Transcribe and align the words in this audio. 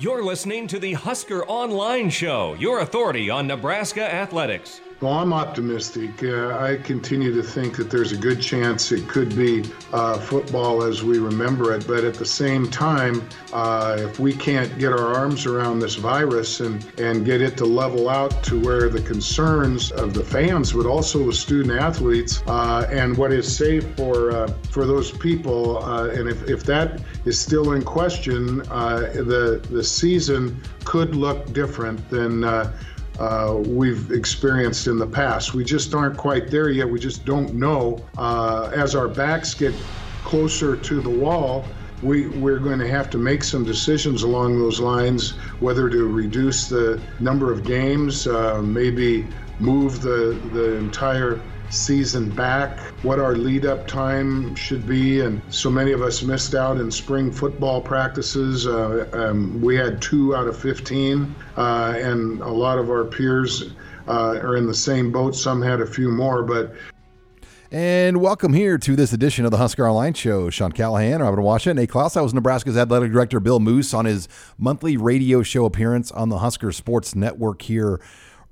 You're 0.00 0.24
listening 0.24 0.66
to 0.68 0.78
the 0.78 0.94
Husker 0.94 1.44
Online 1.44 2.08
Show, 2.08 2.56
your 2.58 2.80
authority 2.80 3.28
on 3.28 3.46
Nebraska 3.46 4.02
athletics. 4.02 4.80
Well, 5.00 5.14
I'm 5.14 5.32
optimistic. 5.32 6.22
Uh, 6.22 6.58
I 6.58 6.76
continue 6.76 7.34
to 7.34 7.42
think 7.42 7.76
that 7.76 7.90
there's 7.90 8.12
a 8.12 8.18
good 8.18 8.38
chance 8.38 8.92
it 8.92 9.08
could 9.08 9.34
be 9.34 9.64
uh, 9.94 10.18
football 10.18 10.82
as 10.82 11.02
we 11.02 11.18
remember 11.18 11.72
it. 11.72 11.86
But 11.86 12.04
at 12.04 12.12
the 12.12 12.26
same 12.26 12.70
time, 12.70 13.26
uh, 13.54 13.96
if 13.98 14.20
we 14.20 14.34
can't 14.34 14.78
get 14.78 14.92
our 14.92 15.14
arms 15.14 15.46
around 15.46 15.78
this 15.78 15.94
virus 15.94 16.60
and, 16.60 16.86
and 16.98 17.24
get 17.24 17.40
it 17.40 17.56
to 17.56 17.64
level 17.64 18.10
out 18.10 18.42
to 18.44 18.60
where 18.60 18.90
the 18.90 19.00
concerns 19.00 19.90
of 19.90 20.12
the 20.12 20.22
fans, 20.22 20.74
but 20.74 20.84
also 20.84 21.24
the 21.24 21.32
student 21.32 21.80
athletes, 21.80 22.42
uh, 22.46 22.86
and 22.90 23.16
what 23.16 23.32
is 23.32 23.56
safe 23.56 23.86
for 23.96 24.32
uh, 24.32 24.48
for 24.70 24.84
those 24.84 25.10
people, 25.10 25.82
uh, 25.82 26.08
and 26.10 26.28
if, 26.28 26.46
if 26.46 26.62
that 26.64 27.00
is 27.24 27.40
still 27.40 27.72
in 27.72 27.82
question, 27.82 28.58
the 28.58 29.66
the 29.70 29.82
season 29.82 30.60
could 30.84 31.16
look 31.16 31.50
different 31.54 32.06
than 32.10 32.44
uh, 33.20 33.54
we've 33.66 34.10
experienced 34.10 34.86
in 34.86 34.98
the 34.98 35.06
past. 35.06 35.52
We 35.52 35.62
just 35.62 35.94
aren't 35.94 36.16
quite 36.16 36.50
there 36.50 36.70
yet. 36.70 36.88
We 36.88 36.98
just 36.98 37.26
don't 37.26 37.54
know. 37.54 38.02
Uh, 38.16 38.70
as 38.74 38.94
our 38.94 39.08
backs 39.08 39.52
get 39.52 39.74
closer 40.24 40.74
to 40.74 41.00
the 41.02 41.10
wall, 41.10 41.66
we, 42.02 42.28
we're 42.28 42.58
going 42.58 42.78
to 42.78 42.88
have 42.88 43.10
to 43.10 43.18
make 43.18 43.44
some 43.44 43.62
decisions 43.62 44.22
along 44.22 44.58
those 44.58 44.80
lines, 44.80 45.32
whether 45.60 45.90
to 45.90 46.06
reduce 46.06 46.68
the 46.68 46.98
number 47.20 47.52
of 47.52 47.62
games, 47.62 48.26
uh, 48.26 48.62
maybe 48.62 49.26
move 49.58 50.00
the, 50.00 50.40
the 50.52 50.76
entire 50.76 51.42
season 51.70 52.30
back, 52.30 52.78
what 53.02 53.18
our 53.18 53.34
lead 53.34 53.64
up 53.64 53.86
time 53.86 54.54
should 54.54 54.86
be. 54.86 55.20
And 55.20 55.40
so 55.50 55.70
many 55.70 55.92
of 55.92 56.02
us 56.02 56.22
missed 56.22 56.54
out 56.54 56.78
in 56.78 56.90
spring 56.90 57.32
football 57.32 57.80
practices. 57.80 58.66
Uh, 58.66 59.08
um, 59.12 59.60
we 59.60 59.76
had 59.76 60.02
two 60.02 60.34
out 60.34 60.46
of 60.46 60.58
15, 60.58 61.34
uh, 61.56 61.94
and 61.96 62.40
a 62.40 62.48
lot 62.48 62.78
of 62.78 62.90
our 62.90 63.04
peers 63.04 63.74
uh, 64.08 64.38
are 64.42 64.56
in 64.56 64.66
the 64.66 64.74
same 64.74 65.12
boat. 65.12 65.34
Some 65.34 65.62
had 65.62 65.80
a 65.80 65.86
few 65.86 66.10
more, 66.10 66.42
but 66.42 66.74
and 67.72 68.20
welcome 68.20 68.52
here 68.52 68.78
to 68.78 68.96
this 68.96 69.12
edition 69.12 69.44
of 69.44 69.52
the 69.52 69.56
Husker 69.56 69.88
Online 69.88 70.12
Show. 70.12 70.50
Sean 70.50 70.72
Callahan, 70.72 71.22
Robin 71.22 71.38
Washut, 71.38 71.76
Nate 71.76 71.88
Clouse. 71.88 72.16
I 72.16 72.20
was 72.20 72.34
Nebraska's 72.34 72.76
athletic 72.76 73.12
director, 73.12 73.38
Bill 73.38 73.60
Moos, 73.60 73.94
on 73.94 74.06
his 74.06 74.26
monthly 74.58 74.96
radio 74.96 75.44
show 75.44 75.66
appearance 75.66 76.10
on 76.10 76.30
the 76.30 76.38
Husker 76.38 76.72
Sports 76.72 77.14
Network 77.14 77.62
here 77.62 78.00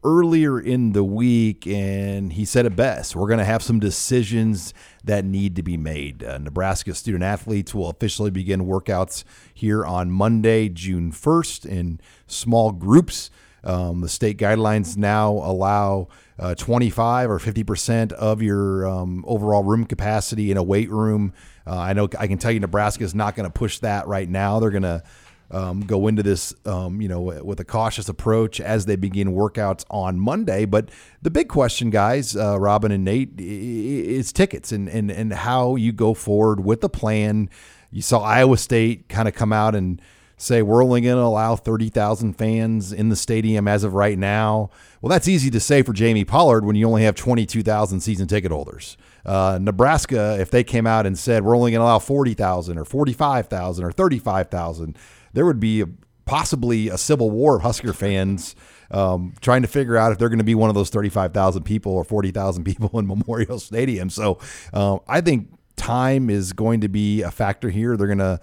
earlier 0.05 0.61
in 0.61 0.93
the 0.93 1.05
week, 1.05 1.67
and 1.67 2.33
he 2.33 2.45
said 2.45 2.67
it 2.67 2.77
best. 2.77 3.17
We're 3.17 3.27
going 3.27 3.41
to 3.41 3.45
have 3.45 3.63
some 3.63 3.81
decisions 3.81 4.73
that 5.05 5.25
need 5.25 5.57
to 5.57 5.63
be 5.63 5.77
made. 5.77 6.23
Uh, 6.23 6.39
Nebraska 6.39 6.95
student 6.95 7.25
athletes 7.25 7.75
will 7.75 7.91
officially 7.91 8.31
begin 8.31 8.63
workouts 8.63 9.25
here 9.53 9.85
on 9.85 10.11
Monday, 10.11 10.69
June 10.69 11.11
1st, 11.13 11.67
in 11.67 12.01
small 12.27 12.73
groups. 12.73 13.31
Um, 13.65 14.01
the 14.01 14.09
state 14.09 14.39
guidelines 14.39 14.97
now 14.97 15.33
allow 15.33 16.09
uh, 16.39 16.55
25 16.55 17.31
or 17.31 17.39
50 17.41 17.65
percent 17.65 18.13
of 18.13 18.41
your 18.41 18.87
um, 18.87 19.25
overall 19.27 19.65
room 19.65 19.85
capacity 19.85 20.51
in 20.53 20.57
a 20.57 20.63
weight 20.63 20.91
room. 20.91 21.33
Uh, 21.67 21.77
I 21.77 21.93
know 21.93 22.09
I 22.19 22.29
can 22.29 22.39
tell 22.39 22.53
you 22.53 22.61
Nebraska 22.61 23.03
is 23.03 23.15
not 23.15 23.35
going 23.35 23.45
to 23.45 23.53
push 23.53 23.81
that 23.81 24.07
right 24.07 24.29
now. 24.29 24.61
They're 24.61 24.71
going 24.71 24.85
to 24.85 25.03
um, 25.51 25.81
go 25.81 26.07
into 26.09 26.23
this, 26.23 26.55
um, 26.67 27.01
you 27.01 27.09
know, 27.09 27.21
with 27.21 27.61
a 27.61 27.65
cautious 27.65 28.09
approach 28.09 28.61
as 28.61 28.87
they 28.87 28.97
begin 28.97 29.29
workouts 29.29 29.85
on 29.91 30.21
Monday. 30.21 30.65
But 30.65 30.91
the 31.23 31.31
big 31.31 31.49
question, 31.49 31.91
guys, 31.91 32.37
uh, 32.37 32.59
Robin 32.61 32.93
and 32.93 33.05
Nate, 33.05 33.33
is 33.39 34.33
tickets 34.33 34.73
and, 34.73 34.89
and, 34.89 35.11
and 35.11 35.33
how 35.33 35.77
you 35.77 35.93
go 35.93 36.15
forward 36.15 36.65
with 36.65 36.81
the 36.81 36.89
plan. 36.89 37.49
You 37.91 38.03
saw 38.03 38.21
Iowa 38.21 38.59
State 38.59 39.09
kind 39.09 39.27
of 39.27 39.35
come 39.35 39.53
out 39.53 39.75
and 39.75 40.03
say 40.39 40.63
we're 40.63 40.85
only 40.85 41.01
going 41.01 41.17
to 41.17 41.23
allow 41.23 41.57
30,000 41.57 42.35
fans 42.35 42.93
in 42.93 43.09
the 43.09 43.17
stadium 43.17 43.67
as 43.67 43.85
of 43.85 43.95
right 43.95 44.19
now. 44.19 44.71
Well, 45.01 45.11
that's 45.11 45.29
easy 45.29 45.51
to 45.51 45.61
say 45.61 45.83
for 45.83 45.93
Jamie 45.93 46.25
Pollard 46.25 46.65
when 46.65 46.77
you 46.77 46.87
only 46.87 47.03
have 47.03 47.15
22,000 47.17 48.01
season 48.01 48.29
ticket 48.29 48.53
holders. 48.53 48.97
Uh, 49.27 49.59
Nebraska, 49.61 50.39
if 50.41 50.51
they 50.51 50.63
came 50.63 50.87
out 50.87 51.07
and 51.07 51.19
said 51.19 51.43
we're 51.43 51.57
only 51.57 51.73
going 51.73 51.81
to 51.81 51.85
allow 51.85 51.99
40,000 51.99 52.79
or 52.79 52.85
45,000 52.85 53.85
or 53.85 53.93
35,000, 53.93 54.97
there 55.39 55.47
would 55.47 55.61
be 55.61 55.83
a, 55.83 55.87
possibly 56.25 56.89
a 56.89 56.99
civil 56.99 57.31
war 57.31 57.55
of 57.55 57.63
Husker 57.63 57.93
fans 57.93 58.57
um, 58.91 59.35
trying 59.41 59.63
to 59.63 59.69
figure 59.69 59.97
out 59.97 60.11
if 60.11 60.19
they're 60.19 60.29
going 60.29 60.39
to 60.39 60.45
be 60.45 60.57
one 60.57 60.69
of 60.69 60.75
those 60.75 60.91
35,000 60.91 61.63
people 61.63 61.93
or 61.93 62.03
40,000 62.03 62.65
people 62.65 62.99
in 62.99 63.07
Memorial 63.07 63.61
Stadium. 63.61 64.11
So 64.11 64.41
um, 64.73 64.99
I 65.07 65.21
think 65.21 65.57
time 65.77 66.29
is 66.29 66.53
going 66.53 66.81
to 66.81 66.89
be 66.89 67.23
a 67.23 67.31
factor 67.31 67.71
here. 67.71 67.97
They're 67.97 68.09
going 68.09 68.19
to 68.19 68.41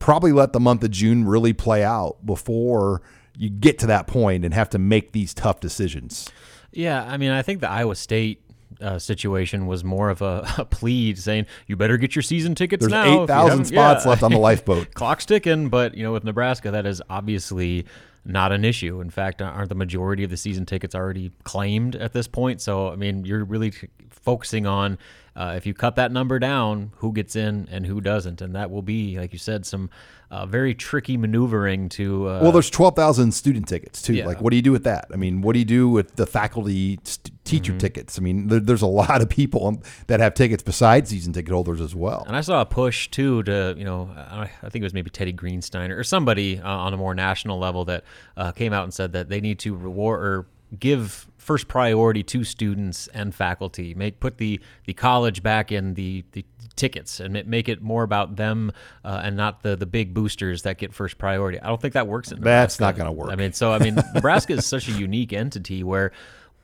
probably 0.00 0.32
let 0.32 0.52
the 0.52 0.58
month 0.58 0.82
of 0.82 0.90
June 0.90 1.24
really 1.24 1.52
play 1.52 1.84
out 1.84 2.26
before 2.26 3.00
you 3.38 3.48
get 3.48 3.78
to 3.78 3.86
that 3.86 4.08
point 4.08 4.44
and 4.44 4.52
have 4.52 4.70
to 4.70 4.78
make 4.80 5.12
these 5.12 5.34
tough 5.34 5.60
decisions. 5.60 6.28
Yeah, 6.72 7.04
I 7.04 7.16
mean, 7.16 7.30
I 7.30 7.42
think 7.42 7.60
the 7.60 7.70
Iowa 7.70 7.94
State 7.94 8.42
uh, 8.84 8.98
situation 8.98 9.66
was 9.66 9.82
more 9.82 10.10
of 10.10 10.22
a, 10.22 10.46
a, 10.58 10.64
plea 10.64 11.14
saying 11.14 11.46
you 11.66 11.76
better 11.76 11.96
get 11.96 12.14
your 12.14 12.22
season 12.22 12.54
tickets 12.54 12.82
There's 12.82 12.92
now. 12.92 13.22
eight 13.22 13.26
thousand 13.26 13.64
spots 13.64 14.04
yeah. 14.04 14.10
left 14.10 14.22
on 14.22 14.30
the 14.30 14.38
lifeboat. 14.50 14.94
Clock's 14.94 15.26
ticking, 15.26 15.68
but 15.68 15.96
you 15.96 16.02
know 16.02 16.12
with 16.12 16.24
Nebraska 16.24 16.70
that 16.70 16.86
is 16.86 17.02
obviously 17.08 17.86
not 18.24 18.52
an 18.52 18.64
issue. 18.64 19.00
In 19.00 19.10
fact, 19.10 19.42
aren't 19.42 19.68
the 19.68 19.74
majority 19.74 20.24
of 20.24 20.30
the 20.30 20.36
season 20.36 20.64
tickets 20.64 20.94
already 20.94 21.30
claimed 21.44 21.96
at 21.96 22.12
this 22.12 22.26
point? 22.26 22.60
So 22.60 22.90
I 22.90 22.96
mean, 22.96 23.24
you're 23.24 23.44
really 23.44 23.72
focusing 24.10 24.66
on 24.66 24.98
uh, 25.36 25.54
if 25.56 25.66
you 25.66 25.74
cut 25.74 25.96
that 25.96 26.12
number 26.12 26.38
down, 26.38 26.92
who 26.96 27.12
gets 27.12 27.34
in 27.34 27.68
and 27.70 27.86
who 27.86 28.00
doesn't, 28.00 28.40
and 28.40 28.54
that 28.54 28.70
will 28.70 28.82
be, 28.82 29.18
like 29.18 29.32
you 29.32 29.38
said, 29.38 29.66
some 29.66 29.90
uh, 30.34 30.46
very 30.46 30.74
tricky 30.74 31.16
maneuvering 31.16 31.88
to. 31.88 32.28
Uh, 32.28 32.40
well, 32.42 32.50
there's 32.50 32.68
twelve 32.68 32.96
thousand 32.96 33.30
student 33.32 33.68
tickets 33.68 34.02
too. 34.02 34.14
Yeah. 34.14 34.26
Like, 34.26 34.40
what 34.40 34.50
do 34.50 34.56
you 34.56 34.62
do 34.62 34.72
with 34.72 34.82
that? 34.82 35.06
I 35.12 35.16
mean, 35.16 35.42
what 35.42 35.52
do 35.52 35.60
you 35.60 35.64
do 35.64 35.88
with 35.88 36.16
the 36.16 36.26
faculty 36.26 36.98
st- 37.04 37.30
teacher 37.44 37.70
mm-hmm. 37.70 37.78
tickets? 37.78 38.18
I 38.18 38.22
mean, 38.22 38.48
there, 38.48 38.58
there's 38.58 38.82
a 38.82 38.86
lot 39.04 39.22
of 39.22 39.28
people 39.28 39.80
that 40.08 40.18
have 40.18 40.34
tickets 40.34 40.60
besides 40.60 41.10
season 41.10 41.32
ticket 41.32 41.52
holders 41.52 41.80
as 41.80 41.94
well. 41.94 42.24
And 42.26 42.34
I 42.34 42.40
saw 42.40 42.60
a 42.60 42.66
push 42.66 43.08
too 43.08 43.44
to, 43.44 43.76
you 43.78 43.84
know, 43.84 44.10
I 44.16 44.48
think 44.62 44.76
it 44.76 44.82
was 44.82 44.94
maybe 44.94 45.08
Teddy 45.08 45.32
Greenstein 45.32 45.90
or 45.90 46.02
somebody 46.02 46.58
uh, 46.58 46.68
on 46.68 46.92
a 46.92 46.96
more 46.96 47.14
national 47.14 47.60
level 47.60 47.84
that 47.84 48.02
uh, 48.36 48.50
came 48.50 48.72
out 48.72 48.82
and 48.82 48.92
said 48.92 49.12
that 49.12 49.28
they 49.28 49.40
need 49.40 49.60
to 49.60 49.76
reward 49.76 50.20
or 50.20 50.46
give 50.80 51.28
first 51.36 51.68
priority 51.68 52.22
to 52.22 52.42
students 52.42 53.06
and 53.08 53.34
faculty. 53.34 53.94
Make 53.94 54.20
put 54.20 54.38
the 54.38 54.60
the 54.86 54.94
college 54.94 55.42
back 55.42 55.70
in 55.70 55.94
the 55.94 56.24
the 56.32 56.44
tickets 56.76 57.20
and 57.20 57.44
make 57.46 57.68
it 57.68 57.82
more 57.82 58.02
about 58.02 58.36
them 58.36 58.72
uh, 59.04 59.20
and 59.22 59.36
not 59.36 59.62
the 59.62 59.76
the 59.76 59.86
big 59.86 60.14
boosters 60.14 60.62
that 60.62 60.78
get 60.78 60.92
first 60.92 61.18
priority. 61.18 61.60
I 61.60 61.68
don't 61.68 61.80
think 61.80 61.94
that 61.94 62.06
works 62.06 62.30
in 62.30 62.38
Nebraska. 62.38 62.60
That's 62.60 62.80
not 62.80 62.96
going 62.96 63.06
to 63.06 63.12
work. 63.12 63.30
I 63.30 63.36
mean, 63.36 63.52
so 63.52 63.72
I 63.72 63.78
mean, 63.78 63.96
Nebraska 64.14 64.54
is 64.54 64.66
such 64.66 64.88
a 64.88 64.92
unique 64.92 65.32
entity 65.32 65.84
where 65.84 66.12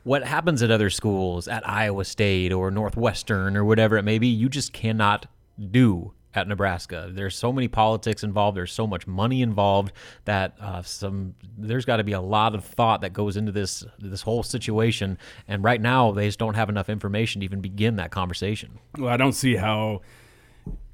what 0.02 0.24
happens 0.24 0.62
at 0.62 0.70
other 0.70 0.90
schools, 0.90 1.46
at 1.46 1.68
Iowa 1.68 2.04
State 2.04 2.52
or 2.52 2.70
Northwestern 2.70 3.56
or 3.56 3.64
whatever 3.64 3.98
it 3.98 4.02
may 4.02 4.18
be, 4.18 4.28
you 4.28 4.48
just 4.48 4.72
cannot 4.72 5.26
do 5.70 6.12
at 6.34 6.46
Nebraska. 6.46 7.10
There's 7.12 7.36
so 7.36 7.52
many 7.52 7.68
politics 7.68 8.22
involved. 8.22 8.56
There's 8.56 8.72
so 8.72 8.86
much 8.86 9.06
money 9.06 9.42
involved 9.42 9.92
that 10.24 10.56
uh, 10.60 10.82
some 10.82 11.34
there's 11.58 11.84
got 11.84 11.96
to 11.96 12.04
be 12.04 12.12
a 12.12 12.20
lot 12.20 12.54
of 12.54 12.64
thought 12.64 13.00
that 13.00 13.12
goes 13.12 13.36
into 13.36 13.52
this 13.52 13.84
this 13.98 14.22
whole 14.22 14.42
situation. 14.42 15.18
And 15.48 15.64
right 15.64 15.80
now, 15.80 16.12
they 16.12 16.26
just 16.26 16.38
don't 16.38 16.54
have 16.54 16.68
enough 16.68 16.88
information 16.88 17.40
to 17.40 17.44
even 17.44 17.60
begin 17.60 17.96
that 17.96 18.10
conversation. 18.10 18.78
Well, 18.98 19.12
I 19.12 19.16
don't 19.16 19.32
see 19.32 19.56
how 19.56 20.02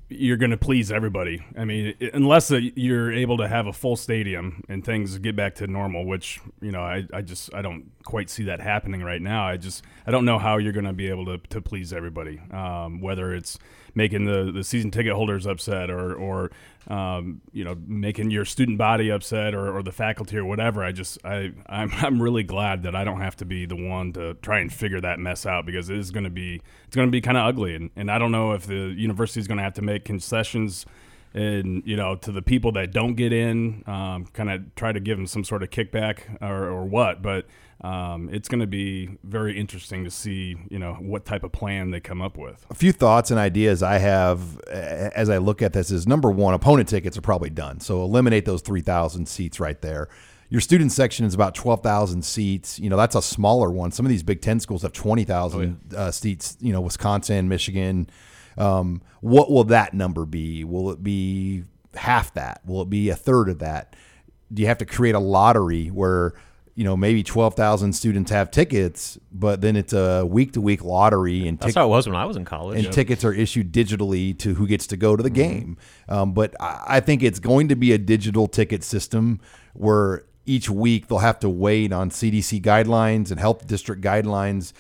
you're 0.08 0.36
going 0.36 0.52
to 0.52 0.56
please 0.56 0.92
everybody. 0.92 1.44
I 1.58 1.64
mean, 1.64 1.94
unless 2.14 2.50
you're 2.50 3.12
able 3.12 3.38
to 3.38 3.48
have 3.48 3.66
a 3.66 3.72
full 3.72 3.96
stadium 3.96 4.62
and 4.68 4.84
things 4.84 5.18
get 5.18 5.34
back 5.34 5.56
to 5.56 5.66
normal, 5.66 6.06
which 6.06 6.40
you 6.60 6.70
know, 6.70 6.80
I, 6.80 7.06
I 7.12 7.22
just 7.22 7.52
I 7.54 7.62
don't 7.62 7.90
quite 8.04 8.30
see 8.30 8.44
that 8.44 8.60
happening 8.60 9.02
right 9.02 9.20
now. 9.20 9.46
I 9.46 9.56
just 9.56 9.84
I 10.06 10.10
don't 10.12 10.24
know 10.24 10.38
how 10.38 10.58
you're 10.58 10.72
going 10.72 10.86
to 10.86 10.92
be 10.92 11.08
able 11.08 11.26
to, 11.26 11.38
to 11.48 11.60
please 11.60 11.92
everybody, 11.92 12.40
um, 12.52 13.00
whether 13.00 13.34
it's 13.34 13.58
making 13.96 14.26
the, 14.26 14.52
the 14.52 14.62
season 14.62 14.90
ticket 14.92 15.14
holders 15.14 15.46
upset 15.46 15.90
or, 15.90 16.14
or 16.14 16.50
um, 16.86 17.40
you 17.52 17.64
know 17.64 17.74
making 17.86 18.30
your 18.30 18.44
student 18.44 18.78
body 18.78 19.10
upset 19.10 19.54
or, 19.54 19.76
or 19.76 19.82
the 19.82 19.90
faculty 19.90 20.36
or 20.36 20.44
whatever. 20.44 20.84
I 20.84 20.92
just 20.92 21.18
I 21.24 21.52
I'm, 21.66 21.90
I'm 21.94 22.22
really 22.22 22.44
glad 22.44 22.84
that 22.84 22.94
I 22.94 23.02
don't 23.02 23.20
have 23.20 23.34
to 23.36 23.44
be 23.44 23.66
the 23.66 23.74
one 23.74 24.12
to 24.12 24.34
try 24.34 24.60
and 24.60 24.72
figure 24.72 25.00
that 25.00 25.18
mess 25.18 25.46
out 25.46 25.66
because 25.66 25.90
it 25.90 25.96
is 25.96 26.12
going 26.12 26.24
to 26.24 26.30
be 26.30 26.60
it's 26.86 26.94
going 26.94 27.08
to 27.08 27.12
be 27.12 27.20
kind 27.20 27.36
of 27.36 27.46
ugly 27.46 27.74
and, 27.74 27.90
and 27.96 28.10
I 28.10 28.18
don't 28.18 28.30
know 28.30 28.52
if 28.52 28.66
the 28.66 28.94
university 28.96 29.40
is 29.40 29.48
going 29.48 29.58
to 29.58 29.64
have 29.64 29.74
to 29.74 29.82
make 29.82 30.04
concessions 30.04 30.86
and 31.34 31.82
you 31.86 31.96
know 31.96 32.14
to 32.16 32.30
the 32.30 32.42
people 32.42 32.72
that 32.72 32.92
don't 32.92 33.14
get 33.14 33.32
in 33.32 33.82
um, 33.86 34.26
kind 34.26 34.50
of 34.50 34.74
try 34.74 34.92
to 34.92 35.00
give 35.00 35.16
them 35.16 35.26
some 35.26 35.42
sort 35.42 35.62
of 35.62 35.70
kickback 35.70 36.40
or, 36.40 36.68
or 36.68 36.84
what 36.84 37.22
but 37.22 37.46
um, 37.82 38.30
it's 38.32 38.48
going 38.48 38.60
to 38.60 38.66
be 38.66 39.18
very 39.22 39.58
interesting 39.58 40.04
to 40.04 40.10
see, 40.10 40.56
you 40.70 40.78
know, 40.78 40.94
what 40.94 41.24
type 41.24 41.44
of 41.44 41.52
plan 41.52 41.90
they 41.90 42.00
come 42.00 42.22
up 42.22 42.36
with. 42.38 42.64
A 42.70 42.74
few 42.74 42.92
thoughts 42.92 43.30
and 43.30 43.38
ideas 43.38 43.82
I 43.82 43.98
have 43.98 44.60
as 44.62 45.28
I 45.28 45.38
look 45.38 45.62
at 45.62 45.72
this 45.72 45.90
is 45.90 46.06
number 46.06 46.30
one, 46.30 46.54
opponent 46.54 46.88
tickets 46.88 47.18
are 47.18 47.22
probably 47.22 47.50
done. 47.50 47.80
So 47.80 48.02
eliminate 48.02 48.44
those 48.44 48.62
3,000 48.62 49.26
seats 49.26 49.60
right 49.60 49.80
there. 49.82 50.08
Your 50.48 50.60
student 50.60 50.92
section 50.92 51.26
is 51.26 51.34
about 51.34 51.54
12,000 51.54 52.24
seats. 52.24 52.78
You 52.78 52.88
know, 52.88 52.96
that's 52.96 53.16
a 53.16 53.22
smaller 53.22 53.70
one. 53.70 53.90
Some 53.90 54.06
of 54.06 54.10
these 54.10 54.22
Big 54.22 54.40
Ten 54.40 54.60
schools 54.60 54.82
have 54.82 54.92
20,000 54.92 55.60
oh, 55.60 55.94
yeah. 55.94 55.98
uh, 55.98 56.10
seats, 56.12 56.56
you 56.60 56.72
know, 56.72 56.80
Wisconsin, 56.80 57.48
Michigan. 57.48 58.08
Um, 58.56 59.02
what 59.20 59.50
will 59.50 59.64
that 59.64 59.92
number 59.92 60.24
be? 60.24 60.64
Will 60.64 60.90
it 60.90 61.02
be 61.02 61.64
half 61.94 62.32
that? 62.34 62.62
Will 62.64 62.82
it 62.82 62.90
be 62.90 63.10
a 63.10 63.16
third 63.16 63.48
of 63.48 63.58
that? 63.58 63.96
do 64.52 64.62
you 64.62 64.68
have 64.68 64.78
to 64.78 64.86
create 64.86 65.14
a 65.14 65.20
lottery 65.20 65.88
where 65.88 66.32
you 66.76 66.84
know 66.84 66.96
maybe 66.96 67.22
twelve 67.24 67.54
thousand 67.54 67.94
students 67.94 68.30
have 68.30 68.50
tickets, 68.50 69.18
but 69.32 69.60
then 69.62 69.74
it's 69.74 69.92
a 69.92 70.24
week 70.24 70.52
to 70.52 70.60
week 70.60 70.84
lottery 70.84 71.48
and 71.48 71.58
That's 71.58 71.72
tic- 71.72 71.80
how 71.80 71.86
it 71.86 71.90
was 71.90 72.06
when 72.06 72.14
I 72.14 72.24
was 72.26 72.36
in 72.36 72.44
college. 72.44 72.84
and 72.84 72.92
tickets 72.92 73.24
are 73.24 73.32
issued 73.32 73.72
digitally 73.72 74.38
to 74.40 74.54
who 74.54 74.66
gets 74.68 74.86
to 74.88 74.96
go 74.96 75.16
to 75.16 75.22
the 75.22 75.30
game. 75.30 75.78
Um, 76.08 76.32
but 76.34 76.54
I, 76.60 76.84
I 76.86 77.00
think 77.00 77.22
it's 77.24 77.40
going 77.40 77.68
to 77.68 77.76
be 77.76 77.92
a 77.92 77.98
digital 77.98 78.46
ticket 78.46 78.84
system 78.84 79.40
where 79.72 80.24
each 80.44 80.70
week 80.70 81.08
they'll 81.08 81.18
have 81.18 81.40
to 81.40 81.48
wait 81.50 81.92
on 81.92 82.10
CDC 82.10 82.62
guidelines 82.62 83.30
and 83.32 83.40
health 83.40 83.66
district 83.66 84.00
guidelines, 84.02 84.72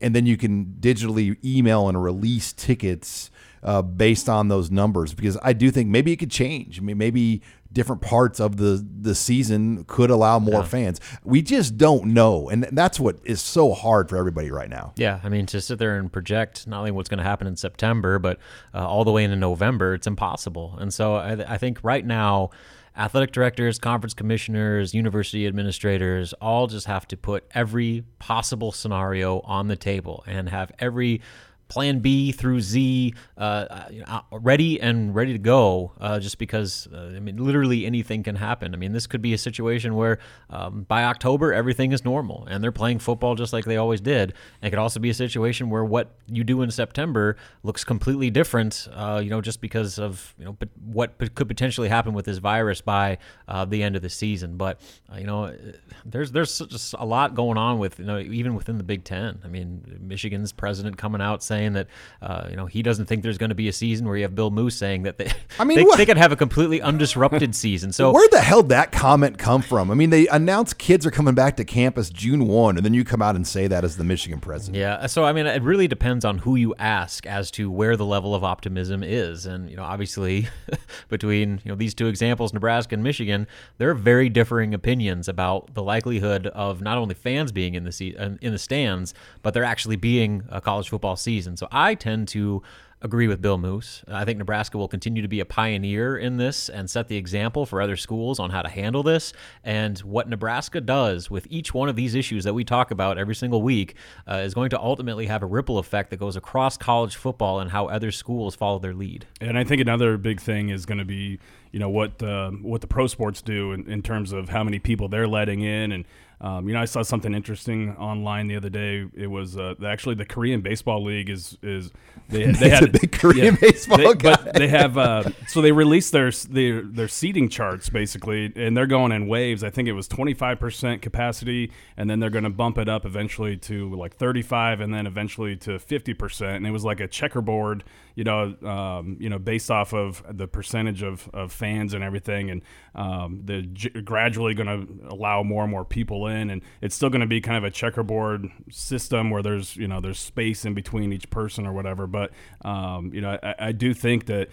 and 0.00 0.14
then 0.14 0.26
you 0.26 0.36
can 0.36 0.76
digitally 0.80 1.36
email 1.44 1.88
and 1.88 2.02
release 2.02 2.52
tickets 2.52 3.30
uh, 3.62 3.80
based 3.80 4.28
on 4.28 4.48
those 4.48 4.70
numbers. 4.70 5.14
Because 5.14 5.38
I 5.42 5.52
do 5.54 5.70
think 5.70 5.88
maybe 5.88 6.12
it 6.12 6.16
could 6.16 6.30
change. 6.32 6.78
I 6.78 6.82
mean, 6.82 6.98
maybe 6.98 7.40
different 7.74 8.00
parts 8.00 8.40
of 8.40 8.56
the 8.56 8.84
the 9.00 9.14
season 9.14 9.84
could 9.84 10.10
allow 10.10 10.38
more 10.38 10.64
fans. 10.64 11.00
We 11.24 11.42
just 11.42 11.76
don't 11.76 12.14
know, 12.14 12.48
and 12.48 12.64
that's 12.72 12.98
what 12.98 13.18
is 13.24 13.42
so 13.42 13.74
hard 13.74 14.08
for 14.08 14.16
everybody 14.16 14.50
right 14.50 14.70
now. 14.70 14.92
Yeah, 14.96 15.20
I 15.22 15.28
mean, 15.28 15.44
to 15.46 15.60
sit 15.60 15.78
there 15.78 15.98
and 15.98 16.10
project 16.10 16.66
not 16.66 16.78
only 16.78 16.92
what's 16.92 17.08
going 17.08 17.18
to 17.18 17.24
happen 17.24 17.46
in 17.46 17.56
September, 17.56 18.18
but 18.18 18.38
uh, 18.72 18.86
all 18.86 19.04
the 19.04 19.12
way 19.12 19.24
into 19.24 19.36
November, 19.36 19.92
it's 19.92 20.06
impossible. 20.06 20.76
And 20.78 20.94
so 20.94 21.16
I, 21.16 21.54
I 21.54 21.58
think 21.58 21.80
right 21.82 22.06
now, 22.06 22.50
athletic 22.96 23.32
directors, 23.32 23.78
conference 23.78 24.14
commissioners, 24.14 24.94
university 24.94 25.46
administrators 25.46 26.32
all 26.34 26.66
just 26.66 26.86
have 26.86 27.06
to 27.08 27.16
put 27.16 27.44
every 27.52 28.04
possible 28.18 28.72
scenario 28.72 29.40
on 29.40 29.68
the 29.68 29.76
table 29.76 30.22
and 30.26 30.48
have 30.48 30.70
every 30.78 31.20
plan 31.68 32.00
B 32.00 32.32
through 32.32 32.60
Z 32.60 33.14
uh, 33.36 33.86
ready 34.30 34.80
and 34.80 35.14
ready 35.14 35.32
to 35.32 35.38
go. 35.38 35.92
Uh, 36.00 36.18
just 36.20 36.38
because 36.38 36.88
uh, 36.92 37.12
I 37.16 37.20
mean, 37.20 37.36
literally 37.36 37.86
anything 37.86 38.22
can 38.22 38.36
happen. 38.36 38.74
I 38.74 38.76
mean, 38.76 38.92
this 38.92 39.06
could 39.06 39.22
be 39.22 39.32
a 39.32 39.38
situation 39.38 39.94
where 39.94 40.18
um, 40.50 40.84
by 40.84 41.04
October 41.04 41.52
everything 41.52 41.92
is 41.92 42.04
normal 42.04 42.46
and 42.50 42.62
they're 42.62 42.72
playing 42.72 42.98
football 42.98 43.34
just 43.34 43.52
like 43.52 43.64
they 43.64 43.76
always 43.76 44.00
did. 44.00 44.34
And 44.60 44.68
it 44.68 44.70
could 44.70 44.78
also 44.78 45.00
be 45.00 45.10
a 45.10 45.14
situation 45.14 45.70
where 45.70 45.84
what 45.84 46.14
you 46.26 46.44
do 46.44 46.62
in 46.62 46.70
September 46.70 47.36
looks 47.62 47.84
completely 47.84 48.30
different. 48.30 48.88
Uh, 48.92 49.20
you 49.22 49.30
know, 49.30 49.40
just 49.40 49.60
because 49.60 49.98
of 49.98 50.34
you 50.38 50.44
know 50.44 50.56
what 50.84 51.18
could 51.34 51.48
potentially 51.48 51.88
happen 51.88 52.12
with 52.12 52.26
this 52.26 52.38
virus 52.38 52.80
by 52.80 53.18
uh, 53.48 53.64
the 53.64 53.82
end 53.82 53.96
of 53.96 54.02
the 54.02 54.10
season. 54.10 54.56
But 54.56 54.80
uh, 55.12 55.18
you 55.18 55.26
know, 55.26 55.56
there's 56.04 56.32
there's 56.32 56.58
just 56.58 56.94
a 56.98 57.04
lot 57.04 57.34
going 57.34 57.58
on 57.58 57.78
with 57.78 57.98
you 57.98 58.04
know 58.04 58.18
even 58.18 58.54
within 58.54 58.78
the 58.78 58.84
Big 58.84 59.04
Ten. 59.04 59.40
I 59.44 59.48
mean, 59.48 59.98
Michigan's 60.00 60.52
president 60.52 60.96
coming 60.96 61.20
out 61.20 61.42
saying 61.42 61.53
that 61.54 61.86
uh, 62.20 62.46
you 62.50 62.56
know 62.56 62.66
he 62.66 62.82
doesn't 62.82 63.06
think 63.06 63.22
there's 63.22 63.38
going 63.38 63.50
to 63.50 63.54
be 63.54 63.68
a 63.68 63.72
season 63.72 64.06
where 64.06 64.16
you 64.16 64.22
have 64.22 64.34
Bill 64.34 64.50
Moos 64.50 64.76
saying 64.76 65.04
that 65.04 65.18
they 65.18 65.32
I 65.58 65.64
mean, 65.64 65.78
they, 65.78 65.96
they 65.96 66.06
could 66.06 66.16
have 66.16 66.32
a 66.32 66.36
completely 66.36 66.80
undisrupted 66.80 67.54
season. 67.54 67.92
So 67.92 68.12
Where 68.12 68.28
the 68.28 68.40
hell 68.40 68.62
did 68.62 68.70
that 68.70 68.92
comment 68.92 69.38
come 69.38 69.62
from? 69.62 69.90
I 69.90 69.94
mean, 69.94 70.10
they 70.10 70.26
announced 70.28 70.78
kids 70.78 71.06
are 71.06 71.10
coming 71.10 71.34
back 71.34 71.56
to 71.56 71.64
campus 71.64 72.10
June 72.10 72.46
1, 72.46 72.76
and 72.76 72.84
then 72.84 72.94
you 72.94 73.04
come 73.04 73.22
out 73.22 73.36
and 73.36 73.46
say 73.46 73.66
that 73.66 73.84
as 73.84 73.96
the 73.96 74.04
Michigan 74.04 74.40
president. 74.40 74.76
Yeah, 74.76 75.06
so 75.06 75.24
I 75.24 75.32
mean, 75.32 75.46
it 75.46 75.62
really 75.62 75.88
depends 75.88 76.24
on 76.24 76.38
who 76.38 76.56
you 76.56 76.74
ask 76.78 77.26
as 77.26 77.50
to 77.52 77.70
where 77.70 77.96
the 77.96 78.06
level 78.06 78.34
of 78.34 78.42
optimism 78.42 79.02
is, 79.02 79.46
and 79.46 79.70
you 79.70 79.76
know, 79.76 79.84
obviously, 79.84 80.48
between 81.08 81.60
you 81.64 81.70
know 81.70 81.76
these 81.76 81.94
two 81.94 82.06
examples, 82.06 82.52
Nebraska 82.52 82.94
and 82.94 83.04
Michigan, 83.04 83.46
there 83.78 83.90
are 83.90 83.94
very 83.94 84.28
differing 84.28 84.74
opinions 84.74 85.28
about 85.28 85.74
the 85.74 85.82
likelihood 85.82 86.46
of 86.48 86.80
not 86.80 86.98
only 86.98 87.14
fans 87.14 87.52
being 87.52 87.74
in 87.74 87.84
the 87.84 87.92
se- 87.92 88.38
in 88.40 88.52
the 88.52 88.58
stands, 88.58 89.14
but 89.42 89.54
there 89.54 89.64
actually 89.64 89.96
being 89.96 90.44
a 90.48 90.60
college 90.60 90.88
football 90.88 91.16
season. 91.16 91.43
So 91.56 91.68
I 91.70 91.94
tend 91.94 92.28
to 92.28 92.62
agree 93.04 93.28
with 93.28 93.42
Bill 93.42 93.58
Moos. 93.58 94.02
I 94.08 94.24
think 94.24 94.38
Nebraska 94.38 94.78
will 94.78 94.88
continue 94.88 95.20
to 95.20 95.28
be 95.28 95.40
a 95.40 95.44
pioneer 95.44 96.16
in 96.16 96.38
this 96.38 96.70
and 96.70 96.88
set 96.88 97.08
the 97.08 97.16
example 97.16 97.66
for 97.66 97.82
other 97.82 97.96
schools 97.96 98.38
on 98.40 98.48
how 98.48 98.62
to 98.62 98.68
handle 98.68 99.02
this. 99.02 99.34
And 99.62 99.98
what 99.98 100.26
Nebraska 100.26 100.80
does 100.80 101.30
with 101.30 101.46
each 101.50 101.74
one 101.74 101.90
of 101.90 101.96
these 101.96 102.14
issues 102.14 102.44
that 102.44 102.54
we 102.54 102.64
talk 102.64 102.90
about 102.90 103.18
every 103.18 103.34
single 103.34 103.60
week 103.60 103.94
uh, 104.26 104.36
is 104.36 104.54
going 104.54 104.70
to 104.70 104.80
ultimately 104.80 105.26
have 105.26 105.42
a 105.42 105.46
ripple 105.46 105.78
effect 105.78 106.10
that 106.10 106.16
goes 106.16 106.34
across 106.34 106.78
college 106.78 107.14
football 107.14 107.60
and 107.60 107.70
how 107.70 107.86
other 107.86 108.10
schools 108.10 108.54
follow 108.54 108.78
their 108.78 108.94
lead. 108.94 109.26
And 109.38 109.58
I 109.58 109.64
think 109.64 109.82
another 109.82 110.16
big 110.16 110.40
thing 110.40 110.70
is 110.70 110.86
going 110.86 110.98
to 110.98 111.04
be, 111.04 111.38
you 111.72 111.78
know, 111.78 111.90
what 111.90 112.22
uh, 112.22 112.52
what 112.52 112.80
the 112.80 112.86
pro 112.86 113.06
sports 113.06 113.42
do 113.42 113.72
in, 113.72 113.86
in 113.86 114.00
terms 114.00 114.32
of 114.32 114.48
how 114.48 114.64
many 114.64 114.78
people 114.78 115.08
they're 115.08 115.28
letting 115.28 115.60
in. 115.60 115.92
And 115.92 116.06
um, 116.40 116.68
you 116.68 116.74
know, 116.74 116.80
I 116.80 116.84
saw 116.84 117.02
something 117.02 117.32
interesting 117.32 117.96
online 117.96 118.48
the 118.48 118.56
other 118.56 118.68
day. 118.68 119.06
It 119.14 119.28
was 119.28 119.56
uh, 119.56 119.74
actually 119.84 120.16
the 120.16 120.24
Korean 120.24 120.60
baseball 120.60 121.02
league 121.02 121.30
is 121.30 121.56
is 121.62 121.90
they 122.28 122.50
they 122.52 122.68
had 122.68 122.84
a 122.84 122.88
big 122.88 123.12
Korean 123.12 123.56
baseball 123.60 123.98
they, 123.98 124.14
guy. 124.14 124.36
But 124.36 124.54
they 124.54 124.68
have 124.68 124.98
uh, 124.98 125.30
so 125.46 125.62
they 125.62 125.72
released 125.72 126.12
their 126.12 126.30
their 126.30 126.82
their 126.82 127.08
seating 127.08 127.48
charts 127.48 127.88
basically, 127.88 128.52
and 128.56 128.76
they're 128.76 128.86
going 128.86 129.12
in 129.12 129.28
waves. 129.28 129.62
I 129.62 129.70
think 129.70 129.88
it 129.88 129.92
was 129.92 130.08
25 130.08 130.58
percent 130.58 131.02
capacity, 131.02 131.70
and 131.96 132.10
then 132.10 132.20
they're 132.20 132.30
going 132.30 132.44
to 132.44 132.50
bump 132.50 132.78
it 132.78 132.88
up 132.88 133.06
eventually 133.06 133.56
to 133.58 133.94
like 133.94 134.16
35, 134.16 134.80
and 134.80 134.92
then 134.92 135.06
eventually 135.06 135.56
to 135.56 135.78
50 135.78 136.14
percent. 136.14 136.56
And 136.56 136.66
it 136.66 136.72
was 136.72 136.84
like 136.84 137.00
a 137.00 137.08
checkerboard, 137.08 137.84
you 138.14 138.24
know, 138.24 138.54
um, 138.64 139.16
you 139.18 139.28
know, 139.28 139.38
based 139.38 139.70
off 139.70 139.92
of 139.92 140.22
the 140.30 140.46
percentage 140.46 141.02
of, 141.02 141.28
of 141.34 141.52
fans 141.52 141.94
and 141.94 142.04
everything, 142.04 142.50
and 142.50 142.62
um, 142.94 143.40
they're 143.44 143.62
j- 143.62 143.90
gradually 143.90 144.54
going 144.54 144.66
to 144.66 145.08
allow 145.08 145.42
more 145.42 145.62
and 145.62 145.70
more 145.70 145.84
people 145.84 146.26
in, 146.26 146.50
and 146.50 146.62
it's 146.80 146.94
still 146.94 147.10
going 147.10 147.20
to 147.20 147.26
be 147.26 147.40
kind 147.40 147.56
of 147.56 147.64
a 147.64 147.70
checkerboard 147.70 148.48
system 148.70 149.30
where 149.30 149.42
there's 149.42 149.76
you 149.76 149.88
know 149.88 150.00
there's 150.00 150.18
space 150.18 150.64
in 150.64 150.74
between 150.74 151.12
each 151.12 151.28
person 151.30 151.66
or 151.66 151.72
whatever. 151.72 152.06
But 152.06 152.30
um, 152.64 153.10
you 153.12 153.20
know, 153.20 153.38
I, 153.42 153.54
I 153.58 153.72
do 153.72 153.92
think 153.92 154.26
that 154.26 154.48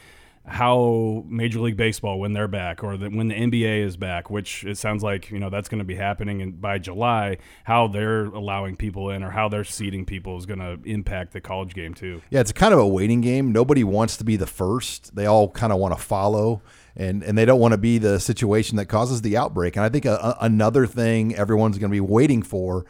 how 0.45 1.23
Major 1.27 1.59
League 1.59 1.77
Baseball 1.77 2.19
when 2.19 2.33
they're 2.33 2.47
back, 2.47 2.83
or 2.83 2.97
that 2.97 3.11
when 3.11 3.27
the 3.27 3.35
NBA 3.35 3.85
is 3.85 3.95
back, 3.95 4.29
which 4.29 4.63
it 4.63 4.77
sounds 4.77 5.03
like 5.03 5.29
you 5.29 5.39
know 5.39 5.49
that's 5.49 5.69
going 5.69 5.79
to 5.79 5.85
be 5.85 5.95
happening 5.95 6.41
in, 6.41 6.51
by 6.53 6.79
July, 6.79 7.37
how 7.63 7.87
they're 7.87 8.25
allowing 8.25 8.75
people 8.75 9.11
in 9.11 9.23
or 9.23 9.29
how 9.29 9.49
they're 9.49 9.63
seating 9.63 10.05
people 10.05 10.37
is 10.37 10.47
going 10.47 10.59
to 10.59 10.79
impact 10.89 11.33
the 11.33 11.41
college 11.41 11.73
game 11.73 11.93
too. 11.93 12.21
Yeah, 12.31 12.39
it's 12.39 12.51
kind 12.51 12.73
of 12.73 12.79
a 12.79 12.87
waiting 12.87 13.21
game. 13.21 13.51
Nobody 13.51 13.83
wants 13.83 14.17
to 14.17 14.23
be 14.23 14.35
the 14.35 14.47
first. 14.47 15.15
They 15.15 15.27
all 15.27 15.49
kind 15.49 15.71
of 15.71 15.79
want 15.79 15.95
to 15.95 16.01
follow, 16.01 16.61
and 16.95 17.21
and 17.23 17.37
they 17.37 17.45
don't 17.45 17.59
want 17.59 17.73
to 17.73 17.77
be 17.77 17.99
the 17.99 18.19
situation 18.19 18.77
that 18.77 18.87
causes 18.87 19.21
the 19.21 19.37
outbreak. 19.37 19.75
And 19.75 19.85
I 19.85 19.89
think 19.89 20.05
a, 20.05 20.15
a- 20.15 20.37
another 20.41 20.87
thing 20.87 21.35
everyone's 21.35 21.77
going 21.77 21.91
to 21.91 21.95
be 21.95 22.01
waiting 22.01 22.41
for 22.41 22.85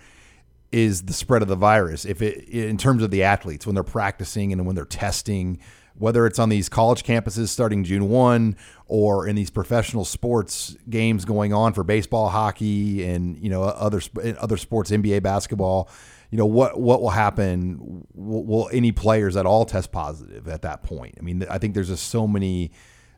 is 0.71 1.03
the 1.03 1.13
spread 1.13 1.41
of 1.41 1.49
the 1.49 1.55
virus. 1.55 2.05
If 2.05 2.21
it 2.21 2.47
in 2.47 2.77
terms 2.77 3.03
of 3.03 3.11
the 3.11 3.23
athletes 3.23 3.65
when 3.65 3.75
they're 3.75 3.83
practicing 3.83 4.53
and 4.53 4.65
when 4.65 4.75
they're 4.75 4.85
testing, 4.85 5.59
whether 5.95 6.25
it's 6.25 6.39
on 6.39 6.49
these 6.49 6.69
college 6.69 7.03
campuses 7.03 7.49
starting 7.49 7.83
June 7.83 8.09
one 8.09 8.55
or 8.87 9.27
in 9.27 9.35
these 9.35 9.49
professional 9.49 10.05
sports 10.05 10.75
games 10.89 11.25
going 11.25 11.53
on 11.53 11.73
for 11.73 11.83
baseball, 11.83 12.29
hockey, 12.29 13.03
and 13.05 13.37
you 13.37 13.49
know 13.49 13.63
other 13.63 14.01
other 14.39 14.57
sports, 14.57 14.91
NBA 14.91 15.23
basketball. 15.23 15.89
You 16.29 16.37
know 16.37 16.45
what 16.45 16.79
what 16.79 17.01
will 17.01 17.09
happen? 17.09 18.05
Will, 18.13 18.43
will 18.43 18.69
any 18.71 18.91
players 18.91 19.35
at 19.35 19.45
all 19.45 19.65
test 19.65 19.91
positive 19.91 20.47
at 20.47 20.61
that 20.61 20.83
point? 20.83 21.15
I 21.19 21.21
mean, 21.21 21.45
I 21.49 21.57
think 21.57 21.73
there's 21.73 21.89
just 21.89 22.07
so 22.07 22.27
many 22.27 22.71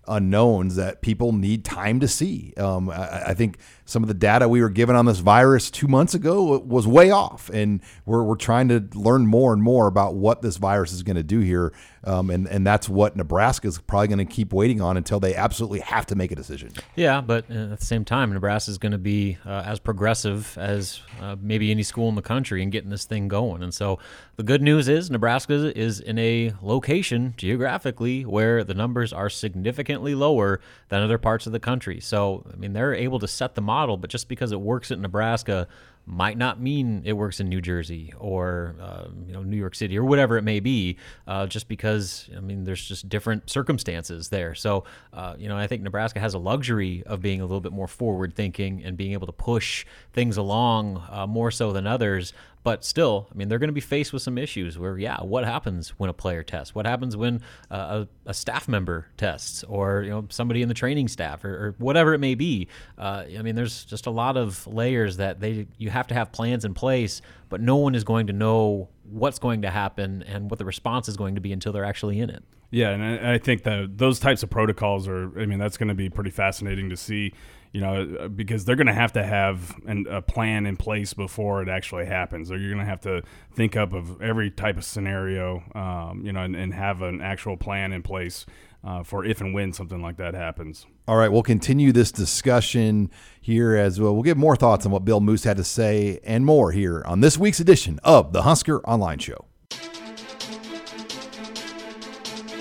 unknowns 0.07 0.75
that 0.75 1.01
people 1.01 1.31
need 1.31 1.63
time 1.63 1.99
to 1.99 2.07
see. 2.07 2.53
Um, 2.57 2.89
I, 2.89 3.29
I 3.29 3.33
think 3.33 3.57
some 3.85 4.03
of 4.03 4.07
the 4.07 4.13
data 4.13 4.47
we 4.47 4.61
were 4.61 4.69
given 4.69 4.95
on 4.95 5.05
this 5.05 5.19
virus 5.19 5.69
two 5.69 5.87
months 5.87 6.13
ago 6.13 6.59
was 6.59 6.87
way 6.87 7.11
off, 7.11 7.49
and 7.49 7.81
we're, 8.05 8.23
we're 8.23 8.35
trying 8.35 8.67
to 8.69 8.87
learn 8.93 9.25
more 9.25 9.53
and 9.53 9.61
more 9.61 9.87
about 9.87 10.15
what 10.15 10.41
this 10.41 10.57
virus 10.57 10.91
is 10.91 11.03
going 11.03 11.17
to 11.17 11.23
do 11.23 11.39
here, 11.39 11.73
um, 12.03 12.29
and 12.29 12.47
and 12.47 12.65
that's 12.65 12.87
what 12.87 13.15
Nebraska 13.15 13.67
is 13.67 13.79
probably 13.79 14.07
going 14.07 14.25
to 14.25 14.25
keep 14.25 14.53
waiting 14.53 14.81
on 14.81 14.97
until 14.97 15.19
they 15.19 15.35
absolutely 15.35 15.79
have 15.79 16.05
to 16.07 16.15
make 16.15 16.31
a 16.31 16.35
decision. 16.35 16.71
Yeah, 16.95 17.21
but 17.21 17.45
uh, 17.49 17.73
at 17.73 17.79
the 17.79 17.85
same 17.85 18.05
time, 18.05 18.31
Nebraska 18.33 18.71
is 18.71 18.77
going 18.77 18.91
to 18.93 18.97
be 18.97 19.37
uh, 19.45 19.63
as 19.65 19.79
progressive 19.79 20.57
as 20.57 21.01
uh, 21.21 21.35
maybe 21.41 21.71
any 21.71 21.83
school 21.83 22.09
in 22.09 22.15
the 22.15 22.21
country 22.21 22.61
in 22.61 22.69
getting 22.69 22.89
this 22.89 23.05
thing 23.05 23.27
going. 23.27 23.63
And 23.63 23.73
so 23.73 23.99
the 24.35 24.43
good 24.43 24.61
news 24.61 24.87
is 24.87 25.11
Nebraska 25.11 25.77
is 25.77 25.99
in 25.99 26.17
a 26.17 26.53
location 26.61 27.33
geographically 27.37 28.25
where 28.25 28.63
the 28.63 28.73
numbers 28.73 29.13
are 29.13 29.29
significantly 29.29 30.15
lower 30.15 30.59
than 30.89 31.03
other 31.03 31.17
parts 31.17 31.45
of 31.45 31.51
the 31.51 31.59
country. 31.59 31.99
So, 31.99 32.45
I 32.51 32.55
mean, 32.55 32.73
they're 32.73 32.93
able 32.93 33.19
to 33.19 33.27
set 33.27 33.55
the 33.55 33.61
model, 33.61 33.72
but 33.97 34.09
just 34.09 34.27
because 34.29 34.51
it 34.51 34.61
works 34.61 34.91
in 34.91 35.01
Nebraska 35.01 35.67
might 36.05 36.37
not 36.37 36.59
mean 36.59 37.01
it 37.05 37.13
works 37.13 37.39
in 37.39 37.47
New 37.47 37.61
Jersey 37.61 38.13
or 38.17 38.75
uh, 38.81 39.05
you 39.25 39.33
know 39.33 39.43
New 39.43 39.57
York 39.57 39.75
City 39.75 39.97
or 39.97 40.03
whatever 40.03 40.37
it 40.37 40.41
may 40.41 40.59
be, 40.59 40.97
uh, 41.27 41.47
just 41.47 41.67
because 41.67 42.29
I 42.35 42.39
mean 42.39 42.63
there's 42.63 42.85
just 42.85 43.07
different 43.07 43.49
circumstances 43.49 44.29
there. 44.29 44.53
So 44.55 44.83
uh, 45.13 45.35
you 45.37 45.47
know 45.47 45.57
I 45.57 45.67
think 45.67 45.81
Nebraska 45.81 46.19
has 46.19 46.33
a 46.33 46.39
luxury 46.39 47.03
of 47.05 47.21
being 47.21 47.41
a 47.41 47.45
little 47.45 47.61
bit 47.61 47.71
more 47.71 47.87
forward 47.87 48.35
thinking 48.35 48.83
and 48.83 48.97
being 48.97 49.13
able 49.13 49.27
to 49.27 49.33
push 49.33 49.85
things 50.11 50.37
along 50.37 51.03
uh, 51.09 51.25
more 51.27 51.51
so 51.51 51.71
than 51.71 51.87
others. 51.87 52.33
But 52.63 52.85
still, 52.85 53.27
I 53.29 53.35
mean, 53.35 53.49
they're 53.49 53.59
going 53.59 53.69
to 53.69 53.73
be 53.73 53.81
faced 53.81 54.13
with 54.13 54.21
some 54.21 54.37
issues 54.37 54.79
where, 54.79 54.97
yeah, 54.97 55.21
what 55.21 55.43
happens 55.43 55.89
when 55.99 56.09
a 56.09 56.13
player 56.13 56.43
tests? 56.43 56.73
What 56.73 56.85
happens 56.85 57.17
when 57.17 57.41
uh, 57.69 58.05
a, 58.25 58.29
a 58.29 58.33
staff 58.33 58.69
member 58.69 59.07
tests, 59.17 59.65
or 59.65 60.03
you 60.03 60.11
know, 60.11 60.25
somebody 60.29 60.61
in 60.61 60.69
the 60.69 60.73
training 60.73 61.09
staff, 61.09 61.43
or, 61.43 61.49
or 61.49 61.75
whatever 61.77 62.13
it 62.13 62.19
may 62.19 62.35
be? 62.35 62.69
Uh, 62.97 63.25
I 63.37 63.41
mean, 63.41 63.55
there's 63.55 63.83
just 63.83 64.05
a 64.05 64.11
lot 64.11 64.37
of 64.37 64.65
layers 64.65 65.17
that 65.17 65.41
they 65.41 65.67
you 65.77 65.89
have 65.93 66.07
to 66.07 66.13
have 66.13 66.31
plans 66.31 66.65
in 66.65 66.73
place, 66.73 67.21
but 67.49 67.61
no 67.61 67.77
one 67.77 67.95
is 67.95 68.03
going 68.03 68.27
to 68.27 68.33
know 68.33 68.89
what's 69.03 69.39
going 69.39 69.61
to 69.61 69.69
happen 69.69 70.23
and 70.23 70.49
what 70.49 70.57
the 70.57 70.65
response 70.65 71.07
is 71.07 71.15
going 71.15 71.35
to 71.35 71.41
be 71.41 71.53
until 71.53 71.71
they're 71.71 71.85
actually 71.85 72.19
in 72.19 72.29
it. 72.29 72.43
Yeah, 72.71 72.89
and 72.89 73.27
I, 73.27 73.37
think 73.37 73.61
that 73.63 73.99
those 73.99 74.19
types 74.19 74.41
of 74.41 74.49
protocols 74.49 75.07
are. 75.07 75.39
I 75.39 75.45
mean, 75.45 75.59
that's 75.59 75.77
going 75.77 75.89
to 75.89 75.93
be 75.93 76.09
pretty 76.09 76.31
fascinating 76.31 76.89
to 76.89 76.97
see. 76.97 77.31
You 77.71 77.81
know, 77.81 78.29
because 78.29 78.65
they're 78.65 78.75
going 78.75 78.87
to 78.87 78.93
have 78.93 79.13
to 79.13 79.23
have 79.23 79.75
an, 79.87 80.05
a 80.09 80.21
plan 80.21 80.65
in 80.65 80.77
place 80.77 81.13
before 81.13 81.61
it 81.61 81.69
actually 81.69 82.05
happens. 82.05 82.51
Or 82.51 82.57
you're 82.57 82.71
going 82.71 82.83
to 82.83 82.89
have 82.89 83.01
to 83.01 83.21
think 83.55 83.75
up 83.75 83.93
of 83.93 84.19
every 84.21 84.49
type 84.49 84.77
of 84.77 84.85
scenario. 84.85 85.63
Um, 85.75 86.23
you 86.25 86.33
know, 86.33 86.41
and, 86.41 86.55
and 86.55 86.73
have 86.73 87.03
an 87.03 87.21
actual 87.21 87.57
plan 87.57 87.93
in 87.93 88.01
place 88.01 88.47
uh, 88.83 89.03
for 89.03 89.23
if 89.23 89.39
and 89.39 89.53
when 89.53 89.71
something 89.71 90.01
like 90.01 90.17
that 90.17 90.33
happens. 90.33 90.87
All 91.05 91.17
right, 91.17 91.29
we'll 91.29 91.43
continue 91.43 91.91
this 91.91 92.13
discussion 92.13 93.11
here 93.41 93.75
as 93.75 93.99
well. 93.99 94.13
We'll 94.13 94.23
get 94.23 94.37
more 94.37 94.55
thoughts 94.55 94.85
on 94.85 94.91
what 94.93 95.03
Bill 95.03 95.19
Moos 95.19 95.43
had 95.43 95.57
to 95.57 95.63
say 95.65 96.21
and 96.23 96.45
more 96.45 96.71
here 96.71 97.03
on 97.05 97.19
this 97.19 97.37
week's 97.37 97.59
edition 97.59 97.99
of 98.05 98.31
the 98.31 98.43
Husker 98.43 98.79
Online 98.85 99.19
Show. 99.19 99.43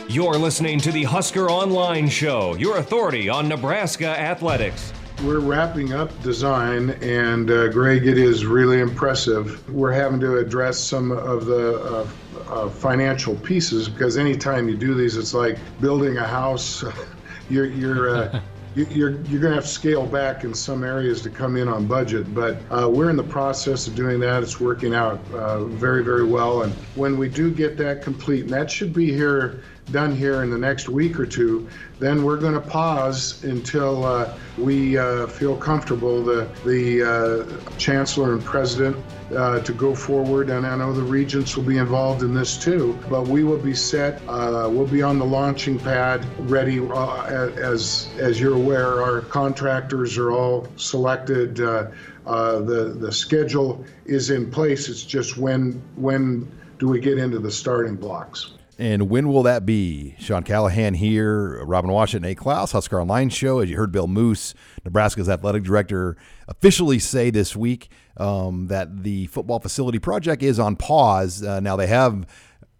You're 0.09 0.35
listening 0.35 0.81
to 0.81 0.91
the 0.91 1.05
Husker 1.05 1.49
Online 1.49 2.09
Show, 2.09 2.57
your 2.57 2.79
authority 2.79 3.29
on 3.29 3.47
Nebraska 3.47 4.09
athletics. 4.09 4.93
We're 5.23 5.39
wrapping 5.39 5.93
up 5.93 6.11
design, 6.25 6.91
and 7.01 7.49
uh, 7.49 7.69
Greg, 7.69 8.09
it 8.09 8.19
is 8.19 8.45
really 8.45 8.81
impressive. 8.81 9.71
We're 9.71 9.93
having 9.93 10.19
to 10.19 10.39
address 10.39 10.81
some 10.81 11.13
of 11.13 11.47
the 11.47 11.79
uh, 11.81 12.09
uh, 12.53 12.69
financial 12.71 13.37
pieces 13.37 13.89
because 13.89 14.17
anytime 14.17 14.69
you 14.69 14.77
do 14.77 14.95
these, 14.95 15.17
it's 15.17 15.33
like 15.33 15.59
building 15.81 16.17
a 16.17 16.27
house. 16.27 16.83
you're 17.53 17.67
you're 17.67 18.17
uh, 18.17 18.41
you- 18.75 18.87
you're 18.91 19.11
you're 19.27 19.41
going 19.41 19.51
to 19.53 19.57
have 19.57 19.65
to 19.65 19.71
scale 19.71 20.07
back 20.07 20.45
in 20.45 20.55
some 20.55 20.83
areas 20.83 21.21
to 21.23 21.31
come 21.31 21.57
in 21.57 21.69
on 21.69 21.87
budget. 21.87 22.35
But 22.35 22.57
uh, 22.71 22.89
we're 22.89 23.11
in 23.11 23.17
the 23.17 23.23
process 23.23 23.87
of 23.87 23.95
doing 23.95 24.19
that. 24.21 24.43
It's 24.43 24.59
working 24.59 24.95
out 24.95 25.21
uh, 25.35 25.65
very 25.65 26.03
very 26.03 26.25
well. 26.25 26.63
And 26.63 26.73
when 26.95 27.19
we 27.19 27.29
do 27.29 27.51
get 27.51 27.77
that 27.79 28.03
complete, 28.03 28.43
and 28.43 28.51
that 28.51 28.71
should 28.71 28.93
be 28.95 29.13
here 29.13 29.63
done 29.91 30.15
here 30.15 30.43
in 30.43 30.51
the 30.51 30.59
next 30.59 30.89
week 30.89 31.19
or 31.19 31.27
two, 31.27 31.69
then 31.99 32.23
we're 32.23 32.37
going 32.37 32.55
to 32.55 32.61
pause 32.61 33.43
until 33.45 34.05
uh, 34.05 34.35
we 34.57 34.97
uh, 34.97 35.27
feel 35.27 35.57
comfortable, 35.57 36.23
the, 36.23 36.49
the 36.65 37.03
uh, 37.03 37.77
chancellor 37.77 38.33
and 38.33 38.45
president, 38.45 38.97
uh, 39.37 39.61
to 39.61 39.73
go 39.73 39.95
forward. 39.95 40.51
And 40.51 40.67
I 40.67 40.77
know 40.77 40.93
the 40.93 41.03
regents 41.03 41.57
will 41.57 41.65
be 41.65 41.79
involved 41.79 42.23
in 42.23 42.33
this 42.33 42.57
too, 42.57 42.99
but 43.11 43.27
we 43.27 43.45
will 43.45 43.59
be 43.59 43.75
set. 43.75 44.23
Uh, 44.29 44.69
we'll 44.71 44.87
be 44.87 45.03
on 45.03 45.19
the 45.19 45.27
launching 45.27 45.79
pad, 45.79 46.25
ready. 46.51 46.81
Uh, 46.81 47.25
as, 47.25 48.09
as 48.19 48.41
you're 48.41 48.57
aware, 48.57 49.03
our 49.03 49.21
contractors 49.23 50.17
are 50.17 50.33
all 50.33 50.69
selected. 50.77 51.57
The, 51.57 51.93
the 52.25 53.13
schedule 53.13 53.85
is 54.07 54.31
in 54.31 54.51
place. 54.51 54.89
It's 54.89 55.05
just 55.05 55.37
when, 55.37 55.83
when 55.97 56.51
do 56.79 56.89
we 56.89 57.01
get 57.01 57.19
into 57.19 57.39
the 57.39 57.51
starting 57.51 57.97
blocks? 57.97 58.53
And 58.79 59.11
when 59.11 59.29
will 59.29 59.43
that 59.43 59.67
be? 59.67 60.15
Sean 60.19 60.43
Callahan 60.43 60.95
here, 60.95 61.63
Robin 61.65 61.91
Washut, 61.91 62.23
Nate 62.23 62.39
Clouse, 62.39 62.73
Husker 62.73 63.01
Online 63.01 63.29
Show. 63.29 63.61
As 63.61 63.69
you 63.69 63.77
heard 63.77 63.93
Bill 63.93 64.07
Moos, 64.07 64.55
Nebraska's 64.85 65.29
athletic 65.29 65.63
director, 65.63 66.17
officially 66.49 66.99
say 66.99 67.31
this 67.31 67.55
week 67.55 67.91
um, 68.17 68.69
that 68.69 69.03
the 69.03 69.27
football 69.27 69.61
facility 69.61 69.99
project 69.99 70.43
is 70.43 70.59
on 70.59 70.77
pause. 70.77 71.43
Uh, 71.43 71.61
now 71.61 71.77
they 71.77 71.87
have 71.87 72.27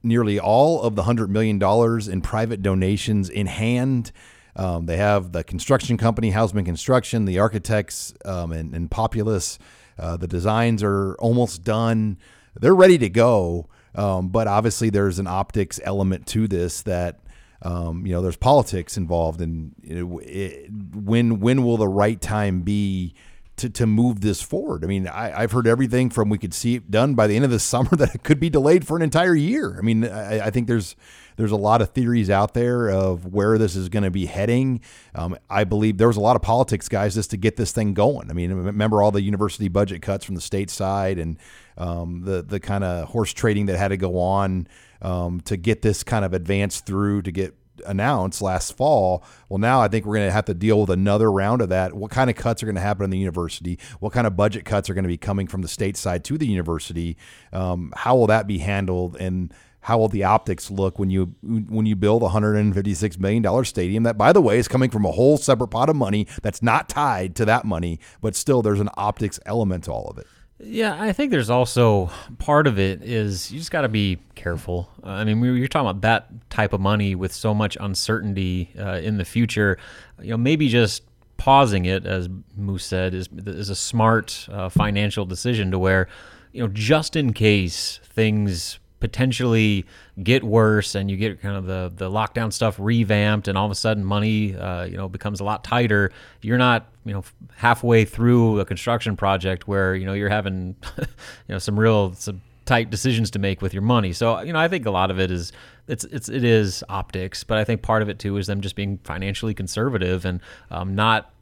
nearly 0.03 0.41
all 0.41 0.83
of 0.83 0.97
the 0.97 1.03
$100 1.03 1.29
million 1.29 1.63
in 2.11 2.21
private 2.23 2.63
donations 2.63 3.29
in 3.29 3.47
hand. 3.47 4.13
Um, 4.57 4.87
they 4.87 4.97
have 4.97 5.33
the 5.33 5.45
construction 5.45 5.97
company, 5.97 6.33
Hausmann 6.33 6.65
Construction, 6.65 7.25
the 7.27 7.39
architects, 7.39 8.15
um, 8.25 8.53
and, 8.53 8.75
and 8.75 8.91
Populous. 8.91 9.59
Uh, 9.99 10.17
the 10.17 10.27
designs 10.27 10.83
are 10.83 11.15
almost 11.17 11.63
done. 11.63 12.19
They're 12.59 12.75
ready 12.75 12.99
to 12.99 13.09
go. 13.09 13.69
Um, 13.95 14.29
but 14.29 14.47
obviously, 14.47 14.91
there's 14.91 15.19
an 15.19 15.27
optics 15.27 15.81
element 15.85 16.27
to 16.29 16.49
this 16.49 16.83
that 16.83 17.21
um, 17.63 18.07
you 18.07 18.13
know 18.13 18.23
there's 18.23 18.37
politics 18.37 18.97
involved, 18.97 19.41
and 19.41 19.75
know, 19.83 20.19
it, 20.19 20.71
when 20.95 21.41
when 21.41 21.63
will 21.63 21.77
the 21.77 21.89
right 21.89 22.21
time 22.21 22.63
be 22.63 23.15
to, 23.57 23.71
to 23.71 23.87
move 23.87 24.21
this 24.21 24.43
forward? 24.43 24.85
I 24.85 24.89
mean, 24.89 25.07
I, 25.07 25.43
I've 25.43 25.53
heard 25.53 25.67
everything 25.67 26.11
from 26.11 26.29
we 26.29 26.39
could 26.39 26.55
see 26.55 26.77
it 26.77 26.91
done 26.91 27.15
by 27.15 27.27
the 27.27 27.37
end 27.37 27.45
of 27.45 27.51
the 27.51 27.59
summer 27.61 27.91
that 27.97 28.15
it 28.15 28.23
could 28.23 28.41
be 28.41 28.51
delayed 28.51 28.87
for 28.87 28.97
an 28.97 29.03
entire 29.03 29.35
year. 29.35 29.77
I 29.79 29.83
mean, 29.83 30.05
I, 30.05 30.47
I 30.47 30.51
think 30.51 30.67
there's 30.67 30.97
there's 31.37 31.53
a 31.53 31.57
lot 31.57 31.83
of 31.83 31.91
theories 31.91 32.31
out 32.31 32.55
there 32.55 32.91
of 32.91 33.27
where 33.33 33.59
this 33.59 33.77
is 33.77 33.89
going 33.89 34.03
to 34.05 34.11
be 34.11 34.27
heading. 34.27 34.81
Um, 35.15 35.37
I 35.49 35.65
believe 35.65 35.99
there 35.99 36.09
was 36.09 36.17
a 36.17 36.21
lot 36.21 36.37
of 36.37 36.43
politics, 36.43 36.89
guys, 36.89 37.15
just 37.15 37.31
to 37.31 37.37
get 37.37 37.57
this 37.57 37.73
thing 37.73 37.95
going. 37.95 38.31
I 38.31 38.35
mean, 38.35 38.53
remember 38.53 39.03
all 39.03 39.11
the 39.11 39.23
university 39.23 39.69
budget 39.69 40.03
cuts 40.03 40.25
from 40.25 40.35
the 40.35 40.41
state 40.41 40.71
side 40.71 41.19
and 41.19 41.39
um, 41.79 42.23
the 42.25 42.43
the 42.43 42.61
kind 42.61 42.85
of 42.85 43.09
horse 43.09 43.33
trading 43.33 43.67
that 43.67 43.79
had 43.79 43.89
to 43.89 43.97
go 43.97 44.19
on 44.19 44.67
um, 45.01 45.41
to 45.43 45.57
get 45.57 45.83
this 45.83 46.03
kind 46.03 46.25
of 46.25 46.33
advance 46.33 46.81
through 46.81 47.23
to 47.23 47.33
get 47.33 47.55
announced 47.87 48.43
last 48.43 48.77
fall. 48.77 49.25
Well, 49.49 49.59
now 49.59 49.81
I 49.81 49.89
think 49.89 50.05
we're 50.05 50.17
going 50.17 50.29
to 50.29 50.33
have 50.33 50.45
to 50.47 50.55
deal 50.55 50.81
with 50.81 50.91
another 50.91 51.31
round 51.31 51.63
of 51.63 51.71
that. 51.71 51.95
What 51.95 52.11
kind 52.11 52.31
of 52.31 52.37
cuts 52.37 52.63
are 52.63 52.67
going 52.67 52.77
to 52.77 52.83
happen 52.83 53.05
in 53.05 53.11
the 53.11 53.19
university? 53.19 53.79
What 54.01 54.13
kind 54.13 54.27
of 54.27 54.37
budget 54.37 54.65
cuts 54.65 54.91
are 54.91 54.95
going 54.95 55.05
to 55.05 55.09
be 55.09 55.19
coming 55.19 55.47
from 55.47 55.63
the 55.63 55.69
state 55.69 55.97
side 55.97 56.25
to 56.25 56.39
the 56.39 56.47
university? 56.47 57.17
Um, 57.53 57.93
how 57.97 58.17
will 58.17 58.27
that 58.29 58.47
be 58.47 58.59
handled? 58.59 59.17
And 59.17 59.53
how 59.83 59.99
will 59.99 60.09
the 60.09 60.25
optics 60.25 60.71
look 60.71 60.99
when 60.99 61.11
you 61.11 61.35
when 61.43 61.87
you 61.87 61.95
build 61.97 62.23
a 62.23 62.27
156 62.27 63.19
million 63.19 63.43
dollar 63.43 63.65
stadium 63.65 64.03
that 64.05 64.17
by 64.19 64.33
the 64.33 64.41
way 64.41 64.59
is 64.59 64.69
coming 64.69 64.91
from 64.91 65.05
a 65.05 65.11
whole 65.13 65.37
separate 65.37 65.69
pot 65.69 65.89
of 65.89 65.97
money 65.97 66.27
that's 66.43 66.63
not 66.63 66.89
tied 66.89 67.35
to 67.37 67.45
that 67.45 67.65
money 67.65 67.99
but 68.21 68.35
still 68.37 68.63
there's 68.63 68.81
an 68.81 68.91
optics 68.97 69.39
element 69.47 69.85
to 69.85 69.93
all 69.93 70.07
of 70.09 70.19
it 70.19 70.27
Yeah, 70.65 70.97
I 71.01 71.13
think 71.13 71.33
there's 71.33 71.51
also 71.51 72.11
part 72.39 72.67
of 72.69 72.79
it 72.79 73.03
is 73.03 73.51
you 73.51 73.59
just 73.59 73.73
got 73.73 73.81
to 73.83 73.89
be 73.89 74.19
careful. 74.37 74.89
I 75.03 75.25
mean, 75.25 75.41
we- 75.41 75.59
you're 75.59 75.67
talking 75.67 75.91
about 75.91 76.03
that 76.03 76.29
type 76.51 76.73
of 76.73 76.81
money 76.81 77.17
with 77.17 77.33
so 77.33 77.53
much 77.53 77.77
uncertainty 77.81 78.71
uh, 78.79 79.01
in 79.03 79.17
the 79.19 79.25
future. 79.25 79.77
You 80.23 80.31
know, 80.31 80.37
maybe 80.37 80.69
just 80.69 81.03
pausing 81.37 81.85
it, 81.87 82.07
as 82.07 82.29
Moos 82.57 82.85
said, 82.85 83.13
is 83.13 83.29
is 83.45 83.71
a 83.71 83.75
smart 83.75 84.47
uh, 84.53 84.69
financial 84.69 85.25
decision 85.27 85.73
to 85.73 85.79
where, 85.81 86.07
you 86.53 86.63
know, 86.63 86.69
just 86.73 87.17
in 87.17 87.33
case 87.33 87.99
things 88.05 88.79
potentially 89.03 89.85
get 90.23 90.45
worse 90.45 90.95
and 90.95 91.11
you 91.11 91.17
get 91.17 91.43
kind 91.43 91.57
of 91.57 91.67
the 91.67 91.93
the 91.97 92.09
lockdown 92.09 92.53
stuff 92.53 92.77
revamped 92.79 93.49
and 93.49 93.59
all 93.59 93.67
of 93.67 93.73
a 93.73 93.75
sudden 93.75 94.05
money 94.05 94.55
uh, 94.55 94.85
you 94.85 94.97
know 94.97 95.09
becomes 95.09 95.41
a 95.41 95.45
lot 95.45 95.65
tighter 95.65 96.13
you're 96.41 96.57
not 96.57 96.87
you 97.05 97.13
know 97.13 97.25
halfway 97.57 98.05
through 98.05 98.61
a 98.61 98.65
construction 98.65 99.17
project 99.17 99.67
where 99.67 99.97
you 99.97 100.07
know 100.07 100.13
you're 100.13 100.29
having 100.29 100.77
you 100.99 101.05
know 101.49 101.59
some 101.59 101.77
real 101.77 102.15
some 102.15 102.41
tight 102.65 102.91
decisions 102.91 103.29
to 103.33 103.41
make 103.41 103.61
with 103.61 103.75
your 103.75 103.83
money. 103.83 104.13
So 104.13 104.41
you 104.43 104.53
know 104.53 104.61
I 104.61 104.69
think 104.69 104.87
a 104.87 104.93
lot 104.93 105.11
of 105.11 105.19
it 105.19 105.33
is 105.33 105.51
it's 105.89 106.05
it's 106.05 106.29
it 106.29 106.45
is 106.45 106.85
optics 106.89 107.43
but 107.43 107.59
I 107.59 107.65
think 107.65 107.83
part 107.83 108.03
of 108.03 108.09
it 108.09 108.21
too 108.21 108.37
is 108.37 108.47
them 108.47 108.61
just 108.61 108.77
being 108.77 108.99
financially 109.03 109.53
conservative 109.53 110.25
and 110.25 110.41
um, 110.71 110.95
not 110.95 111.33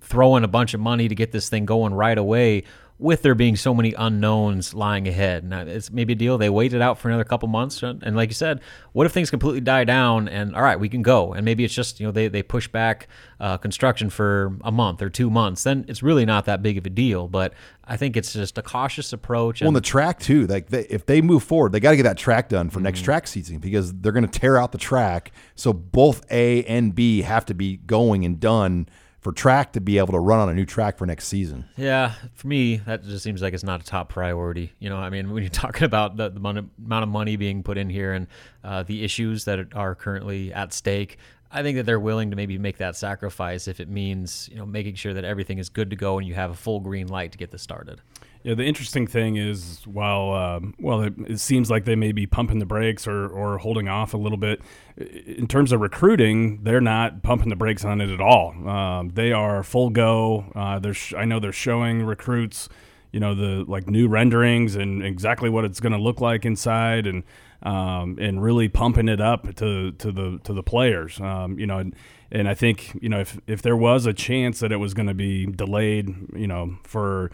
throwing 0.00 0.42
a 0.42 0.48
bunch 0.48 0.72
of 0.72 0.80
money 0.80 1.06
to 1.06 1.14
get 1.14 1.32
this 1.32 1.50
thing 1.50 1.66
going 1.66 1.92
right 1.92 2.16
away 2.16 2.64
with 2.96 3.22
there 3.22 3.34
being 3.34 3.56
so 3.56 3.74
many 3.74 3.92
unknowns 3.92 4.72
lying 4.72 5.08
ahead. 5.08 5.42
Now, 5.42 5.62
it's 5.62 5.90
maybe 5.90 6.12
a 6.12 6.16
deal. 6.16 6.38
They 6.38 6.48
waited 6.48 6.80
out 6.80 6.96
for 6.96 7.08
another 7.08 7.24
couple 7.24 7.48
months. 7.48 7.82
And 7.82 8.14
like 8.14 8.30
you 8.30 8.34
said, 8.34 8.60
what 8.92 9.04
if 9.04 9.12
things 9.12 9.30
completely 9.30 9.60
die 9.60 9.82
down 9.82 10.28
and 10.28 10.54
all 10.54 10.62
right, 10.62 10.78
we 10.78 10.88
can 10.88 11.02
go. 11.02 11.32
And 11.32 11.44
maybe 11.44 11.64
it's 11.64 11.74
just, 11.74 11.98
you 11.98 12.06
know, 12.06 12.12
they, 12.12 12.28
they 12.28 12.42
push 12.42 12.68
back 12.68 13.08
uh, 13.40 13.58
construction 13.58 14.10
for 14.10 14.56
a 14.62 14.70
month 14.70 15.02
or 15.02 15.10
two 15.10 15.28
months. 15.28 15.64
Then 15.64 15.84
it's 15.88 16.04
really 16.04 16.24
not 16.24 16.44
that 16.44 16.62
big 16.62 16.78
of 16.78 16.86
a 16.86 16.90
deal. 16.90 17.26
But 17.26 17.52
I 17.84 17.96
think 17.96 18.16
it's 18.16 18.32
just 18.32 18.58
a 18.58 18.62
cautious 18.62 19.12
approach. 19.12 19.60
Well, 19.60 19.68
and 19.68 19.76
And 19.76 19.76
the 19.76 19.80
track 19.80 20.20
too. 20.20 20.46
Like 20.46 20.68
they, 20.68 20.82
if 20.82 21.04
they 21.06 21.20
move 21.20 21.42
forward, 21.42 21.72
they 21.72 21.80
got 21.80 21.90
to 21.90 21.96
get 21.96 22.04
that 22.04 22.16
track 22.16 22.48
done 22.48 22.70
for 22.70 22.78
next 22.78 23.02
track 23.02 23.26
season 23.26 23.58
because 23.58 23.92
they're 23.92 24.12
going 24.12 24.26
to 24.26 24.38
tear 24.38 24.56
out 24.56 24.70
the 24.70 24.78
track. 24.78 25.32
So 25.56 25.72
both 25.72 26.24
A 26.30 26.62
and 26.64 26.94
B 26.94 27.22
have 27.22 27.44
to 27.46 27.54
be 27.54 27.78
going 27.78 28.24
and 28.24 28.38
done 28.38 28.88
for 29.24 29.32
track 29.32 29.72
to 29.72 29.80
be 29.80 29.96
able 29.96 30.12
to 30.12 30.18
run 30.18 30.38
on 30.38 30.50
a 30.50 30.54
new 30.54 30.66
track 30.66 30.98
for 30.98 31.06
next 31.06 31.28
season. 31.28 31.64
Yeah, 31.78 32.12
for 32.34 32.46
me, 32.46 32.76
that 32.76 33.02
just 33.02 33.24
seems 33.24 33.40
like 33.40 33.54
it's 33.54 33.64
not 33.64 33.80
a 33.80 33.84
top 33.84 34.10
priority. 34.10 34.74
You 34.78 34.90
know, 34.90 34.98
I 34.98 35.08
mean, 35.08 35.30
when 35.32 35.42
you're 35.42 35.50
talking 35.50 35.84
about 35.84 36.18
the, 36.18 36.28
the 36.28 36.38
amount 36.38 37.02
of 37.02 37.08
money 37.08 37.36
being 37.36 37.62
put 37.62 37.78
in 37.78 37.88
here 37.88 38.12
and 38.12 38.26
uh, 38.62 38.82
the 38.82 39.02
issues 39.02 39.46
that 39.46 39.74
are 39.74 39.94
currently 39.94 40.52
at 40.52 40.74
stake, 40.74 41.16
I 41.50 41.62
think 41.62 41.76
that 41.76 41.86
they're 41.86 41.98
willing 41.98 42.30
to 42.30 42.36
maybe 42.36 42.58
make 42.58 42.76
that 42.78 42.96
sacrifice 42.96 43.66
if 43.66 43.80
it 43.80 43.88
means, 43.88 44.50
you 44.52 44.58
know, 44.58 44.66
making 44.66 44.96
sure 44.96 45.14
that 45.14 45.24
everything 45.24 45.56
is 45.56 45.70
good 45.70 45.88
to 45.88 45.96
go 45.96 46.18
and 46.18 46.28
you 46.28 46.34
have 46.34 46.50
a 46.50 46.54
full 46.54 46.80
green 46.80 47.06
light 47.06 47.32
to 47.32 47.38
get 47.38 47.50
this 47.50 47.62
started. 47.62 48.02
Yeah, 48.44 48.52
the 48.52 48.64
interesting 48.64 49.06
thing 49.06 49.36
is, 49.36 49.80
while 49.86 50.34
um, 50.34 50.74
well, 50.78 51.00
it, 51.00 51.14
it 51.26 51.40
seems 51.40 51.70
like 51.70 51.86
they 51.86 51.96
may 51.96 52.12
be 52.12 52.26
pumping 52.26 52.58
the 52.58 52.66
brakes 52.66 53.06
or, 53.06 53.26
or 53.26 53.56
holding 53.56 53.88
off 53.88 54.12
a 54.12 54.18
little 54.18 54.36
bit. 54.36 54.60
In 54.98 55.46
terms 55.46 55.72
of 55.72 55.80
recruiting, 55.80 56.62
they're 56.62 56.82
not 56.82 57.22
pumping 57.22 57.48
the 57.48 57.56
brakes 57.56 57.86
on 57.86 58.02
it 58.02 58.10
at 58.10 58.20
all. 58.20 58.50
Um, 58.68 59.08
they 59.08 59.32
are 59.32 59.62
full 59.62 59.88
go. 59.88 60.44
Uh, 60.54 60.78
they're 60.78 60.92
sh- 60.92 61.14
I 61.16 61.24
know 61.24 61.40
they're 61.40 61.52
showing 61.52 62.04
recruits, 62.04 62.68
you 63.12 63.18
know, 63.18 63.34
the 63.34 63.64
like 63.66 63.88
new 63.88 64.08
renderings 64.08 64.76
and 64.76 65.02
exactly 65.02 65.48
what 65.48 65.64
it's 65.64 65.80
going 65.80 65.94
to 65.94 65.98
look 65.98 66.20
like 66.20 66.44
inside, 66.44 67.06
and 67.06 67.22
um, 67.62 68.18
and 68.20 68.42
really 68.42 68.68
pumping 68.68 69.08
it 69.08 69.22
up 69.22 69.54
to 69.54 69.92
to 69.92 70.12
the 70.12 70.38
to 70.44 70.52
the 70.52 70.62
players. 70.62 71.18
Um, 71.18 71.58
you 71.58 71.66
know, 71.66 71.78
and, 71.78 71.96
and 72.30 72.46
I 72.46 72.52
think 72.52 72.98
you 73.00 73.08
know 73.08 73.20
if 73.20 73.40
if 73.46 73.62
there 73.62 73.76
was 73.76 74.04
a 74.04 74.12
chance 74.12 74.60
that 74.60 74.70
it 74.70 74.76
was 74.76 74.92
going 74.92 75.08
to 75.08 75.14
be 75.14 75.46
delayed, 75.46 76.14
you 76.36 76.46
know, 76.46 76.76
for 76.84 77.30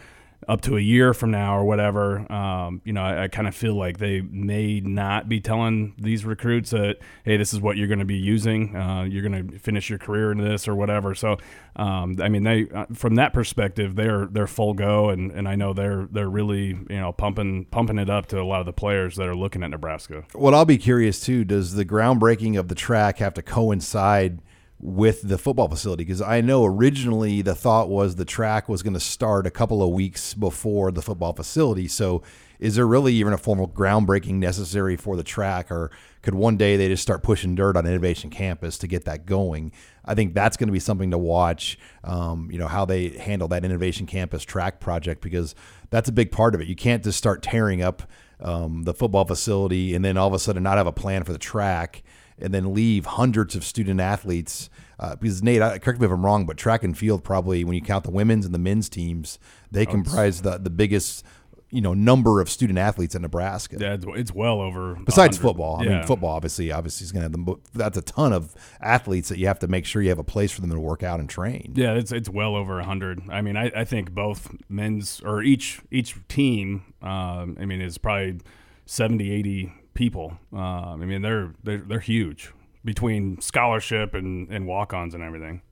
up 0.49 0.63
to 0.63 0.77
a 0.77 0.81
year 0.81 1.13
from 1.13 1.31
now 1.31 1.57
or 1.57 1.65
whatever, 1.65 2.31
um, 2.33 2.81
you 2.85 2.93
know, 2.93 3.03
I, 3.03 3.25
I 3.25 3.29
kind 3.29 3.47
of 3.47 3.55
feel 3.55 3.75
like 3.75 3.99
they 3.99 4.21
may 4.23 4.81
not 4.81 5.29
be 5.29 5.41
telling 5.41 5.95
these 5.99 6.25
recruits 6.25 6.71
that, 6.71 6.97
hey, 7.25 7.37
this 7.37 7.53
is 7.53 7.61
what 7.61 7.77
you're 7.77 7.89
going 7.89 7.99
to 8.01 8.05
be 8.05 8.17
using. 8.17 8.75
Uh, 8.75 9.03
you're 9.03 9.23
going 9.23 9.49
to 9.49 9.59
finish 9.59 9.91
your 9.91 9.99
career 9.99 10.33
in 10.33 10.39
this 10.39 10.67
or 10.67 10.75
whatever. 10.75 11.15
So, 11.15 11.37
um, 11.77 12.17
I 12.21 12.29
mean, 12.29 12.45
they 12.45 12.69
uh, 12.75 12.87
from 12.95 13.17
that 13.17 13.33
perspective, 13.33 13.97
they're 13.97 14.27
they're 14.27 14.47
full 14.47 14.75
go, 14.75 15.11
and, 15.11 15.31
and 15.31 15.47
I 15.47 15.57
know 15.57 15.73
they're 15.73 16.09
they're 16.11 16.29
really 16.29 16.69
you 16.69 16.87
know 16.89 17.13
pumping 17.13 17.67
pumping 17.67 17.99
it 17.99 18.11
up 18.11 18.27
to 18.27 18.41
a 18.41 18.45
lot 18.45 18.61
of 18.61 18.67
the 18.67 18.73
players 18.73 19.17
that 19.17 19.29
are 19.29 19.37
looking 19.37 19.63
at 19.63 19.71
Nebraska. 19.71 20.25
What 20.33 20.55
I'll 20.55 20.65
be 20.65 20.79
curious 20.79 21.21
too, 21.21 21.45
does 21.45 21.75
the 21.75 21.85
groundbreaking 21.85 22.59
of 22.59 22.69
the 22.69 22.75
track 22.75 23.19
have 23.19 23.35
to 23.35 23.43
coincide? 23.43 24.41
With 24.83 25.21
the 25.29 25.37
football 25.37 25.69
facility 25.69 26.05
because 26.05 26.23
I 26.23 26.41
know 26.41 26.65
originally 26.65 27.43
the 27.43 27.55
thought 27.55 27.91
was 27.91 28.17
the 28.17 28.25
track 28.25 28.67
was 28.67 28.83
going 28.83 28.95
to 28.95 29.01
start 29.01 29.47
a 29.47 29.51
couple 29.51 29.83
of 29.83 29.91
weeks 29.91 30.33
before 30.33 30.91
the 30.91 31.03
football 31.03 31.35
facility. 31.35 31.87
So, 31.87 32.23
is 32.59 32.75
there 32.75 32.87
really 32.87 33.15
even 33.15 33.33
a 33.33 33.39
formal 33.39 33.69
groundbreaking 33.69 34.35
necessary 34.35 34.95
for 34.95 35.17
the 35.17 35.23
track, 35.23 35.71
or 35.71 35.91
could 36.21 36.35
one 36.35 36.59
day 36.59 36.77
they 36.77 36.89
just 36.89 37.03
start 37.03 37.23
pushing 37.23 37.55
dirt 37.55 37.75
on 37.75 37.87
Innovation 37.87 38.29
Campus 38.29 38.77
to 38.79 38.87
get 38.87 39.07
that 39.07 39.25
going? 39.25 39.73
I 40.05 40.15
think 40.15 40.35
that's 40.35 40.59
going 40.59 40.69
to 40.69 40.73
be 40.73 40.81
something 40.81 41.11
to 41.11 41.19
watch. 41.19 41.79
Um, 42.05 42.51
you 42.51 42.59
know 42.59 42.67
how 42.67 42.85
they 42.85 43.11
handle 43.11 43.49
that 43.49 43.65
Innovation 43.65 44.07
Campus 44.07 44.45
track 44.45 44.79
project 44.79 45.23
because 45.23 45.55
that's 45.89 46.09
a 46.09 46.13
big 46.13 46.33
part 46.33 46.55
of 46.55 46.61
it. 46.61 46.69
You 46.69 46.77
can't 46.77 47.03
just 47.03 47.17
start 47.17 47.43
tearing 47.43 47.81
up 47.81 48.03
um, 48.43 48.83
the 48.85 48.95
football 48.95 49.25
facility 49.25 49.95
and 49.95 50.05
then 50.05 50.17
all 50.17 50.29
of 50.29 50.35
a 50.35 50.39
sudden 50.39 50.63
not 50.63 50.79
have 50.79 50.87
a 50.87 50.93
plan 50.93 51.25
for 51.25 51.33
the 51.33 51.39
track 51.39 52.03
and 52.43 52.55
then 52.55 52.75
leave 52.75 53.07
hundreds 53.07 53.55
of 53.55 53.65
student 53.65 54.01
athletes. 54.01 54.71
Uh, 54.99 55.17
because 55.17 55.43
Nate, 55.43 55.63
I, 55.63 55.79
correct 55.79 56.01
me 56.01 56.07
if 56.07 56.13
I'm 56.13 56.25
wrong, 56.25 56.45
but 56.47 56.57
track 56.57 56.83
and 56.83 56.97
field 56.97 57.25
probably, 57.25 57.65
when 57.65 57.75
you 57.75 57.81
count 57.81 58.05
the 58.05 58.11
women's 58.11 58.45
and 58.45 58.55
the 58.55 58.59
men's 58.59 58.89
teams, 58.89 59.39
they 59.71 59.87
oh, 59.87 59.91
comprise 59.91 60.43
the 60.43 60.59
the 60.59 60.71
biggest 60.71 61.25
you 61.71 61.81
know 61.81 61.95
number 61.95 62.41
of 62.41 62.51
student 62.51 62.79
athletes 62.79 63.15
in 63.15 63.23
Nebraska. 63.23 63.77
Yeah, 63.79 63.95
it's, 63.95 64.07
it's 64.09 64.35
well 64.35 64.61
over. 64.61 64.97
Besides 64.97 65.39
100. 65.39 65.41
football, 65.41 65.77
I 65.81 65.85
yeah. 65.85 65.99
mean 65.99 66.07
football 66.07 66.31
obviously 66.31 66.71
obviously 66.73 67.05
is 67.05 67.13
going 67.13 67.21
to 67.21 67.25
have 67.25 67.33
them. 67.33 67.61
That's 67.73 67.97
a 67.97 68.03
ton 68.03 68.33
of 68.33 68.55
athletes 68.81 69.29
that 69.29 69.39
you 69.39 69.47
have 69.47 69.59
to 69.61 69.69
make 69.69 69.87
sure 69.87 70.03
you 70.03 70.09
have 70.11 70.19
a 70.19 70.25
place 70.25 70.53
for 70.53 70.61
them 70.61 70.71
to 70.71 70.81
work 70.81 71.03
out 71.03 71.21
and 71.21 71.29
train. 71.29 71.73
Yeah, 71.75 71.95
it's 71.95 72.13
it's 72.13 72.29
well 72.29 72.57
over 72.57 72.83
hundred. 72.83 73.23
I 73.31 73.41
mean, 73.43 73.57
I, 73.57 73.71
I 73.75 73.85
think 73.85 74.13
both 74.13 74.55
men's 74.69 75.21
or 75.25 75.43
each 75.43 75.81
each 75.91 76.17
team. 76.29 76.93
Um, 77.03 77.57
I 77.59 77.65
mean, 77.65 77.81
is 77.81 77.97
probably 77.97 78.41
70, 78.87 79.31
80 79.31 79.73
people. 79.95 80.39
Uh, 80.53 80.59
I 80.93 80.97
mean, 80.97 81.23
they're 81.23 81.53
they're 81.63 81.79
they're 81.79 82.01
huge 82.01 82.53
between 82.85 83.41
scholarship 83.41 84.15
and 84.15 84.49
and 84.51 84.67
walk-ons 84.67 85.15
and 85.15 85.23
everything. 85.23 85.63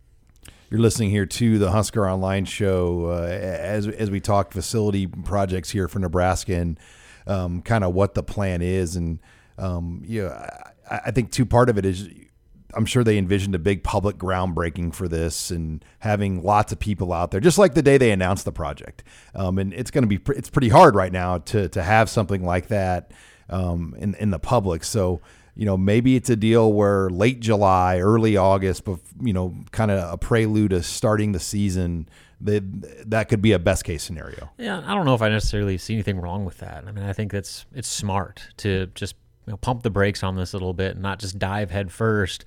You're 0.70 0.80
listening 0.80 1.10
here 1.10 1.24
to 1.24 1.58
the 1.58 1.70
Husker 1.70 2.08
Online 2.08 2.44
Show 2.44 3.06
uh, 3.06 3.26
as 3.26 3.86
as 3.86 4.10
we 4.10 4.20
talk 4.20 4.52
facility 4.52 5.06
projects 5.06 5.70
here 5.70 5.88
for 5.88 5.98
Nebraska 5.98 6.54
and 6.54 6.78
um, 7.26 7.62
kind 7.62 7.84
of 7.84 7.94
what 7.94 8.14
the 8.14 8.22
plan 8.22 8.60
is. 8.60 8.96
And 8.96 9.20
um, 9.56 10.02
yeah, 10.06 10.46
I, 10.90 11.00
I 11.06 11.10
think 11.10 11.30
two 11.30 11.46
part 11.46 11.70
of 11.70 11.78
it 11.78 11.86
is 11.86 12.08
I'm 12.74 12.84
sure 12.84 13.02
they 13.02 13.16
envisioned 13.16 13.54
a 13.54 13.58
big 13.58 13.82
public 13.82 14.18
groundbreaking 14.18 14.94
for 14.94 15.08
this 15.08 15.50
and 15.50 15.82
having 16.00 16.42
lots 16.42 16.70
of 16.70 16.78
people 16.78 17.14
out 17.14 17.30
there, 17.30 17.40
just 17.40 17.56
like 17.56 17.72
the 17.72 17.82
day 17.82 17.96
they 17.96 18.10
announced 18.10 18.44
the 18.44 18.52
project. 18.52 19.04
Um, 19.34 19.58
and 19.58 19.72
it's 19.72 19.90
going 19.90 20.06
to 20.06 20.08
be 20.08 20.20
it's 20.36 20.50
pretty 20.50 20.68
hard 20.68 20.94
right 20.94 21.12
now 21.12 21.38
to 21.38 21.68
to 21.70 21.82
have 21.82 22.10
something 22.10 22.44
like 22.44 22.68
that 22.68 23.12
um, 23.48 23.94
in 23.98 24.14
in 24.14 24.30
the 24.30 24.38
public. 24.38 24.84
So 24.84 25.20
you 25.54 25.64
know, 25.64 25.76
maybe 25.76 26.14
it's 26.14 26.30
a 26.30 26.36
deal 26.36 26.72
where 26.72 27.10
late 27.10 27.40
July, 27.40 27.98
early 27.98 28.36
August, 28.36 28.84
but 28.84 29.00
you 29.20 29.32
know, 29.32 29.56
kind 29.72 29.90
of 29.90 30.12
a 30.12 30.16
prelude 30.16 30.70
to 30.70 30.82
starting 30.82 31.32
the 31.32 31.40
season. 31.40 32.08
That 32.40 33.10
that 33.10 33.28
could 33.28 33.42
be 33.42 33.50
a 33.50 33.58
best 33.58 33.82
case 33.82 34.04
scenario. 34.04 34.50
Yeah, 34.58 34.80
I 34.86 34.94
don't 34.94 35.04
know 35.04 35.14
if 35.14 35.22
I 35.22 35.28
necessarily 35.28 35.76
see 35.76 35.94
anything 35.94 36.20
wrong 36.20 36.44
with 36.44 36.58
that. 36.58 36.84
I 36.86 36.92
mean, 36.92 37.04
I 37.04 37.12
think 37.12 37.32
that's 37.32 37.66
it's 37.74 37.88
smart 37.88 38.46
to 38.58 38.86
just 38.94 39.16
you 39.48 39.50
know, 39.50 39.56
pump 39.56 39.82
the 39.82 39.90
brakes 39.90 40.22
on 40.22 40.36
this 40.36 40.52
a 40.52 40.56
little 40.56 40.72
bit 40.72 40.92
and 40.92 41.02
not 41.02 41.18
just 41.18 41.40
dive 41.40 41.72
head 41.72 41.90
first 41.90 42.44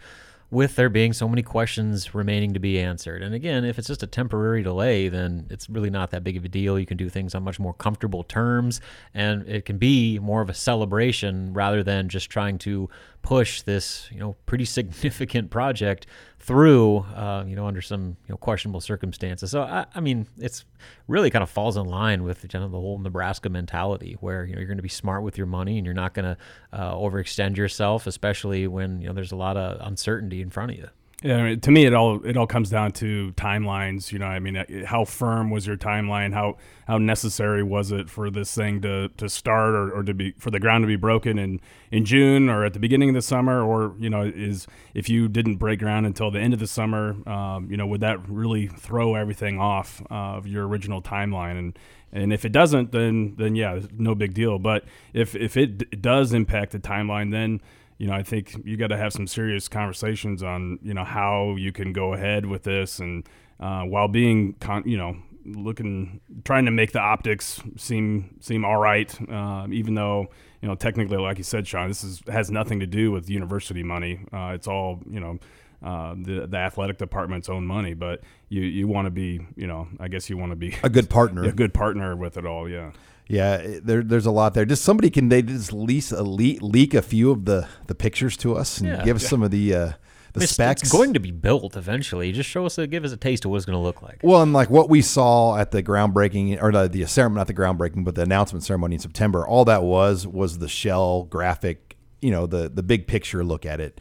with 0.52 0.76
there 0.76 0.90
being 0.90 1.14
so 1.14 1.30
many 1.30 1.42
questions 1.42 2.14
remaining 2.14 2.54
to 2.54 2.60
be 2.60 2.78
answered. 2.78 3.24
And 3.24 3.34
again, 3.34 3.64
if 3.64 3.80
it's 3.80 3.88
just 3.88 4.04
a 4.04 4.08
temporary 4.08 4.62
delay, 4.62 5.08
then 5.08 5.48
it's 5.50 5.70
really 5.70 5.90
not 5.90 6.12
that 6.12 6.26
big 6.26 6.36
of 6.36 6.44
a 6.44 6.50
deal. 6.50 6.78
You 6.78 6.86
can 6.86 6.98
do 6.98 7.10
things 7.10 7.34
on 7.34 7.44
much 7.44 7.58
more 7.58 7.74
comfortable 7.74 8.24
terms, 8.24 8.82
and 9.14 9.48
it 9.48 9.64
can 9.64 9.78
be 9.78 10.20
more 10.20 10.42
of 10.42 10.50
a 10.50 10.54
celebration 10.54 11.54
rather 11.54 11.84
than 11.84 12.10
just 12.10 12.30
trying 12.30 12.58
to 12.60 12.90
push 13.22 13.62
this, 13.62 14.10
you 14.12 14.20
know, 14.20 14.36
pretty 14.46 14.66
significant 14.82 15.50
project 15.52 16.06
through, 16.42 17.00
uh, 17.16 17.44
you 17.48 17.56
know, 17.56 17.68
under 17.68 17.82
some 17.82 18.18
you 18.28 18.30
know 18.30 18.38
questionable 18.38 18.82
circumstances. 18.82 19.52
So 19.52 19.62
I, 19.62 19.86
I 19.94 20.00
mean, 20.00 20.28
it's 20.40 20.66
really 21.08 21.30
kind 21.30 21.44
of 21.44 21.50
falls 21.50 21.78
in 21.78 21.86
line 21.86 22.24
with 22.24 22.48
kind 22.50 22.66
of 22.66 22.72
the 22.72 22.80
whole 22.80 22.98
Nebraska 22.98 23.50
mentality, 23.50 24.18
where 24.20 24.46
you 24.46 24.54
know 24.54 24.60
you're 24.60 24.68
going 24.68 24.78
to 24.78 24.84
be 24.84 24.90
smart 24.90 25.24
with 25.24 25.38
your 25.38 25.48
money 25.48 25.78
and 25.78 25.86
you're 25.86 25.94
not 25.94 26.14
going 26.14 26.26
to 26.26 26.38
uh, 26.74 26.94
overextend 26.96 27.58
yourself, 27.58 28.08
especially 28.08 28.68
when 28.68 29.02
you 29.02 29.08
know 29.08 29.14
there's 29.14 29.32
a 29.32 29.36
lot 29.36 29.56
of 29.56 29.86
uncertainty 29.86 30.42
in 30.42 30.50
front 30.50 30.72
of 30.72 30.78
you. 30.78 30.90
Yeah, 31.24 31.54
to 31.54 31.70
me, 31.70 31.86
it 31.86 31.94
all 31.94 32.26
it 32.26 32.36
all 32.36 32.48
comes 32.48 32.72
down 32.72 32.94
to 32.94 33.32
timelines. 33.34 34.12
You 34.12 34.18
know, 34.18 34.26
I 34.26 34.40
mean, 34.40 34.58
uh, 34.58 34.66
how 34.88 35.06
firm 35.06 35.52
was 35.52 35.68
your 35.68 35.78
timeline? 35.78 36.34
How 36.34 36.58
how 36.88 36.98
necessary 36.98 37.62
was 37.62 37.92
it 37.92 38.10
for 38.10 38.32
this 38.32 38.56
thing 38.56 38.82
to, 38.82 39.10
to 39.18 39.30
start 39.30 39.76
or, 39.76 39.92
or 39.92 40.02
to 40.04 40.16
be 40.16 40.32
for 40.40 40.50
the 40.50 40.60
ground 40.60 40.82
to 40.82 40.88
be 40.88 40.96
broken 40.96 41.38
in, 41.38 41.62
in 41.92 42.06
June 42.06 42.50
or 42.50 42.66
at 42.66 42.74
the 42.74 42.80
beginning 42.80 43.10
of 43.10 43.16
the 43.16 43.22
summer? 43.22 43.62
Or 43.62 43.94
you 44.00 44.10
know, 44.10 44.24
is 44.24 44.66
if 44.96 45.10
you 45.10 45.28
didn't 45.28 45.58
break 45.58 45.78
ground 45.78 46.08
until 46.08 46.32
the 46.32 46.40
end 46.40 46.56
of 46.56 46.60
the 46.60 46.66
summer, 46.66 47.16
um, 47.30 47.70
you 47.70 47.78
know, 47.78 47.86
would 47.86 48.02
that 48.02 48.28
really 48.28 48.66
throw 48.66 49.14
everything 49.14 49.60
off 49.60 50.02
uh, 50.10 50.38
of 50.38 50.48
your 50.48 50.68
original 50.68 51.04
timeline? 51.04 51.60
And 51.60 51.80
and 52.12 52.34
if 52.34 52.46
it 52.46 52.52
doesn't, 52.52 52.92
then 52.92 53.36
then 53.38 53.56
yeah, 53.56 53.80
no 53.96 54.16
big 54.16 54.34
deal. 54.34 54.58
But 54.58 54.86
if 55.14 55.36
if 55.36 55.56
it 55.56 55.78
d- 55.78 55.98
does 55.98 56.34
impact 56.34 56.72
the 56.72 56.80
timeline, 56.80 57.32
then 57.32 57.62
you 58.02 58.08
know, 58.08 58.14
I 58.14 58.24
think 58.24 58.56
you 58.66 58.78
got 58.78 58.88
to 58.88 58.98
have 58.98 59.14
some 59.14 59.28
serious 59.28 59.68
conversations 59.68 60.42
on, 60.42 60.80
you 60.82 60.96
know, 60.96 61.04
how 61.04 61.56
you 61.56 61.72
can 61.72 61.94
go 61.94 62.14
ahead 62.14 62.48
with 62.48 62.64
this 62.64 62.98
and 62.98 63.30
uh, 63.60 63.84
while 63.84 64.08
being, 64.08 64.54
con- 64.54 64.82
you 64.88 64.98
know, 64.98 65.18
looking, 65.46 66.20
trying 66.44 66.66
to 66.66 66.72
make 66.72 66.94
the 66.94 67.00
optics 67.00 67.62
seem 67.78 68.38
seem 68.40 68.66
all 68.66 68.78
right, 68.78 69.16
uh, 69.32 69.68
even 69.70 69.94
though, 69.94 70.26
you 70.64 70.68
know, 70.68 70.74
technically, 70.74 71.18
like 71.18 71.38
you 71.38 71.44
said, 71.44 71.68
Sean, 71.68 71.90
this 71.90 72.04
is 72.04 72.24
has 72.28 72.50
nothing 72.50 72.80
to 72.80 72.88
do 72.88 73.12
with 73.12 73.30
university 73.30 73.84
money. 73.84 74.26
Uh, 74.34 74.54
it's 74.56 74.68
all, 74.68 75.00
you 75.08 75.20
know, 75.20 75.38
uh, 75.84 76.16
the 76.18 76.48
the 76.48 76.58
athletic 76.58 76.98
department's 76.98 77.50
own 77.50 77.68
money, 77.68 77.94
but 77.94 78.22
you 78.50 78.64
you 78.64 78.88
want 78.88 79.06
to 79.06 79.12
be, 79.12 79.46
you 79.56 79.68
know, 79.68 79.88
I 80.00 80.08
guess 80.08 80.28
you 80.28 80.38
want 80.38 80.54
to 80.54 80.56
be 80.56 80.76
a 80.82 80.90
good 80.90 81.08
partner, 81.08 81.44
a 81.48 81.52
good 81.52 81.76
partner 81.76 82.16
with 82.16 82.36
it 82.36 82.48
all. 82.48 82.68
Yeah. 82.68 82.94
Yeah, 83.32 83.80
there, 83.82 84.04
there's 84.04 84.26
a 84.26 84.32
lot 84.32 84.54
there. 84.54 84.66
Just 84.66 84.84
somebody 84.84 85.10
can 85.10 85.30
they 85.30 85.42
just 85.42 85.72
lease 85.72 86.12
a 86.12 86.24
leak, 86.24 86.62
leak 86.62 86.94
a 86.94 87.02
few 87.02 87.32
of 87.32 87.46
the 87.46 87.68
the 87.88 87.96
pictures 87.96 88.36
to 88.38 88.56
us 88.56 88.80
and 88.80 88.90
yeah. 88.90 89.04
give 89.04 89.16
us 89.16 89.24
yeah. 89.24 89.30
some 89.30 89.44
of 89.44 89.52
the 89.52 89.74
uh, 89.74 89.92
the 90.34 90.44
it's, 90.44 90.52
specs. 90.52 90.82
It's 90.84 90.92
going 90.92 91.14
to 91.14 91.20
be 91.20 91.32
built 91.32 91.76
eventually. 91.76 92.32
Just 92.32 92.50
show 92.50 92.66
us, 92.66 92.78
a, 92.78 92.88
give 92.88 93.04
us 93.04 93.12
a 93.12 93.18
taste 93.18 93.46
of 93.46 93.52
what 93.52 93.58
it's 93.58 93.66
going 93.66 93.78
to 93.78 93.82
look 93.82 94.02
like. 94.02 94.20
Well, 94.24 94.42
and 94.42 94.54
like 94.54 94.70
what 94.70 94.90
we 94.90 95.02
saw 95.02 95.58
at 95.58 95.72
the 95.72 95.84
groundbreaking 95.84 96.62
or 96.62 96.72
the, 96.72 96.88
the 96.88 97.06
ceremony, 97.06 97.40
not 97.40 97.48
the 97.48 97.54
groundbreaking, 97.54 98.04
but 98.04 98.16
the 98.16 98.24
announcement 98.24 98.64
ceremony 98.64 98.96
in 98.96 99.02
September. 99.02 99.46
All 99.46 99.66
that 99.66 99.84
was 99.84 100.28
was 100.28 100.60
the 100.60 100.70
shell 100.70 101.24
graphic. 101.24 101.98
You 102.22 102.32
know, 102.32 102.48
the 102.48 102.70
the 102.70 102.84
big 102.84 103.08
picture 103.08 103.44
look 103.44 103.66
at 103.66 103.80
it. 103.80 104.00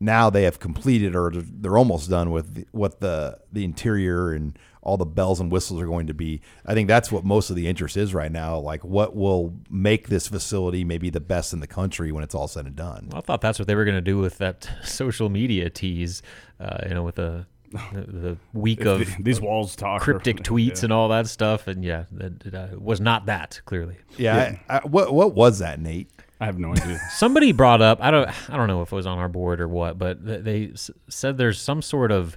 Now 0.00 0.30
they 0.30 0.44
have 0.44 0.58
completed 0.58 1.14
or 1.14 1.30
they're 1.34 1.76
almost 1.76 2.08
done 2.08 2.30
with 2.30 2.64
what 2.72 3.00
the 3.00 3.38
the 3.52 3.64
interior 3.64 4.32
and 4.32 4.58
all 4.82 4.96
the 4.96 5.06
bells 5.06 5.40
and 5.40 5.50
whistles 5.50 5.80
are 5.80 5.86
going 5.86 6.06
to 6.06 6.14
be. 6.14 6.40
I 6.64 6.74
think 6.74 6.88
that's 6.88 7.12
what 7.12 7.24
most 7.24 7.50
of 7.50 7.56
the 7.56 7.66
interest 7.66 7.96
is 7.96 8.14
right 8.14 8.32
now. 8.32 8.58
Like, 8.58 8.84
what 8.84 9.14
will 9.14 9.54
make 9.68 10.08
this 10.08 10.28
facility 10.28 10.84
maybe 10.84 11.10
the 11.10 11.20
best 11.20 11.52
in 11.52 11.60
the 11.60 11.66
country 11.66 12.12
when 12.12 12.24
it's 12.24 12.34
all 12.34 12.48
said 12.48 12.66
and 12.66 12.76
done? 12.76 13.08
Well, 13.10 13.18
I 13.18 13.20
thought 13.20 13.40
that's 13.40 13.58
what 13.58 13.68
they 13.68 13.74
were 13.74 13.84
going 13.84 13.96
to 13.96 14.00
do 14.00 14.18
with 14.18 14.38
that 14.38 14.68
social 14.84 15.28
media 15.28 15.70
tease, 15.70 16.22
uh, 16.58 16.78
you 16.88 16.94
know, 16.94 17.02
with 17.02 17.16
the 17.16 17.46
the, 17.92 18.00
the 18.00 18.36
week 18.52 18.84
of 18.84 19.08
these 19.20 19.40
walls 19.40 19.76
talk 19.76 20.02
cryptic 20.02 20.38
tweets 20.38 20.78
yeah. 20.78 20.86
and 20.86 20.92
all 20.92 21.08
that 21.08 21.28
stuff 21.28 21.68
and 21.68 21.84
yeah 21.84 22.04
it, 22.18 22.52
uh, 22.52 22.66
was 22.76 23.00
not 23.00 23.26
that 23.26 23.60
clearly 23.64 23.96
yeah, 24.16 24.34
yeah. 24.34 24.58
I, 24.68 24.76
I, 24.78 24.80
what 24.86 25.14
what 25.14 25.34
was 25.36 25.60
that 25.60 25.78
nate 25.78 26.10
I 26.40 26.46
have 26.46 26.58
no 26.58 26.72
idea. 26.72 26.98
Somebody 27.12 27.52
brought 27.52 27.82
up 27.82 28.02
I 28.02 28.10
don't 28.10 28.28
I 28.50 28.56
don't 28.56 28.66
know 28.66 28.82
if 28.82 28.90
it 28.90 28.96
was 28.96 29.06
on 29.06 29.18
our 29.18 29.28
board 29.28 29.60
or 29.60 29.68
what, 29.68 29.98
but 29.98 30.24
they 30.24 30.72
said 31.08 31.36
there's 31.36 31.60
some 31.60 31.82
sort 31.82 32.10
of 32.10 32.36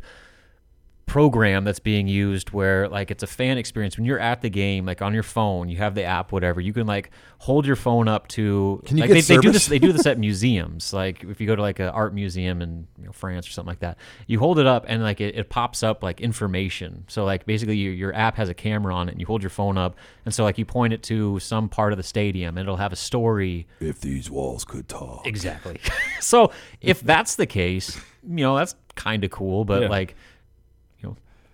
program 1.14 1.64
that's 1.64 1.78
being 1.78 2.08
used 2.08 2.50
where 2.50 2.90
like 2.90 3.12
it's 3.12 3.22
a 3.22 3.28
fan 3.28 3.60
experience. 3.60 3.98
When 3.98 4.04
you're 4.04 4.18
at 4.18 4.42
the 4.42 4.50
game 4.50 4.84
like 4.84 5.00
on 5.00 5.14
your 5.14 5.22
phone 5.22 5.70
you 5.70 5.78
have 5.78 5.94
the 5.94 6.04
app 6.04 6.32
whatever 6.32 6.60
you 6.60 6.74
can 6.74 6.88
like 6.88 7.12
hold 7.38 7.68
your 7.68 7.76
phone 7.76 8.08
up 8.08 8.28
to 8.30 8.82
can 8.84 8.98
you 8.98 9.02
like, 9.02 9.10
get 9.10 9.14
they, 9.14 9.22
service? 9.22 9.44
they 9.44 9.48
do 9.48 9.52
this 9.52 9.68
they 9.68 9.78
do 9.78 9.94
this 9.94 10.08
at 10.08 10.18
museums. 10.18 10.92
Like 10.92 11.24
if 11.24 11.40
you 11.40 11.46
go 11.46 11.56
to 11.56 11.62
like 11.62 11.78
an 11.78 11.90
art 11.90 12.16
museum 12.16 12.64
in 12.64 12.88
you 12.98 13.06
know, 13.06 13.12
France 13.12 13.48
or 13.48 13.52
something 13.52 13.70
like 13.70 13.82
that 13.82 14.00
you 14.26 14.40
hold 14.40 14.58
it 14.58 14.66
up 14.66 14.86
and 14.88 15.04
like 15.04 15.22
it, 15.22 15.36
it 15.36 15.52
pops 15.52 15.84
up 15.84 16.02
like 16.02 16.20
information. 16.20 17.06
So 17.10 17.26
like 17.26 17.46
basically 17.46 17.76
your, 17.76 17.94
your 17.94 18.16
app 18.16 18.36
has 18.38 18.50
a 18.50 18.56
camera 18.56 18.96
on 18.96 19.08
it 19.08 19.12
and 19.12 19.22
you 19.22 19.28
hold 19.28 19.44
your 19.44 19.52
phone 19.52 19.78
up. 19.78 19.96
And 20.26 20.34
so 20.34 20.44
like 20.44 20.58
you 20.58 20.66
point 20.66 20.94
it 20.94 21.04
to 21.04 21.38
some 21.38 21.70
part 21.70 21.94
of 21.94 21.98
the 21.98 22.04
stadium 22.04 22.58
and 22.58 22.66
it'll 22.66 22.78
have 22.78 22.92
a 22.92 22.96
story. 22.96 23.68
If 23.80 24.02
these 24.02 24.32
walls 24.32 24.66
could 24.66 24.88
talk. 24.88 25.28
Exactly. 25.28 25.80
So 26.20 26.52
if 26.80 27.02
that's 27.02 27.36
the 27.36 27.46
case 27.46 28.00
you 28.26 28.44
know 28.44 28.56
that's 28.56 28.76
kind 28.96 29.24
of 29.24 29.32
cool 29.32 29.66
but 29.66 29.84
yeah. 29.84 29.88
like 29.90 30.16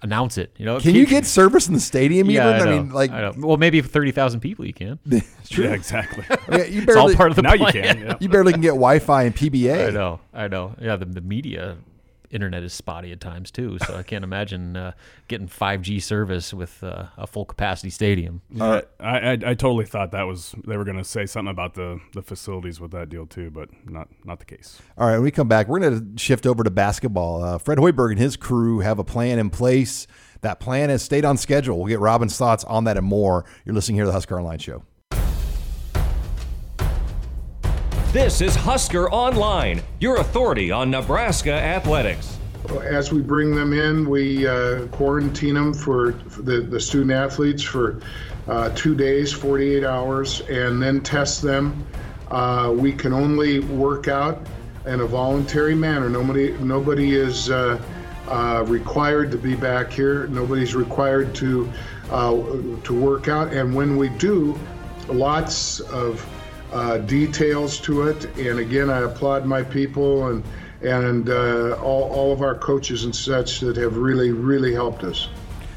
announce 0.01 0.38
it. 0.38 0.53
You 0.57 0.65
know, 0.65 0.79
Can 0.79 0.95
you 0.95 1.05
get 1.05 1.25
service 1.25 1.67
in 1.67 1.73
the 1.73 1.79
stadium? 1.79 2.29
Yeah, 2.29 2.55
even? 2.55 2.62
I, 2.62 2.71
know, 2.71 2.83
mean, 2.83 2.91
like, 2.91 3.12
I 3.12 3.29
well, 3.31 3.57
maybe 3.57 3.81
thirty 3.81 4.12
thousand 4.12 4.39
people 4.41 4.65
you 4.65 4.73
can. 4.73 4.99
Yeah, 5.51 5.73
exactly. 5.73 6.23
yeah, 6.51 6.65
you 6.65 6.83
It's 6.83 6.95
all 6.95 7.13
part 7.15 7.31
of 7.31 7.35
the 7.35 7.41
now 7.41 7.55
you 7.55 7.65
can. 7.65 8.01
Yeah. 8.01 8.17
you 8.19 8.29
barely 8.29 8.51
can 8.53 8.62
get 8.62 8.69
Wi-Fi 8.69 9.23
and 9.23 9.35
PBA. 9.35 9.88
I 9.88 9.89
know, 9.89 10.19
I 10.31 10.47
know. 10.47 10.75
Yeah, 10.79 10.95
the, 10.95 11.05
the 11.05 11.21
media 11.21 11.77
internet 12.31 12.63
is 12.63 12.73
spotty 12.73 13.11
at 13.11 13.19
times 13.19 13.51
too, 13.51 13.77
so 13.85 13.95
I 13.95 14.03
can't 14.03 14.23
imagine 14.23 14.75
uh, 14.75 14.91
getting 15.27 15.47
5G 15.47 16.01
service 16.01 16.53
with 16.53 16.83
uh, 16.83 17.05
a 17.17 17.27
full 17.27 17.45
capacity 17.45 17.89
stadium. 17.89 18.41
I, 18.59 18.83
I 18.99 19.31
I 19.31 19.53
totally 19.53 19.85
thought 19.85 20.11
that 20.11 20.23
was 20.23 20.55
they 20.65 20.77
were 20.77 20.85
going 20.85 20.97
to 20.97 21.03
say 21.03 21.25
something 21.25 21.51
about 21.51 21.73
the, 21.73 21.99
the 22.13 22.21
facilities 22.21 22.79
with 22.79 22.91
that 22.91 23.09
deal 23.09 23.25
too, 23.25 23.49
but 23.49 23.69
not 23.89 24.09
not 24.23 24.39
the 24.39 24.45
case. 24.45 24.79
All 24.97 25.07
right, 25.07 25.13
when 25.13 25.23
we 25.23 25.31
come 25.31 25.47
back, 25.47 25.67
we're 25.67 25.79
going 25.79 26.15
to 26.15 26.21
shift 26.21 26.45
over 26.45 26.63
to 26.63 26.71
basketball. 26.71 27.43
Uh, 27.43 27.57
Fred 27.57 27.77
Hoiberg 27.77 28.11
and 28.11 28.19
his 28.19 28.35
crew 28.35 28.79
have 28.79 28.99
a 28.99 29.03
plan 29.03 29.39
in 29.39 29.49
place. 29.49 30.07
That 30.41 30.59
plan 30.59 30.89
has 30.89 31.03
stayed 31.03 31.25
on 31.25 31.35
schedule. 31.37 31.77
We'll 31.77 31.87
get 31.87 31.99
Robin's 31.99 32.37
thoughts 32.37 32.63
on 32.63 32.85
that 32.85 32.97
and 32.97 33.05
more. 33.05 33.45
You're 33.65 33.75
listening 33.75 33.95
here 33.95 34.05
to 34.05 34.07
the 34.07 34.13
Husker 34.13 34.37
Online 34.37 34.59
Show. 34.59 34.83
This 38.11 38.41
is 38.41 38.55
Husker 38.55 39.07
Online, 39.11 39.83
your 39.99 40.15
authority 40.15 40.71
on 40.71 40.89
Nebraska 40.89 41.53
athletics. 41.53 42.39
As 42.81 43.13
we 43.13 43.21
bring 43.21 43.53
them 43.53 43.71
in, 43.71 44.09
we 44.09 44.47
uh, 44.47 44.87
quarantine 44.87 45.53
them 45.53 45.75
for, 45.75 46.13
the, 46.39 46.61
the 46.61 46.79
student 46.79 47.11
athletes 47.11 47.61
for 47.61 48.01
uh, 48.47 48.71
two 48.73 48.95
days, 48.95 49.31
48 49.31 49.83
hours, 49.83 50.41
and 50.49 50.81
then 50.81 51.01
test 51.01 51.43
them. 51.43 51.85
Uh, 52.31 52.73
we 52.75 52.91
can 52.91 53.13
only 53.13 53.59
work 53.59 54.07
out 54.07 54.41
in 54.87 55.01
a 55.01 55.05
voluntary 55.05 55.75
manner. 55.75 56.09
Nobody, 56.09 56.53
nobody 56.53 57.13
is 57.13 57.51
uh, 57.51 57.79
uh, 58.27 58.65
required 58.67 59.29
to 59.29 59.37
be 59.37 59.53
back 59.53 59.91
here. 59.91 60.25
Nobody's 60.29 60.73
required 60.73 61.35
to 61.35 61.71
uh, 62.09 62.31
to 62.85 62.99
work 62.99 63.27
out. 63.27 63.53
And 63.53 63.75
when 63.75 63.97
we 63.97 64.09
do, 64.09 64.57
lots 65.09 65.79
of 65.79 66.25
uh, 66.71 66.97
details 66.99 67.79
to 67.82 68.03
it. 68.03 68.25
And 68.38 68.60
again, 68.60 68.89
I 68.89 68.99
applaud 68.99 69.45
my 69.45 69.63
people 69.63 70.27
and 70.27 70.43
and 70.82 71.29
uh, 71.29 71.73
all, 71.82 72.03
all 72.10 72.32
of 72.32 72.41
our 72.41 72.55
coaches 72.55 73.03
and 73.03 73.13
such 73.13 73.60
that 73.60 73.75
have 73.75 73.97
really, 73.97 74.32
really 74.32 74.73
helped 74.73 75.03
us. 75.03 75.27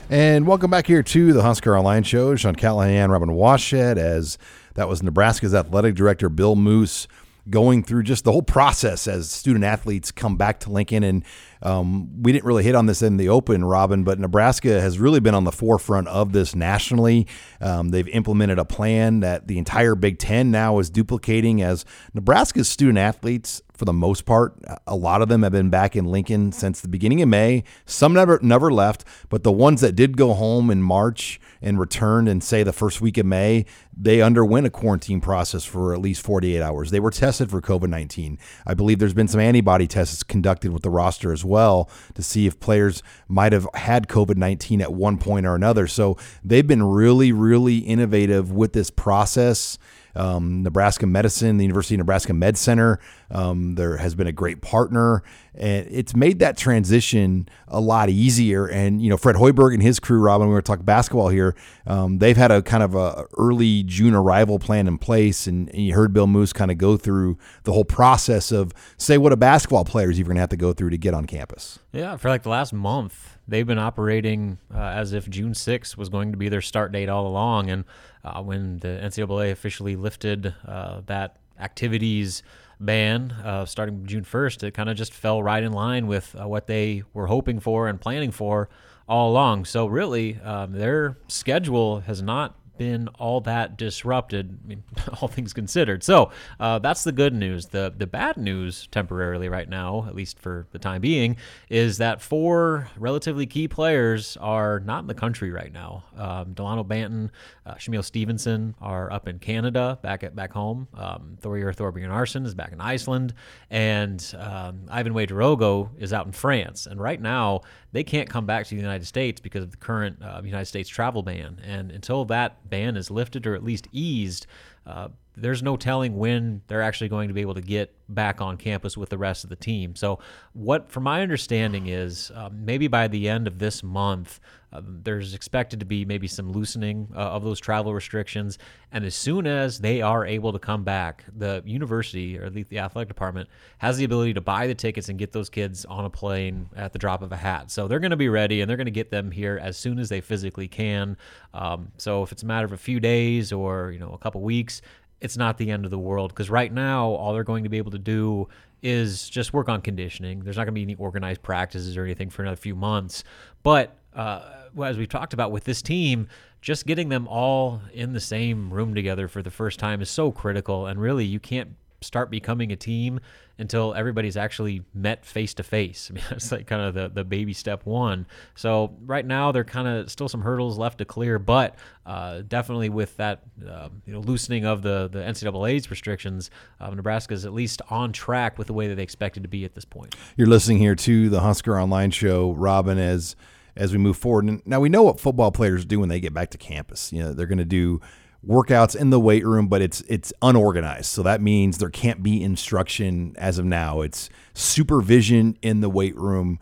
And 0.09 0.46
welcome 0.46 0.70
back 0.70 0.87
here 0.87 1.02
to 1.02 1.33
the 1.33 1.42
Husker 1.42 1.76
Online 1.76 2.02
Show. 2.02 2.37
Sean 2.37 2.55
Callahan, 2.55 3.11
Robin 3.11 3.31
Washut, 3.31 3.96
as 3.96 4.38
that 4.74 4.88
was 4.88 5.02
Nebraska's 5.02 5.55
athletic 5.55 5.94
director, 5.94 6.28
Bill 6.28 6.55
Moos, 6.55 7.09
going 7.50 7.83
through 7.83 8.05
just 8.05 8.24
the 8.24 8.33
whole 8.33 8.42
process 8.42 9.07
as 9.07 9.31
student 9.31 9.64
athletes 9.64 10.12
come 10.12 10.37
back 10.37 10.61
to 10.61 10.70
Lincoln. 10.70 11.02
And 11.02 11.24
um, 11.62 12.22
we 12.22 12.33
didn't 12.33 12.44
really 12.44 12.62
hit 12.62 12.74
on 12.74 12.87
this 12.87 13.02
in 13.02 13.16
the 13.16 13.28
open, 13.28 13.64
Robin, 13.64 14.05
but 14.05 14.18
Nebraska 14.18 14.81
has 14.81 14.98
really 14.98 15.20
been 15.20 15.35
on 15.35 15.44
the 15.44 15.52
forefront 15.52 16.09
of 16.09 16.33
this 16.33 16.55
nationally. 16.55 17.26
Um, 17.61 17.88
they've 17.88 18.09
implemented 18.09 18.59
a 18.59 18.64
plan 18.64 19.20
that 19.20 19.48
the 19.48 19.59
entire 19.59 19.94
Big 19.94 20.18
Ten 20.18 20.50
now 20.50 20.78
is 20.78 20.90
duplicating 20.90 21.62
as 21.62 21.85
Nebraska's 22.14 22.68
student 22.68 22.98
athletes 22.98 23.62
for 23.82 23.86
the 23.86 23.92
most 23.92 24.24
part. 24.26 24.54
A 24.86 24.94
lot 24.94 25.22
of 25.22 25.28
them 25.28 25.42
have 25.42 25.50
been 25.50 25.68
back 25.68 25.96
in 25.96 26.04
Lincoln 26.04 26.52
since 26.52 26.80
the 26.80 26.86
beginning 26.86 27.20
of 27.20 27.28
May. 27.28 27.64
Some 27.84 28.12
never 28.12 28.38
never 28.40 28.72
left, 28.72 29.04
but 29.28 29.42
the 29.42 29.50
ones 29.50 29.80
that 29.80 29.96
did 29.96 30.16
go 30.16 30.34
home 30.34 30.70
in 30.70 30.80
March 30.80 31.40
and 31.60 31.80
returned 31.80 32.28
in 32.28 32.40
say 32.40 32.62
the 32.62 32.72
first 32.72 33.00
week 33.00 33.18
of 33.18 33.26
May, 33.26 33.66
they 33.92 34.22
underwent 34.22 34.68
a 34.68 34.70
quarantine 34.70 35.20
process 35.20 35.64
for 35.64 35.92
at 35.92 36.00
least 36.00 36.24
48 36.24 36.62
hours. 36.62 36.92
They 36.92 37.00
were 37.00 37.10
tested 37.10 37.50
for 37.50 37.60
COVID-19. 37.60 38.38
I 38.64 38.74
believe 38.74 39.00
there's 39.00 39.14
been 39.14 39.26
some 39.26 39.40
antibody 39.40 39.88
tests 39.88 40.22
conducted 40.22 40.72
with 40.72 40.84
the 40.84 40.90
roster 40.90 41.32
as 41.32 41.44
well 41.44 41.90
to 42.14 42.22
see 42.22 42.46
if 42.46 42.60
players 42.60 43.02
might 43.26 43.52
have 43.52 43.66
had 43.74 44.06
COVID-19 44.06 44.80
at 44.80 44.92
one 44.92 45.18
point 45.18 45.44
or 45.44 45.56
another. 45.56 45.88
So 45.88 46.16
they've 46.44 46.64
been 46.64 46.84
really 46.84 47.32
really 47.32 47.78
innovative 47.78 48.52
with 48.52 48.74
this 48.74 48.90
process 48.90 49.76
um, 50.14 50.62
Nebraska 50.62 51.07
Medicine, 51.07 51.57
the 51.57 51.64
University 51.64 51.94
of 51.94 52.01
Nebraska 52.01 52.33
Med 52.33 52.57
Center. 52.57 52.98
Um, 53.31 53.75
there 53.77 53.96
has 53.96 54.14
been 54.14 54.27
a 54.27 54.33
great 54.33 54.61
partner, 54.61 55.22
and 55.55 55.87
it's 55.90 56.14
made 56.14 56.38
that 56.40 56.57
transition 56.57 57.48
a 57.68 57.81
lot 57.81 58.11
easier. 58.11 58.66
And 58.66 59.01
you 59.01 59.09
know, 59.09 59.16
Fred 59.16 59.37
Hoiberg 59.37 59.75
and 59.75 59.83
his 59.83 59.98
crew, 59.98 60.20
Robin, 60.20 60.48
we 60.48 60.53
were 60.53 60.62
talking 60.62 60.85
basketball 60.85 61.29
here. 61.29 61.55
Um, 61.87 62.18
they've 62.18 62.37
had 62.37 62.51
a 62.51 62.62
kind 62.62 62.83
of 62.83 62.94
a 62.94 63.27
early 63.38 63.83
June 63.83 64.14
arrival 64.14 64.59
plan 64.59 64.87
in 64.87 64.98
place, 64.98 65.46
and, 65.46 65.68
and 65.70 65.83
you 65.83 65.94
heard 65.94 66.12
Bill 66.12 66.27
Moos 66.27 66.53
kind 66.53 66.70
of 66.70 66.79
go 66.79 66.96
through 66.96 67.38
the 67.64 67.72
whole 67.72 67.85
process 67.85 68.53
of 68.53 68.72
say 68.96 69.18
what 69.18 69.33
a 69.33 69.37
basketball 69.37 69.85
player 69.85 70.11
is 70.11 70.18
even 70.20 70.29
going 70.29 70.37
to 70.37 70.40
have 70.40 70.51
to 70.51 70.57
go 70.57 70.72
through 70.72 70.90
to 70.90 70.98
get 70.98 71.14
on 71.14 71.27
campus. 71.27 71.79
Yeah, 71.92 72.16
for 72.16 72.29
like 72.29 72.42
the 72.42 72.51
last 72.51 72.72
month, 72.72 73.38
they've 73.52 73.66
been 73.66 73.78
operating 73.78 74.58
uh, 74.74 74.78
as 74.78 75.12
if 75.12 75.28
June 75.28 75.52
6th 75.52 75.96
was 75.96 76.08
going 76.08 76.32
to 76.32 76.38
be 76.38 76.48
their 76.48 76.62
start 76.62 76.90
date 76.90 77.10
all 77.10 77.26
along. 77.26 77.70
And 77.70 77.84
uh, 78.24 78.42
when 78.42 78.78
the 78.78 78.88
NCAA 78.88 79.52
officially 79.52 79.94
lifted 79.94 80.54
uh, 80.66 81.02
that 81.06 81.36
activities 81.60 82.42
ban 82.80 83.30
uh, 83.44 83.66
starting 83.66 84.06
June 84.06 84.24
1st, 84.24 84.62
it 84.62 84.74
kind 84.74 84.88
of 84.88 84.96
just 84.96 85.12
fell 85.12 85.42
right 85.42 85.62
in 85.62 85.72
line 85.72 86.06
with 86.06 86.34
uh, 86.40 86.48
what 86.48 86.66
they 86.66 87.02
were 87.12 87.26
hoping 87.26 87.60
for 87.60 87.88
and 87.88 88.00
planning 88.00 88.30
for 88.30 88.70
all 89.06 89.30
along. 89.30 89.66
So, 89.66 89.86
really, 89.86 90.40
um, 90.40 90.72
their 90.72 91.18
schedule 91.28 92.00
has 92.00 92.22
not 92.22 92.56
been 92.78 93.08
all 93.18 93.40
that 93.42 93.76
disrupted, 93.76 94.58
I 94.64 94.68
mean, 94.68 94.82
all 95.20 95.28
things 95.28 95.52
considered. 95.52 96.02
So 96.02 96.30
uh, 96.58 96.78
that's 96.78 97.04
the 97.04 97.12
good 97.12 97.35
news. 97.35 97.66
The 97.66 97.92
the 97.96 98.06
bad 98.06 98.37
news, 98.37 98.88
temporarily 98.90 99.48
right 99.48 99.68
now, 99.68 100.04
at 100.08 100.14
least 100.14 100.38
for 100.38 100.66
the 100.72 100.78
time 100.78 101.00
being, 101.00 101.37
is 101.68 101.98
that 101.98 102.20
four 102.20 102.88
relatively 102.96 103.46
key 103.46 103.68
players 103.68 104.37
are 104.38 104.80
not 104.80 105.00
in 105.00 105.06
the 105.06 105.14
country 105.14 105.50
right 105.50 105.72
now. 105.72 106.04
Um, 106.16 106.52
Delano 106.54 106.85
Banton, 106.85 107.30
uh, 107.66 107.74
Shamiel 107.74 108.04
Stevenson 108.04 108.74
are 108.80 109.12
up 109.12 109.28
in 109.28 109.38
Canada, 109.38 109.98
back 110.02 110.22
at 110.22 110.35
back 110.35 110.52
home. 110.52 110.88
Um, 110.94 111.37
Thorir 111.40 111.74
Thorbjarnarson 111.74 112.46
is 112.46 112.54
back 112.54 112.72
in 112.72 112.80
Iceland, 112.80 113.35
and 113.70 114.35
um, 114.38 114.87
Yvan 114.88 115.12
Ouedraogo 115.12 115.90
is 115.98 116.12
out 116.12 116.26
in 116.26 116.32
France. 116.32 116.87
And 116.87 117.00
right 117.00 117.20
now, 117.20 117.61
they 117.92 118.02
can't 118.02 118.28
come 118.28 118.46
back 118.46 118.66
to 118.66 118.70
the 118.74 118.81
United 118.81 119.07
States 119.07 119.40
because 119.40 119.62
of 119.62 119.70
the 119.70 119.76
current 119.76 120.22
uh, 120.22 120.40
United 120.44 120.66
States 120.66 120.88
travel 120.88 121.22
ban. 121.22 121.61
And 121.64 121.90
until 121.90 122.24
that 122.26 122.68
ban 122.68 122.96
is 122.96 123.11
lifted 123.11 123.46
or 123.46 123.55
at 123.55 123.62
least 123.62 123.87
eased, 123.92 124.46
uh, 124.87 125.09
there's 125.37 125.62
no 125.62 125.76
telling 125.76 126.16
when 126.16 126.62
they're 126.66 126.83
actually 126.83 127.09
going 127.09 127.28
to 127.28 127.35
be 127.35 127.40
able 127.40 127.55
to 127.55 127.62
get 127.62 127.94
back 128.09 128.40
on 128.40 128.57
campus 128.57 128.96
with 128.96 129.09
the 129.09 129.18
rest 129.18 129.44
of 129.44 129.50
the 129.50 129.57
team. 129.57 129.96
So, 129.96 130.18
what, 130.52 130.90
from 130.90 131.05
my 131.05 131.22
understanding, 131.22 131.87
is 131.87 132.31
uh, 132.35 132.50
maybe 132.52 132.88
by 132.88 133.09
the 133.09 133.28
end 133.28 133.46
of 133.46 133.59
this 133.59 133.83
month, 133.83 134.40
there's 134.80 135.35
expected 135.35 135.80
to 135.80 135.87
be 135.87 136.04
maybe 136.04 136.26
some 136.26 136.50
loosening 136.50 137.08
uh, 137.14 137.18
of 137.18 137.44
those 137.44 137.61
travel 137.61 137.92
restrictions. 137.92 138.58
And 138.90 139.04
as 139.04 139.14
soon 139.14 139.46
as 139.46 139.78
they 139.78 140.02
are 140.02 140.24
able 140.24 140.52
to 140.52 140.58
come 140.58 140.85
back, 140.85 141.24
the 141.37 141.62
university 141.64 142.38
or 142.38 142.50
the, 142.50 142.62
the 142.64 142.78
athletic 142.78 143.08
department 143.08 143.48
has 143.78 143.96
the 143.96 144.04
ability 144.04 144.35
to 144.35 144.40
buy 144.40 144.66
the 144.66 144.74
tickets 144.74 145.08
and 145.08 145.18
get 145.18 145.32
those 145.32 145.50
kids 145.50 145.85
on 145.85 146.04
a 146.04 146.11
plane 146.11 146.68
at 146.76 146.92
the 146.92 146.98
drop 146.98 147.22
of 147.22 147.32
a 147.32 147.37
hat. 147.37 147.70
So 147.70 147.88
they're 147.88 148.00
going 148.00 148.11
to 148.11 148.16
be 148.16 148.28
ready 148.28 148.61
and 148.61 148.68
they're 148.68 148.76
going 148.76 148.87
to 148.87 148.90
get 148.90 149.11
them 149.11 149.30
here 149.30 149.58
as 149.62 149.76
soon 149.76 149.98
as 149.98 150.08
they 150.08 150.20
physically 150.20 150.68
can. 150.68 151.16
Um, 151.54 151.92
so 151.98 152.22
if 152.22 152.32
it's 152.32 152.42
a 152.42 152.46
matter 152.46 152.64
of 152.64 152.72
a 152.72 152.78
few 152.78 153.00
days 153.00 153.52
or 153.52 153.90
you 153.90 153.98
know 153.98 154.12
a 154.12 154.18
couple 154.18 154.40
weeks, 154.40 154.82
it's 155.20 155.37
not 155.37 155.56
the 155.56 155.70
end 155.70 155.85
of 155.85 155.90
the 155.90 155.98
world 155.98 156.30
because 156.30 156.50
right 156.50 156.72
now 156.72 157.08
all 157.08 157.32
they're 157.32 157.44
going 157.44 157.64
to 157.64 157.70
be 157.70 157.78
able 157.78 157.92
to 157.92 157.98
do 157.98 158.48
is 158.82 159.30
just 159.30 159.52
work 159.52 159.68
on 159.68 159.80
conditioning. 159.80 160.40
There's 160.40 160.56
not 160.56 160.64
going 160.64 160.74
to 160.74 160.78
be 160.78 160.82
any 160.82 160.96
organized 160.96 161.42
practices 161.42 161.96
or 161.96 162.04
anything 162.04 162.28
for 162.28 162.42
another 162.42 162.56
few 162.56 162.74
months, 162.74 163.22
but 163.62 163.96
uh, 164.14 164.62
as 164.85 164.96
we've 164.96 165.08
talked 165.08 165.32
about 165.32 165.50
with 165.50 165.64
this 165.64 165.82
team, 165.82 166.28
just 166.61 166.87
getting 166.87 167.08
them 167.08 167.26
all 167.28 167.82
in 167.92 168.12
the 168.12 168.20
same 168.20 168.72
room 168.72 168.94
together 168.94 169.28
for 169.28 169.42
the 169.42 169.50
first 169.50 169.78
time 169.78 170.00
is 170.00 170.11
so 170.11 170.30
critical. 170.30 170.87
And 170.87 171.00
really, 171.00 171.24
you 171.24 171.40
can't 171.40 171.76
start 172.04 172.30
becoming 172.30 172.72
a 172.72 172.76
team 172.76 173.20
until 173.58 173.94
everybody's 173.94 174.37
actually 174.37 174.82
met 174.94 175.24
face 175.24 175.54
to 175.54 175.62
face. 175.62 176.08
I 176.11 176.14
mean, 176.14 176.24
that's 176.28 176.52
like 176.52 176.66
kind 176.66 176.82
of 176.82 176.94
the, 176.94 177.08
the 177.08 177.24
baby 177.24 177.52
step 177.52 177.87
one. 177.87 178.26
So 178.54 178.94
right 179.04 179.24
now, 179.24 179.52
there 179.52 179.62
are 179.62 179.64
kind 179.64 179.88
of 179.88 180.11
still 180.11 180.28
some 180.28 180.42
hurdles 180.42 180.78
left 180.78 180.98
to 180.98 181.04
clear, 181.04 181.38
but 181.38 181.76
uh, 182.04 182.42
definitely 182.46 182.88
with 182.88 183.16
that 183.16 183.42
uh, 183.66 183.88
you 184.06 184.12
know 184.12 184.20
loosening 184.20 184.64
of 184.64 184.82
the 184.82 185.08
the 185.12 185.20
NCAA's 185.20 185.90
restrictions, 185.90 186.50
uh, 186.80 186.90
Nebraska 186.90 187.35
is 187.35 187.44
at 187.44 187.52
least 187.52 187.82
on 187.90 188.12
track 188.12 188.58
with 188.58 188.66
the 188.66 188.72
way 188.72 188.88
that 188.88 188.96
they 188.96 189.02
expected 189.02 189.42
to 189.42 189.48
be 189.48 189.64
at 189.64 189.74
this 189.74 189.85
point. 189.85 190.14
You're 190.37 190.48
listening 190.48 190.78
here 190.78 190.94
to 190.96 191.28
the 191.28 191.40
Husker 191.40 191.78
Online 191.78 192.11
Show, 192.11 192.52
Robin, 192.52 192.98
as 192.98 193.37
as 193.76 193.92
we 193.92 193.98
move 193.98 194.16
forward. 194.16 194.44
And 194.44 194.62
now 194.66 194.80
we 194.80 194.88
know 194.88 195.02
what 195.02 195.20
football 195.20 195.50
players 195.50 195.85
do 195.85 196.00
when 196.00 196.08
they 196.08 196.20
get 196.20 196.35
back 196.35 196.50
to 196.50 196.58
campus. 196.58 197.12
You 197.12 197.22
know, 197.22 197.32
they're 197.32 197.46
going 197.46 197.58
to 197.58 197.64
do 197.64 198.00
workouts 198.46 198.96
in 198.96 199.11
the 199.11 199.20
weight 199.20 199.46
room, 199.46 199.68
but 199.68 199.82
it's 199.82 200.00
it's 200.02 200.32
unorganized. 200.42 201.06
So 201.06 201.22
that 201.22 201.40
means 201.40 201.78
there 201.78 201.90
can't 201.90 202.22
be 202.22 202.42
instruction 202.42 203.35
as 203.38 203.58
of 203.58 203.64
now. 203.64 204.00
It's 204.00 204.30
supervision 204.54 205.56
in 205.62 205.80
the 205.80 205.90
weight 205.90 206.16
room. 206.16 206.58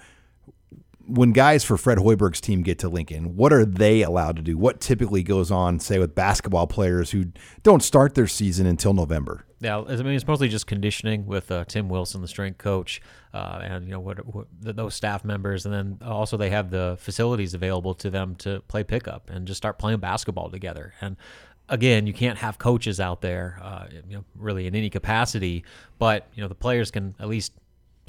When 1.07 1.33
guys 1.33 1.65
for 1.65 1.77
Fred 1.77 1.99
Hoiberg's 1.99 2.41
team 2.41 2.63
get 2.63 2.79
to 2.81 2.89
Lincoln, 2.89 3.35
what 3.35 3.53
are 3.53 3.65
they 3.65 4.03
allowed 4.03 4.37
to 4.37 4.43
do? 4.43 4.57
What 4.57 4.81
typically 4.81 5.25
goes 5.25 5.51
on, 5.51 5.81
say, 5.81 5.99
with 5.99 6.15
basketball 6.15 6.69
players 6.69 7.11
who 7.11 7.27
don't 7.65 7.83
start 7.83 8.15
their 8.15 8.29
season 8.29 8.65
until 8.67 8.95
November? 8.95 9.45
Yeah, 9.63 9.83
I 9.87 9.97
mean 9.97 10.15
it's 10.15 10.27
mostly 10.27 10.49
just 10.49 10.67
conditioning 10.67 11.27
with 11.27 11.51
uh, 11.51 11.67
Tim 11.67 11.91
Wilson, 11.91 12.23
the 12.23 12.29
strength 12.29 12.57
coach, 12.57 13.03
uh, 13.35 13.61
and 13.63 13.85
you 13.85 13.91
know 13.91 14.01
what, 14.01 14.19
what 14.35 14.47
those 14.61 14.95
staff 14.95 15.23
members, 15.23 15.67
and 15.67 15.75
then 15.75 15.99
also 16.03 16.39
they 16.39 16.49
have 16.49 16.71
the 16.71 16.97
facilities 16.99 17.53
available 17.53 17.95
to 17.97 18.09
them 18.09 18.37
to 18.37 18.61
play 18.69 18.83
pickup 18.83 19.29
and 19.29 19.47
just 19.47 19.59
start 19.59 19.79
playing 19.79 20.01
basketball 20.01 20.49
together. 20.49 20.95
And 21.03 21.17
again, 21.69 22.07
you 22.07 22.15
can't 22.15 22.39
have 22.39 22.59
coaches 22.59 23.01
out 23.01 23.21
there, 23.21 23.61
uh, 23.63 23.85
you 24.09 24.17
know, 24.17 24.25
really 24.35 24.67
in 24.67 24.75
any 24.75 24.89
capacity, 24.89 25.63
but 25.99 26.27
you 26.35 26.41
know 26.41 26.49
the 26.49 26.55
players 26.55 26.91
can 26.91 27.15
at 27.21 27.29
least 27.29 27.53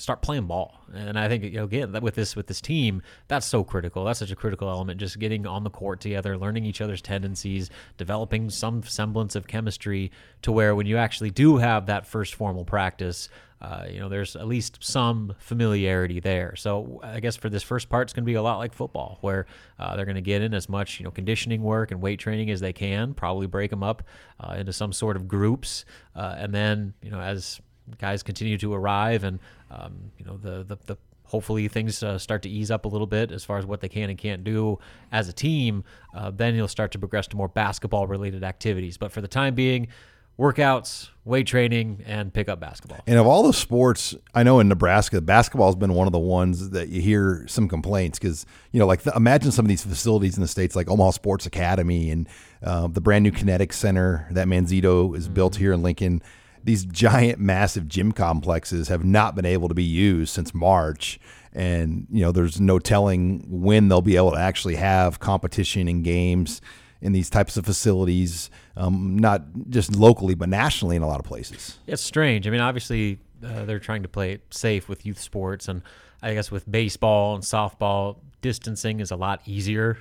start 0.01 0.21
playing 0.21 0.47
ball. 0.47 0.81
And 0.93 1.17
I 1.17 1.27
think 1.27 1.43
you 1.43 1.51
know 1.51 1.63
again 1.63 1.91
with 2.01 2.15
this 2.15 2.35
with 2.35 2.47
this 2.47 2.59
team, 2.61 3.01
that's 3.27 3.45
so 3.45 3.63
critical. 3.63 4.05
That's 4.05 4.19
such 4.19 4.31
a 4.31 4.35
critical 4.35 4.69
element. 4.69 4.99
Just 4.99 5.19
getting 5.19 5.45
on 5.45 5.63
the 5.63 5.69
court 5.69 6.01
together, 6.01 6.37
learning 6.37 6.65
each 6.65 6.81
other's 6.81 7.01
tendencies, 7.01 7.69
developing 7.97 8.49
some 8.49 8.83
semblance 8.83 9.35
of 9.35 9.47
chemistry 9.47 10.11
to 10.41 10.51
where 10.51 10.75
when 10.75 10.87
you 10.87 10.97
actually 10.97 11.31
do 11.31 11.57
have 11.57 11.85
that 11.85 12.07
first 12.07 12.35
formal 12.35 12.65
practice. 12.65 13.29
Uh, 13.61 13.85
you 13.87 13.99
know, 13.99 14.09
there's 14.09 14.35
at 14.35 14.47
least 14.47 14.79
some 14.81 15.35
familiarity 15.37 16.19
there. 16.19 16.55
So 16.55 16.99
I 17.03 17.19
guess 17.19 17.35
for 17.35 17.47
this 17.47 17.61
first 17.61 17.89
part, 17.89 18.07
it's 18.07 18.13
going 18.13 18.23
to 18.23 18.25
be 18.25 18.33
a 18.33 18.41
lot 18.41 18.57
like 18.57 18.73
football, 18.73 19.19
where 19.21 19.45
uh, 19.77 19.95
they're 19.95 20.05
going 20.05 20.15
to 20.15 20.21
get 20.21 20.41
in 20.41 20.55
as 20.55 20.67
much 20.67 20.99
you 20.99 21.03
know 21.03 21.11
conditioning 21.11 21.61
work 21.61 21.91
and 21.91 22.01
weight 22.01 22.19
training 22.19 22.49
as 22.49 22.59
they 22.59 22.73
can. 22.73 23.13
Probably 23.13 23.45
break 23.45 23.69
them 23.69 23.83
up 23.83 24.01
uh, 24.39 24.55
into 24.57 24.73
some 24.73 24.91
sort 24.91 25.15
of 25.15 25.27
groups, 25.27 25.85
uh, 26.15 26.37
and 26.39 26.55
then 26.55 26.95
you 27.03 27.11
know 27.11 27.21
as 27.21 27.61
guys 27.97 28.23
continue 28.23 28.57
to 28.57 28.73
arrive 28.73 29.23
and 29.23 29.39
um, 29.69 30.11
you 30.17 30.25
know 30.25 30.37
the 30.37 30.63
the, 30.63 30.77
the 30.85 30.97
hopefully 31.31 31.69
things 31.69 32.03
uh, 32.03 32.17
start 32.17 32.41
to 32.41 32.49
ease 32.49 32.69
up 32.69 32.83
a 32.83 32.87
little 32.89 33.07
bit 33.07 33.31
as 33.31 33.45
far 33.45 33.57
as 33.57 33.65
what 33.65 33.79
they 33.79 33.87
can 33.87 34.09
and 34.09 34.19
can't 34.19 34.43
do 34.43 34.77
as 35.13 35.29
a 35.29 35.33
team 35.33 35.83
uh, 36.13 36.29
then 36.29 36.53
you'll 36.55 36.67
start 36.67 36.91
to 36.91 36.99
progress 36.99 37.25
to 37.25 37.37
more 37.37 37.47
basketball 37.47 38.05
related 38.05 38.43
activities. 38.43 38.97
But 38.97 39.13
for 39.13 39.21
the 39.21 39.29
time 39.29 39.55
being 39.55 39.87
workouts 40.37 41.09
weight 41.23 41.45
training 41.45 42.03
and 42.05 42.33
pick 42.33 42.49
up 42.49 42.59
basketball. 42.59 42.99
And 43.05 43.19
of 43.19 43.27
all 43.27 43.43
the 43.43 43.53
sports 43.53 44.15
i 44.33 44.43
know 44.43 44.59
in 44.59 44.67
nebraska 44.67 45.21
basketball 45.21 45.67
has 45.67 45.75
been 45.75 45.93
one 45.93 46.07
of 46.07 46.13
the 46.13 46.19
ones 46.19 46.71
that 46.71 46.87
you 46.87 47.01
hear 47.01 47.45
some 47.47 47.67
complaints 47.67 48.17
because 48.17 48.45
you 48.71 48.79
know 48.79 48.87
like 48.87 49.03
the, 49.03 49.13
imagine 49.15 49.51
some 49.51 49.65
of 49.65 49.69
these 49.69 49.83
facilities 49.83 50.37
in 50.37 50.41
the 50.41 50.47
states 50.47 50.75
like 50.75 50.89
omaha 50.89 51.11
sports 51.11 51.45
academy 51.45 52.09
and 52.09 52.27
uh, 52.63 52.87
the 52.87 53.01
brand 53.01 53.23
new 53.23 53.31
kinetic 53.31 53.71
center 53.71 54.27
that 54.31 54.47
Manzitto 54.47 55.15
is 55.15 55.25
mm-hmm. 55.25 55.33
built 55.33 55.57
here 55.57 55.73
in 55.73 55.83
lincoln 55.83 56.23
these 56.63 56.85
giant, 56.85 57.39
massive 57.39 57.87
gym 57.87 58.11
complexes 58.11 58.87
have 58.87 59.03
not 59.03 59.35
been 59.35 59.45
able 59.45 59.67
to 59.67 59.73
be 59.73 59.83
used 59.83 60.33
since 60.33 60.53
March. 60.53 61.19
And, 61.53 62.07
you 62.09 62.21
know, 62.21 62.31
there's 62.31 62.61
no 62.61 62.79
telling 62.79 63.43
when 63.47 63.89
they'll 63.89 64.01
be 64.01 64.15
able 64.15 64.31
to 64.31 64.39
actually 64.39 64.75
have 64.75 65.19
competition 65.19 65.87
and 65.87 66.03
games 66.03 66.61
in 67.01 67.13
these 67.13 67.29
types 67.29 67.57
of 67.57 67.65
facilities, 67.65 68.49
um, 68.77 69.17
not 69.17 69.43
just 69.69 69.95
locally, 69.95 70.35
but 70.35 70.47
nationally 70.47 70.95
in 70.95 71.01
a 71.01 71.07
lot 71.07 71.19
of 71.19 71.25
places. 71.25 71.79
It's 71.87 72.01
strange. 72.01 72.47
I 72.47 72.51
mean, 72.51 72.61
obviously, 72.61 73.19
uh, 73.43 73.65
they're 73.65 73.79
trying 73.79 74.03
to 74.03 74.09
play 74.09 74.33
it 74.33 74.41
safe 74.51 74.87
with 74.87 75.05
youth 75.05 75.19
sports. 75.19 75.67
And 75.67 75.81
I 76.21 76.33
guess 76.33 76.51
with 76.51 76.69
baseball 76.69 77.35
and 77.35 77.43
softball, 77.43 78.17
distancing 78.41 78.99
is 78.99 79.11
a 79.11 79.15
lot 79.15 79.41
easier, 79.45 79.97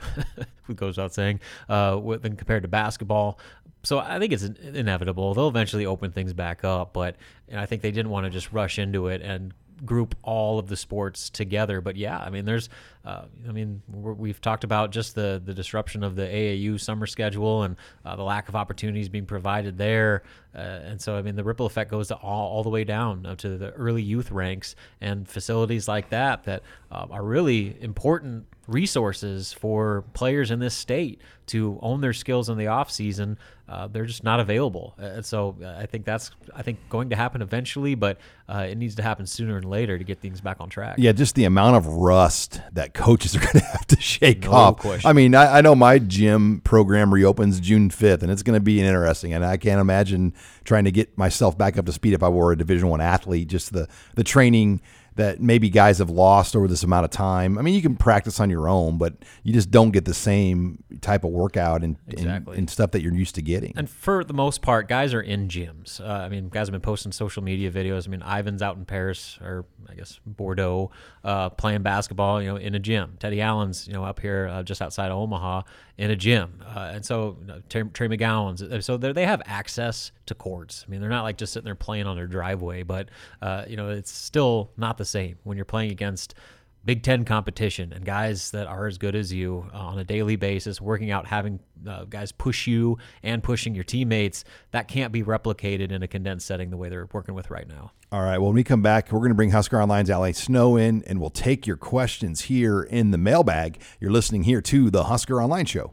it 0.68 0.76
goes 0.76 0.96
without 0.96 1.14
saying, 1.14 1.40
uh, 1.68 1.98
than 2.18 2.36
compared 2.36 2.62
to 2.62 2.68
basketball 2.68 3.38
so 3.82 3.98
I 3.98 4.18
think 4.18 4.32
it's 4.32 4.44
inevitable. 4.44 5.34
They'll 5.34 5.48
eventually 5.48 5.86
open 5.86 6.12
things 6.12 6.32
back 6.32 6.64
up, 6.64 6.92
but 6.92 7.16
I 7.54 7.66
think 7.66 7.82
they 7.82 7.90
didn't 7.90 8.10
want 8.10 8.24
to 8.24 8.30
just 8.30 8.52
rush 8.52 8.78
into 8.78 9.08
it 9.08 9.22
and 9.22 9.54
group 9.84 10.14
all 10.22 10.58
of 10.58 10.68
the 10.68 10.76
sports 10.76 11.30
together. 11.30 11.80
But 11.80 11.96
yeah, 11.96 12.18
I 12.18 12.30
mean, 12.30 12.44
there's, 12.44 12.68
uh, 13.04 13.22
I 13.48 13.52
mean, 13.52 13.82
we've 13.88 14.40
talked 14.40 14.64
about 14.64 14.90
just 14.90 15.14
the 15.14 15.40
the 15.42 15.54
disruption 15.54 16.02
of 16.02 16.16
the 16.16 16.22
AAU 16.22 16.80
summer 16.80 17.06
schedule 17.06 17.62
and 17.62 17.76
uh, 18.04 18.16
the 18.16 18.22
lack 18.22 18.48
of 18.48 18.56
opportunities 18.56 19.08
being 19.08 19.26
provided 19.26 19.78
there. 19.78 20.22
Uh, 20.54 20.58
and 20.58 21.00
so, 21.00 21.16
I 21.16 21.22
mean, 21.22 21.36
the 21.36 21.44
ripple 21.44 21.66
effect 21.66 21.90
goes 21.90 22.10
all, 22.10 22.20
all 22.22 22.62
the 22.62 22.70
way 22.70 22.84
down 22.84 23.36
to 23.38 23.56
the 23.56 23.70
early 23.72 24.02
youth 24.02 24.30
ranks 24.30 24.74
and 25.00 25.28
facilities 25.28 25.88
like 25.88 26.10
that 26.10 26.44
that 26.44 26.62
uh, 26.90 27.06
are 27.10 27.22
really 27.22 27.76
important 27.80 28.46
resources 28.70 29.52
for 29.52 30.04
players 30.12 30.50
in 30.50 30.60
this 30.60 30.74
state 30.74 31.20
to 31.46 31.78
own 31.82 32.00
their 32.00 32.12
skills 32.12 32.48
in 32.48 32.56
the 32.56 32.68
off 32.68 32.90
season. 32.90 33.36
Uh, 33.68 33.86
they're 33.86 34.06
just 34.06 34.24
not 34.24 34.40
available, 34.40 34.94
and 34.98 35.24
so 35.24 35.56
uh, 35.62 35.76
I 35.78 35.86
think 35.86 36.04
that's 36.04 36.32
I 36.54 36.62
think 36.62 36.78
going 36.88 37.10
to 37.10 37.16
happen 37.16 37.40
eventually, 37.40 37.94
but 37.94 38.18
uh, 38.48 38.66
it 38.68 38.76
needs 38.76 38.96
to 38.96 39.02
happen 39.02 39.26
sooner 39.26 39.60
than 39.60 39.68
later 39.68 39.96
to 39.96 40.02
get 40.02 40.20
things 40.20 40.40
back 40.40 40.56
on 40.60 40.68
track. 40.68 40.96
Yeah, 40.98 41.12
just 41.12 41.36
the 41.36 41.44
amount 41.44 41.76
of 41.76 41.86
rust 41.86 42.60
that 42.72 42.94
coaches 42.94 43.36
are 43.36 43.38
going 43.52 43.60
to 43.60 43.64
have 43.64 43.86
to 43.88 44.00
shake 44.00 44.42
no 44.42 44.52
off. 44.52 44.78
Question. 44.78 45.08
I 45.08 45.12
mean, 45.12 45.34
I, 45.36 45.58
I 45.58 45.60
know 45.60 45.76
my 45.76 46.00
gym 46.00 46.60
program 46.62 47.14
reopens 47.14 47.60
June 47.60 47.90
fifth, 47.90 48.22
and 48.22 48.32
it's 48.32 48.42
going 48.42 48.56
to 48.56 48.60
be 48.60 48.80
interesting, 48.80 49.32
and 49.32 49.44
I 49.44 49.56
can't 49.56 49.80
imagine 49.80 50.34
trying 50.64 50.84
to 50.84 50.92
get 50.92 51.16
myself 51.16 51.56
back 51.56 51.78
up 51.78 51.86
to 51.86 51.92
speed 51.92 52.14
if 52.14 52.22
I 52.24 52.28
were 52.28 52.50
a 52.52 52.56
Division 52.56 52.88
One 52.88 53.00
athlete. 53.00 53.48
Just 53.48 53.72
the 53.72 53.88
the 54.16 54.24
training 54.24 54.80
that 55.16 55.40
maybe 55.40 55.68
guys 55.68 55.98
have 55.98 56.10
lost 56.10 56.54
over 56.54 56.68
this 56.68 56.82
amount 56.82 57.04
of 57.04 57.10
time. 57.10 57.58
I 57.58 57.62
mean, 57.62 57.74
you 57.74 57.82
can 57.82 57.96
practice 57.96 58.40
on 58.40 58.50
your 58.50 58.68
own, 58.68 58.98
but 58.98 59.14
you 59.42 59.52
just 59.52 59.70
don't 59.70 59.90
get 59.90 60.04
the 60.04 60.14
same 60.14 60.82
type 61.00 61.24
of 61.24 61.30
workout 61.30 61.82
and, 61.82 61.96
exactly. 62.08 62.52
and, 62.52 62.58
and, 62.58 62.70
stuff 62.70 62.92
that 62.92 63.02
you're 63.02 63.14
used 63.14 63.34
to 63.34 63.42
getting. 63.42 63.72
And 63.76 63.88
for 63.88 64.24
the 64.24 64.32
most 64.32 64.62
part, 64.62 64.88
guys 64.88 65.12
are 65.12 65.20
in 65.20 65.48
gyms. 65.48 66.00
Uh, 66.00 66.04
I 66.04 66.28
mean, 66.28 66.48
guys 66.48 66.68
have 66.68 66.72
been 66.72 66.80
posting 66.80 67.12
social 67.12 67.42
media 67.42 67.70
videos. 67.70 68.06
I 68.06 68.10
mean, 68.10 68.22
Yvan's 68.22 68.62
out 68.62 68.76
in 68.76 68.84
Paris 68.84 69.38
or 69.42 69.64
I 69.88 69.94
guess 69.94 70.20
Bordeaux 70.24 70.90
uh, 71.24 71.50
playing 71.50 71.82
basketball, 71.82 72.40
you 72.40 72.48
know, 72.48 72.56
in 72.56 72.74
a 72.74 72.78
gym. 72.78 73.16
Teddy 73.18 73.40
Allen's, 73.40 73.86
you 73.86 73.92
know, 73.92 74.04
up 74.04 74.20
here 74.20 74.48
uh, 74.50 74.62
just 74.62 74.80
outside 74.80 75.10
of 75.10 75.18
Omaha 75.18 75.62
in 76.00 76.10
a 76.10 76.16
gym. 76.16 76.62
Uh, 76.64 76.90
and 76.94 77.04
so 77.04 77.36
you 77.40 77.46
know, 77.46 77.60
McGowens. 78.08 78.62
Uh, 78.62 78.80
so 78.80 78.96
they 78.96 79.26
have 79.26 79.42
access 79.44 80.12
to 80.26 80.34
courts. 80.34 80.84
I 80.86 80.90
mean, 80.90 81.00
they're 81.00 81.10
not 81.10 81.24
like 81.24 81.36
just 81.36 81.52
sitting 81.52 81.66
there 81.66 81.74
playing 81.74 82.06
on 82.06 82.16
their 82.16 82.26
driveway, 82.26 82.82
but, 82.82 83.10
uh, 83.42 83.64
you 83.68 83.76
know, 83.76 83.90
it's 83.90 84.10
still 84.10 84.70
not 84.76 84.96
the 84.96 85.04
same 85.04 85.36
when 85.44 85.56
you're 85.56 85.64
playing 85.64 85.92
against– 85.92 86.34
Big 86.84 87.02
Ten 87.02 87.24
competition 87.24 87.92
and 87.92 88.04
guys 88.04 88.52
that 88.52 88.66
are 88.66 88.86
as 88.86 88.96
good 88.96 89.14
as 89.14 89.32
you 89.32 89.68
uh, 89.74 89.78
on 89.78 89.98
a 89.98 90.04
daily 90.04 90.36
basis, 90.36 90.80
working 90.80 91.10
out, 91.10 91.26
having 91.26 91.60
uh, 91.86 92.04
guys 92.04 92.32
push 92.32 92.66
you 92.66 92.96
and 93.22 93.42
pushing 93.42 93.74
your 93.74 93.84
teammates, 93.84 94.44
that 94.70 94.88
can't 94.88 95.12
be 95.12 95.22
replicated 95.22 95.92
in 95.92 96.02
a 96.02 96.08
condensed 96.08 96.46
setting 96.46 96.70
the 96.70 96.76
way 96.76 96.88
they're 96.88 97.08
working 97.12 97.34
with 97.34 97.50
right 97.50 97.68
now. 97.68 97.92
All 98.10 98.22
right. 98.22 98.38
Well, 98.38 98.48
when 98.48 98.56
we 98.56 98.64
come 98.64 98.82
back, 98.82 99.12
we're 99.12 99.18
going 99.18 99.30
to 99.30 99.34
bring 99.34 99.50
Husker 99.50 99.78
Online's 99.80 100.10
Ally 100.10 100.32
Snow 100.32 100.76
in 100.76 101.04
and 101.06 101.20
we'll 101.20 101.30
take 101.30 101.66
your 101.66 101.76
questions 101.76 102.42
here 102.42 102.82
in 102.82 103.10
the 103.10 103.18
mailbag. 103.18 103.80
You're 104.00 104.10
listening 104.10 104.44
here 104.44 104.62
to 104.62 104.90
the 104.90 105.04
Husker 105.04 105.42
Online 105.42 105.66
Show. 105.66 105.92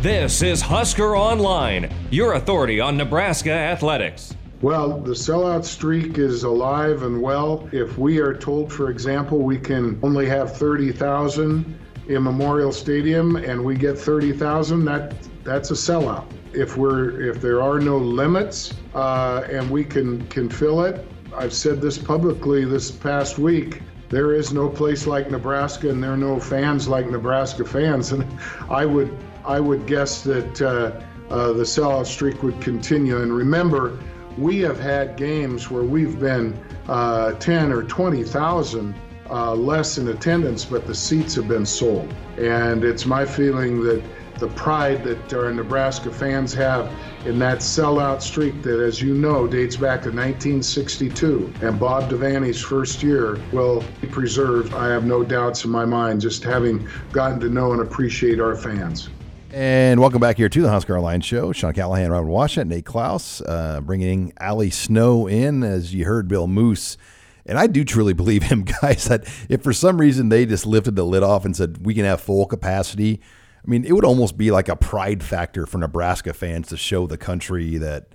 This 0.00 0.42
is 0.42 0.62
Husker 0.62 1.16
Online, 1.16 1.92
your 2.10 2.34
authority 2.34 2.80
on 2.80 2.96
Nebraska 2.96 3.50
athletics. 3.50 4.34
Well, 4.60 4.98
the 4.98 5.12
sellout 5.12 5.64
streak 5.64 6.18
is 6.18 6.42
alive 6.42 7.04
and 7.04 7.22
well. 7.22 7.68
If 7.70 7.96
we 7.96 8.18
are 8.18 8.34
told, 8.34 8.72
for 8.72 8.90
example, 8.90 9.38
we 9.38 9.56
can 9.56 10.00
only 10.02 10.26
have 10.26 10.56
30,000 10.56 11.78
in 12.08 12.22
Memorial 12.24 12.72
Stadium 12.72 13.36
and 13.36 13.64
we 13.64 13.76
get 13.76 13.96
30,000, 13.96 14.84
that 14.84 15.14
that's 15.44 15.70
a 15.70 15.74
sellout. 15.74 16.24
If 16.52 16.76
we're 16.76 17.20
if 17.20 17.40
there 17.40 17.62
are 17.62 17.78
no 17.78 17.98
limits 17.98 18.74
uh, 18.94 19.44
and 19.48 19.70
we 19.70 19.84
can 19.84 20.26
can 20.26 20.48
fill 20.48 20.82
it, 20.82 21.06
I've 21.36 21.52
said 21.52 21.80
this 21.80 21.96
publicly 21.96 22.64
this 22.64 22.90
past 22.90 23.38
week. 23.38 23.82
There 24.08 24.34
is 24.34 24.52
no 24.52 24.68
place 24.68 25.06
like 25.06 25.30
Nebraska, 25.30 25.88
and 25.88 26.02
there 26.02 26.12
are 26.12 26.16
no 26.16 26.40
fans 26.40 26.88
like 26.88 27.08
Nebraska 27.08 27.64
fans. 27.64 28.10
And 28.12 28.26
I 28.68 28.84
would 28.86 29.16
I 29.44 29.60
would 29.60 29.86
guess 29.86 30.22
that 30.22 30.60
uh, 30.60 31.00
uh, 31.32 31.52
the 31.52 31.62
sellout 31.62 32.06
streak 32.06 32.42
would 32.42 32.60
continue. 32.60 33.22
And 33.22 33.32
remember, 33.32 33.98
we 34.38 34.60
have 34.60 34.78
had 34.78 35.16
games 35.16 35.70
where 35.70 35.82
we've 35.82 36.18
been 36.18 36.58
uh, 36.88 37.32
10 37.32 37.72
or 37.72 37.82
20,000 37.82 38.94
uh, 39.30 39.54
less 39.54 39.98
in 39.98 40.08
attendance, 40.08 40.64
but 40.64 40.86
the 40.86 40.94
seats 40.94 41.34
have 41.34 41.48
been 41.48 41.66
sold. 41.66 42.14
And 42.38 42.84
it's 42.84 43.04
my 43.04 43.26
feeling 43.26 43.82
that 43.82 44.02
the 44.38 44.48
pride 44.48 45.02
that 45.02 45.34
our 45.34 45.52
Nebraska 45.52 46.10
fans 46.12 46.54
have 46.54 46.90
in 47.26 47.38
that 47.40 47.58
sellout 47.58 48.22
streak 48.22 48.62
that, 48.62 48.80
as 48.80 49.02
you 49.02 49.14
know, 49.14 49.48
dates 49.48 49.76
back 49.76 50.00
to 50.02 50.10
1962 50.10 51.52
and 51.60 51.78
Bob 51.78 52.08
Devaney's 52.08 52.60
first 52.60 53.02
year 53.02 53.40
will 53.52 53.84
be 54.00 54.06
preserved. 54.06 54.72
I 54.74 54.88
have 54.88 55.04
no 55.04 55.24
doubts 55.24 55.64
in 55.64 55.72
my 55.72 55.84
mind, 55.84 56.20
just 56.20 56.44
having 56.44 56.88
gotten 57.10 57.40
to 57.40 57.48
know 57.48 57.72
and 57.72 57.82
appreciate 57.82 58.38
our 58.38 58.54
fans. 58.54 59.10
And 59.50 59.98
welcome 59.98 60.20
back 60.20 60.36
here 60.36 60.50
to 60.50 60.60
the 60.60 60.68
Husker 60.68 60.94
Online 60.94 61.22
Show. 61.22 61.52
Sean 61.52 61.72
Callahan, 61.72 62.10
Robin 62.10 62.28
Washut, 62.30 62.66
Nate 62.66 62.84
Clouse, 62.84 63.40
uh, 63.40 63.80
bringing 63.80 64.34
Ali 64.38 64.68
Snow 64.68 65.26
in, 65.26 65.62
as 65.62 65.94
you 65.94 66.04
heard 66.04 66.28
Bill 66.28 66.46
Moos. 66.46 66.98
And 67.46 67.58
I 67.58 67.66
do 67.66 67.82
truly 67.82 68.12
believe 68.12 68.42
him, 68.42 68.62
guys, 68.82 69.06
that 69.06 69.24
if 69.48 69.62
for 69.62 69.72
some 69.72 69.98
reason 69.98 70.28
they 70.28 70.44
just 70.44 70.66
lifted 70.66 70.96
the 70.96 71.04
lid 71.04 71.22
off 71.22 71.46
and 71.46 71.56
said 71.56 71.86
we 71.86 71.94
can 71.94 72.04
have 72.04 72.20
full 72.20 72.44
capacity, 72.44 73.22
I 73.66 73.70
mean, 73.70 73.86
it 73.86 73.92
would 73.92 74.04
almost 74.04 74.36
be 74.36 74.50
like 74.50 74.68
a 74.68 74.76
pride 74.76 75.22
factor 75.22 75.64
for 75.64 75.78
Nebraska 75.78 76.34
fans 76.34 76.68
to 76.68 76.76
show 76.76 77.06
the 77.06 77.16
country 77.16 77.78
that 77.78 78.08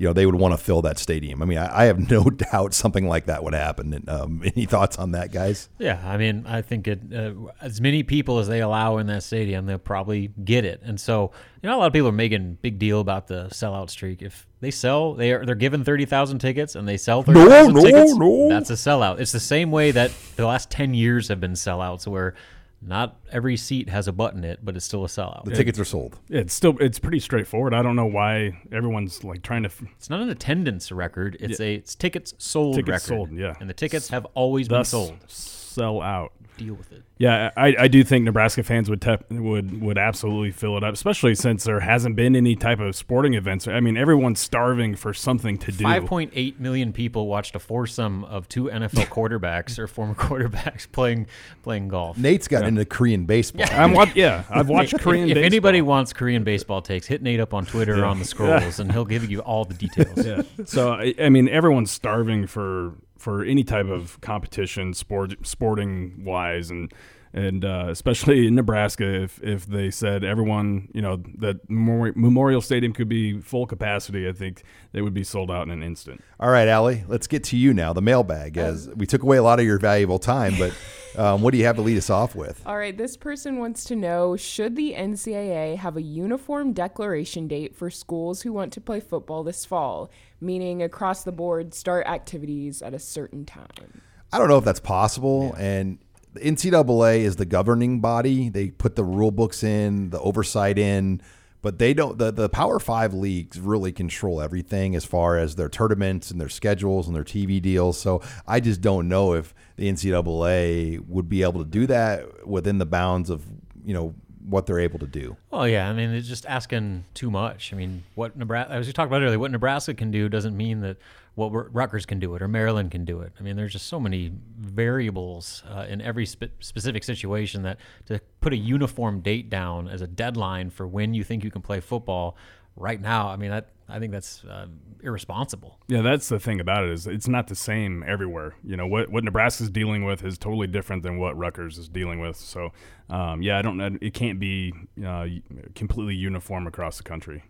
you 0.00 0.06
know 0.06 0.14
they 0.14 0.24
would 0.24 0.36
want 0.36 0.52
to 0.52 0.58
fill 0.58 0.80
that 0.80 0.98
stadium. 0.98 1.42
I 1.42 1.44
mean, 1.44 1.58
I, 1.58 1.82
I 1.82 1.84
have 1.84 2.10
no 2.10 2.24
doubt 2.24 2.72
something 2.72 3.06
like 3.06 3.26
that 3.26 3.44
would 3.44 3.52
happen. 3.52 3.92
And, 3.92 4.08
um, 4.08 4.42
any 4.56 4.64
thoughts 4.64 4.98
on 4.98 5.12
that, 5.12 5.30
guys? 5.30 5.68
Yeah, 5.78 6.00
I 6.02 6.16
mean, 6.16 6.46
I 6.46 6.62
think 6.62 6.88
it 6.88 7.00
uh, 7.14 7.34
as 7.60 7.82
many 7.82 8.02
people 8.02 8.38
as 8.38 8.48
they 8.48 8.62
allow 8.62 8.96
in 8.96 9.08
that 9.08 9.22
stadium, 9.22 9.66
they'll 9.66 9.76
probably 9.76 10.28
get 10.42 10.64
it. 10.64 10.80
And 10.82 10.98
so, 10.98 11.32
you 11.62 11.68
know, 11.68 11.76
a 11.76 11.78
lot 11.78 11.86
of 11.86 11.92
people 11.92 12.08
are 12.08 12.12
making 12.12 12.56
big 12.62 12.78
deal 12.78 13.00
about 13.00 13.26
the 13.26 13.48
sellout 13.52 13.90
streak. 13.90 14.22
If 14.22 14.46
they 14.60 14.70
sell, 14.70 15.12
they 15.12 15.32
are 15.32 15.44
they're 15.44 15.54
given 15.54 15.84
thirty 15.84 16.06
thousand 16.06 16.38
tickets, 16.38 16.76
and 16.76 16.88
they 16.88 16.96
sell 16.96 17.22
thirty 17.22 17.44
thousand 17.44 17.74
no, 17.74 17.82
tickets. 17.82 18.14
no. 18.14 18.48
That's 18.48 18.70
a 18.70 18.74
sellout. 18.74 19.20
It's 19.20 19.32
the 19.32 19.38
same 19.38 19.70
way 19.70 19.90
that 19.90 20.12
the 20.36 20.46
last 20.46 20.70
ten 20.70 20.94
years 20.94 21.28
have 21.28 21.40
been 21.40 21.52
sellouts, 21.52 22.06
where 22.06 22.34
not 22.82 23.18
every 23.30 23.56
seat 23.56 23.88
has 23.88 24.08
a 24.08 24.12
button 24.12 24.42
in 24.44 24.50
it, 24.50 24.60
but 24.64 24.76
it's 24.76 24.84
still 24.86 25.04
a 25.04 25.08
sellout. 25.08 25.44
The 25.44 25.54
tickets 25.54 25.78
are 25.78 25.84
sold. 25.84 26.18
It's 26.28 26.54
still 26.54 26.76
it's 26.80 26.98
pretty 26.98 27.20
straightforward. 27.20 27.74
I 27.74 27.82
don't 27.82 27.96
know 27.96 28.06
why 28.06 28.58
everyone's 28.72 29.22
like 29.22 29.42
trying 29.42 29.64
to. 29.64 29.68
f- 29.68 29.82
It's 29.96 30.08
not 30.08 30.20
an 30.20 30.30
attendance 30.30 30.90
record. 30.90 31.36
It's 31.40 31.60
a 31.60 31.74
it's 31.74 31.94
tickets 31.94 32.32
sold 32.38 32.76
Tickets 32.76 33.08
record. 33.08 33.28
sold, 33.28 33.32
yeah. 33.32 33.54
And 33.60 33.68
the 33.68 33.74
tickets 33.74 34.08
have 34.08 34.26
always 34.34 34.68
been 34.68 34.78
Thus, 34.78 34.88
sold. 34.90 35.16
sell 35.28 36.00
out. 36.00 36.32
Deal 36.60 36.74
with 36.74 36.92
it. 36.92 37.02
Yeah, 37.16 37.50
I, 37.56 37.74
I 37.78 37.88
do 37.88 38.04
think 38.04 38.26
Nebraska 38.26 38.62
fans 38.62 38.90
would 38.90 39.00
tep- 39.00 39.30
would 39.30 39.80
would 39.80 39.96
absolutely 39.96 40.50
fill 40.50 40.76
it 40.76 40.84
up, 40.84 40.92
especially 40.92 41.34
since 41.34 41.64
there 41.64 41.80
hasn't 41.80 42.16
been 42.16 42.36
any 42.36 42.54
type 42.54 42.80
of 42.80 42.94
sporting 42.94 43.32
events. 43.32 43.66
I 43.66 43.80
mean, 43.80 43.96
everyone's 43.96 44.40
starving 44.40 44.94
for 44.94 45.14
something 45.14 45.56
to 45.56 45.72
do. 45.72 45.84
Five 45.84 46.04
point 46.04 46.32
eight 46.34 46.60
million 46.60 46.92
people 46.92 47.28
watched 47.28 47.56
a 47.56 47.58
foursome 47.58 48.24
of 48.24 48.46
two 48.48 48.64
NFL 48.64 49.06
quarterbacks 49.08 49.78
or 49.78 49.86
former 49.86 50.14
quarterbacks 50.14 50.90
playing 50.90 51.28
playing 51.62 51.88
golf. 51.88 52.18
Nate's 52.18 52.46
got 52.46 52.64
into 52.64 52.84
Korean 52.84 53.24
baseball. 53.24 53.66
I'm 53.70 53.92
wa- 53.92 54.06
yeah, 54.14 54.44
I've 54.50 54.68
watched 54.68 54.98
Korean. 54.98 55.30
if 55.30 55.34
baseball. 55.36 55.46
anybody 55.46 55.80
wants 55.80 56.12
Korean 56.12 56.44
baseball 56.44 56.82
takes, 56.82 57.06
hit 57.06 57.22
Nate 57.22 57.40
up 57.40 57.54
on 57.54 57.64
Twitter 57.64 58.02
or 58.02 58.04
on 58.04 58.18
the 58.18 58.26
scrolls, 58.26 58.80
and 58.80 58.92
he'll 58.92 59.06
give 59.06 59.30
you 59.30 59.40
all 59.40 59.64
the 59.64 59.74
details. 59.74 60.26
yeah. 60.26 60.42
So 60.66 60.92
I, 60.92 61.14
I 61.18 61.30
mean, 61.30 61.48
everyone's 61.48 61.90
starving 61.90 62.46
for 62.46 62.92
for 63.20 63.44
any 63.44 63.62
type 63.62 63.86
of 63.86 64.18
competition, 64.22 64.94
sport 64.94 65.34
sporting 65.46 66.24
wise, 66.24 66.70
and 66.70 66.90
and 67.32 67.64
uh, 67.64 67.86
especially 67.88 68.46
in 68.46 68.56
Nebraska, 68.56 69.22
if 69.22 69.40
if 69.42 69.66
they 69.66 69.90
said 69.90 70.24
everyone, 70.24 70.88
you 70.92 71.00
know, 71.00 71.22
that 71.38 71.68
Memorial 71.68 72.60
Stadium 72.60 72.92
could 72.92 73.08
be 73.08 73.40
full 73.40 73.66
capacity, 73.66 74.28
I 74.28 74.32
think 74.32 74.64
they 74.92 75.00
would 75.00 75.14
be 75.14 75.22
sold 75.22 75.50
out 75.50 75.62
in 75.62 75.70
an 75.70 75.82
instant. 75.82 76.22
All 76.40 76.50
right, 76.50 76.66
Allie, 76.66 77.04
let's 77.06 77.28
get 77.28 77.44
to 77.44 77.56
you 77.56 77.72
now. 77.72 77.92
The 77.92 78.02
mailbag. 78.02 78.58
As 78.58 78.88
we 78.88 79.06
took 79.06 79.22
away 79.22 79.36
a 79.36 79.42
lot 79.42 79.60
of 79.60 79.66
your 79.66 79.78
valuable 79.78 80.18
time, 80.18 80.54
but 80.58 80.74
um, 81.16 81.42
what 81.42 81.52
do 81.52 81.58
you 81.58 81.66
have 81.66 81.76
to 81.76 81.82
lead 81.82 81.96
us 81.96 82.10
off 82.10 82.34
with? 82.34 82.60
All 82.66 82.76
right, 82.76 82.96
this 82.96 83.16
person 83.16 83.58
wants 83.58 83.84
to 83.84 83.96
know 83.96 84.36
Should 84.36 84.74
the 84.74 84.94
NCAA 84.94 85.76
have 85.76 85.96
a 85.96 86.02
uniform 86.02 86.72
declaration 86.72 87.46
date 87.46 87.76
for 87.76 87.90
schools 87.90 88.42
who 88.42 88.52
want 88.52 88.72
to 88.72 88.80
play 88.80 88.98
football 88.98 89.44
this 89.44 89.64
fall, 89.64 90.10
meaning 90.40 90.82
across 90.82 91.22
the 91.22 91.32
board 91.32 91.74
start 91.74 92.08
activities 92.08 92.82
at 92.82 92.92
a 92.92 92.98
certain 92.98 93.44
time? 93.44 94.02
I 94.32 94.38
don't 94.38 94.48
know 94.48 94.58
if 94.58 94.64
that's 94.64 94.80
possible. 94.80 95.54
And 95.58 95.98
the 96.32 96.40
NCAA 96.40 97.20
is 97.20 97.36
the 97.36 97.44
governing 97.44 98.00
body. 98.00 98.48
They 98.48 98.70
put 98.70 98.96
the 98.96 99.04
rule 99.04 99.30
books 99.30 99.62
in, 99.62 100.10
the 100.10 100.20
oversight 100.20 100.78
in, 100.78 101.20
but 101.62 101.78
they 101.78 101.92
don't. 101.92 102.18
The, 102.18 102.30
the 102.30 102.48
Power 102.48 102.78
Five 102.78 103.12
leagues 103.12 103.58
really 103.58 103.92
control 103.92 104.40
everything 104.40 104.94
as 104.94 105.04
far 105.04 105.36
as 105.36 105.56
their 105.56 105.68
tournaments 105.68 106.30
and 106.30 106.40
their 106.40 106.48
schedules 106.48 107.06
and 107.06 107.16
their 107.16 107.24
TV 107.24 107.60
deals. 107.60 107.98
So 107.98 108.22
I 108.46 108.60
just 108.60 108.80
don't 108.80 109.08
know 109.08 109.34
if 109.34 109.54
the 109.76 109.90
NCAA 109.90 111.06
would 111.06 111.28
be 111.28 111.42
able 111.42 111.64
to 111.64 111.68
do 111.68 111.86
that 111.88 112.46
within 112.46 112.78
the 112.78 112.86
bounds 112.86 113.28
of 113.28 113.44
you 113.84 113.94
know 113.94 114.14
what 114.46 114.66
they're 114.66 114.80
able 114.80 114.98
to 114.98 115.06
do. 115.06 115.36
Well, 115.50 115.68
yeah, 115.68 115.88
I 115.88 115.92
mean, 115.92 116.10
it's 116.10 116.28
just 116.28 116.46
asking 116.46 117.04
too 117.14 117.30
much. 117.30 117.72
I 117.72 117.76
mean, 117.76 118.04
what 118.14 118.36
Nebraska, 118.36 118.72
as 118.72 118.86
we 118.86 118.92
talked 118.92 119.10
about 119.10 119.22
earlier, 119.22 119.38
what 119.38 119.50
Nebraska 119.50 119.94
can 119.94 120.10
do 120.10 120.28
doesn't 120.28 120.56
mean 120.56 120.80
that 120.80 120.96
what 121.40 121.52
Ru- 121.52 121.70
Rutgers 121.72 122.04
can 122.04 122.20
do 122.20 122.34
it 122.34 122.42
or 122.42 122.48
Maryland 122.48 122.90
can 122.90 123.06
do 123.06 123.20
it. 123.20 123.32
I 123.40 123.42
mean, 123.42 123.56
there's 123.56 123.72
just 123.72 123.86
so 123.86 123.98
many 123.98 124.30
variables 124.58 125.62
uh, 125.68 125.86
in 125.88 126.02
every 126.02 126.26
spe- 126.26 126.52
specific 126.60 127.02
situation 127.02 127.62
that 127.62 127.78
to 128.06 128.20
put 128.40 128.52
a 128.52 128.56
uniform 128.56 129.20
date 129.20 129.48
down 129.48 129.88
as 129.88 130.02
a 130.02 130.06
deadline 130.06 130.68
for 130.68 130.86
when 130.86 131.14
you 131.14 131.24
think 131.24 131.42
you 131.42 131.50
can 131.50 131.62
play 131.62 131.80
football 131.80 132.36
right 132.76 133.00
now, 133.00 133.28
I 133.28 133.36
mean, 133.36 133.50
that, 133.50 133.70
I 133.88 133.98
think 133.98 134.12
that's 134.12 134.44
uh, 134.44 134.66
irresponsible. 135.02 135.78
Yeah, 135.88 136.02
that's 136.02 136.28
the 136.28 136.38
thing 136.38 136.60
about 136.60 136.84
it 136.84 136.90
is 136.90 137.06
it's 137.06 137.26
not 137.26 137.48
the 137.48 137.54
same 137.54 138.04
everywhere. 138.06 138.54
You 138.62 138.76
know 138.76 138.86
what 138.86 139.10
what 139.10 139.24
Nebraska's 139.24 139.70
dealing 139.70 140.04
with 140.04 140.24
is 140.24 140.38
totally 140.38 140.66
different 140.66 141.02
than 141.02 141.18
what 141.18 141.36
Rutgers 141.36 141.78
is 141.78 141.88
dealing 141.88 142.20
with. 142.20 142.36
So, 142.36 142.70
um, 143.08 143.42
yeah, 143.42 143.58
I 143.58 143.62
don't 143.62 143.76
know. 143.76 143.96
It 144.00 144.14
can't 144.14 144.38
be 144.38 144.72
uh, 145.04 145.26
completely 145.74 146.14
uniform 146.14 146.66
across 146.66 146.98
the 146.98 147.02
country. 147.02 147.42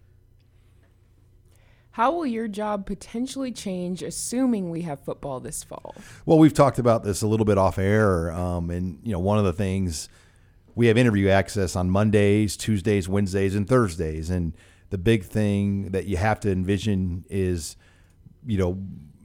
How 1.92 2.12
will 2.12 2.26
your 2.26 2.46
job 2.46 2.86
potentially 2.86 3.50
change 3.50 4.02
assuming 4.02 4.70
we 4.70 4.82
have 4.82 5.00
football 5.00 5.40
this 5.40 5.64
fall? 5.64 5.94
Well, 6.24 6.38
we've 6.38 6.54
talked 6.54 6.78
about 6.78 7.02
this 7.02 7.22
a 7.22 7.26
little 7.26 7.46
bit 7.46 7.58
off 7.58 7.78
air, 7.78 8.30
um, 8.30 8.70
and 8.70 9.00
you 9.02 9.12
know, 9.12 9.18
one 9.18 9.38
of 9.38 9.44
the 9.44 9.52
things 9.52 10.08
we 10.76 10.86
have 10.86 10.96
interview 10.96 11.28
access 11.28 11.74
on 11.74 11.90
Mondays, 11.90 12.56
Tuesdays, 12.56 13.08
Wednesdays, 13.08 13.56
and 13.56 13.68
Thursdays, 13.68 14.30
and 14.30 14.52
the 14.90 14.98
big 14.98 15.24
thing 15.24 15.90
that 15.90 16.06
you 16.06 16.16
have 16.16 16.38
to 16.40 16.50
envision 16.50 17.24
is, 17.28 17.76
you 18.46 18.56
know, 18.56 18.78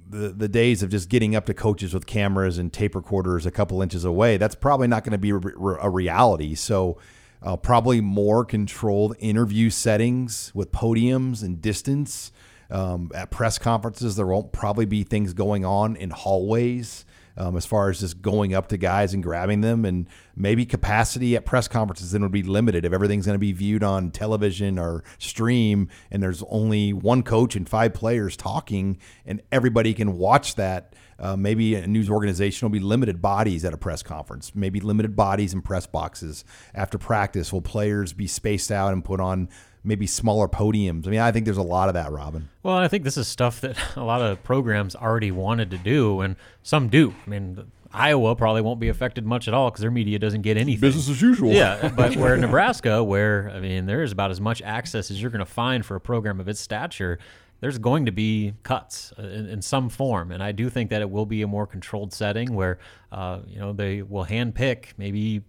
the 0.10 0.30
the 0.30 0.48
days 0.48 0.82
of 0.82 0.90
just 0.90 1.08
getting 1.08 1.36
up 1.36 1.46
to 1.46 1.54
coaches 1.54 1.94
with 1.94 2.08
cameras 2.08 2.58
and 2.58 2.74
tape 2.74 2.96
recorders 2.96 3.46
a 3.46 3.52
couple 3.52 3.82
inches 3.82 4.04
away. 4.06 4.38
That's 4.38 4.56
probably 4.56 4.88
not 4.88 5.04
going 5.04 5.12
to 5.12 5.18
be 5.20 5.30
a, 5.30 5.36
re- 5.36 5.78
a 5.80 5.90
reality. 5.90 6.56
So. 6.56 6.98
Uh, 7.44 7.56
probably 7.56 8.02
more 8.02 8.44
controlled 8.44 9.16
interview 9.20 9.70
settings 9.70 10.52
with 10.56 10.72
podiums 10.72 11.44
and 11.44 11.62
distance. 11.62 12.32
Um, 12.70 13.12
at 13.14 13.32
press 13.32 13.58
conferences, 13.58 14.16
there 14.16 14.26
won't 14.26 14.52
probably 14.52 14.86
be 14.86 15.04
things 15.04 15.34
going 15.34 15.66
on 15.66 15.96
in 15.96 16.10
hallways 16.10 17.06
um, 17.38 17.58
as 17.58 17.66
far 17.66 17.90
as 17.90 18.00
just 18.00 18.22
going 18.22 18.54
up 18.54 18.68
to 18.70 18.78
guys 18.78 19.14
and 19.14 19.22
grabbing 19.22 19.62
them. 19.62 19.86
And 19.86 20.08
maybe 20.36 20.66
capacity 20.66 21.36
at 21.36 21.46
press 21.46 21.68
conferences 21.68 22.12
then 22.12 22.22
would 22.22 22.32
be 22.32 22.44
limited 22.44 22.86
if 22.86 22.94
everything's 22.94 23.26
going 23.26 23.36
to 23.36 23.40
be 23.40 23.52
viewed 23.52 23.84
on 23.84 24.12
television 24.12 24.80
or 24.80 25.04
stream 25.18 25.90
and 26.12 26.22
there's 26.22 26.44
only 26.50 26.94
one 26.94 27.24
coach 27.24 27.56
and 27.56 27.68
five 27.68 27.94
players 27.94 28.38
talking 28.38 28.98
and 29.26 29.42
everybody 29.52 29.94
can 29.94 30.18
watch 30.18 30.56
that. 30.56 30.94
Uh, 31.18 31.38
maybe 31.38 31.76
a 31.76 31.88
news 31.88 32.10
organization 32.10 32.66
will 32.66 32.74
be 32.74 32.80
limited 32.80 33.22
bodies 33.22 33.64
at 33.64 33.74
a 33.74 33.78
press 33.78 34.04
conference, 34.04 34.54
maybe 34.54 34.82
limited 34.82 35.16
bodies 35.16 35.54
in 35.54 35.62
press 35.62 35.88
boxes. 35.88 36.44
After 36.74 36.98
practice, 36.98 37.54
will 37.54 37.62
players 37.62 38.12
be 38.12 38.28
spaced 38.28 38.70
out 38.70 38.92
and 38.92 39.04
put 39.04 39.22
on 39.22 39.48
maybe 39.86 40.08
smaller 40.08 40.48
podiums? 40.48 41.08
I 41.08 41.12
mean, 41.12 41.20
I 41.20 41.32
think 41.32 41.46
there's 41.46 41.58
a 41.58 41.64
lot 41.64 41.88
of 41.88 41.94
that, 41.94 42.12
Robin. 42.12 42.50
Well, 42.64 42.76
I 42.76 42.88
think 42.88 43.04
this 43.04 43.18
is 43.18 43.28
stuff 43.28 43.62
that 43.62 43.78
a 43.96 44.04
lot 44.04 44.22
of 44.22 44.44
programs 44.44 44.96
already 44.96 45.32
wanted 45.32 45.72
to 45.72 45.78
do, 45.78 46.22
and 46.22 46.36
some 46.64 46.90
do. 46.90 47.14
I 47.26 47.30
mean, 47.30 47.72
Iowa 47.96 48.36
probably 48.36 48.62
won't 48.62 48.80
be 48.80 48.90
affected 48.90 49.26
much 49.26 49.48
at 49.48 49.54
all 49.54 49.70
because 49.70 49.82
their 49.82 49.92
media 49.92 50.20
doesn't 50.20 50.42
get 50.42 50.58
anything. 50.58 50.82
Business 50.82 51.10
as 51.10 51.22
usual. 51.22 51.54
Yeah, 51.54 51.90
but 51.96 52.16
where 52.18 52.36
Nebraska, 52.38 53.04
where 53.04 53.50
I 53.54 53.60
mean, 53.60 53.86
there 53.86 54.04
is 54.04 54.12
about 54.12 54.32
as 54.32 54.42
much 54.42 54.62
access 54.62 55.10
as 55.10 55.22
you're 55.22 55.32
going 55.32 55.40
to 55.40 55.46
find 55.46 55.86
for 55.86 55.96
a 55.96 56.02
program 56.02 56.40
of 56.40 56.48
its 56.48 56.60
stature. 56.60 57.20
There's 57.62 57.78
going 57.78 58.06
to 58.06 58.12
be 58.12 58.54
cuts 58.64 59.14
uh, 59.18 59.24
in, 59.24 59.48
in 59.48 59.62
some 59.62 59.90
form, 59.90 60.32
and 60.32 60.44
I 60.44 60.52
do 60.52 60.70
think 60.70 60.90
that 60.90 61.02
it 61.02 61.10
will 61.10 61.26
be 61.26 61.42
a 61.42 61.48
more 61.48 61.66
controlled 61.66 62.12
setting 62.12 62.54
where, 62.54 62.80
uh, 63.14 63.40
you 63.48 63.58
know, 63.58 63.72
they 63.72 64.02
will 64.02 64.26
handpick 64.26 64.88
maybe 64.98 65.42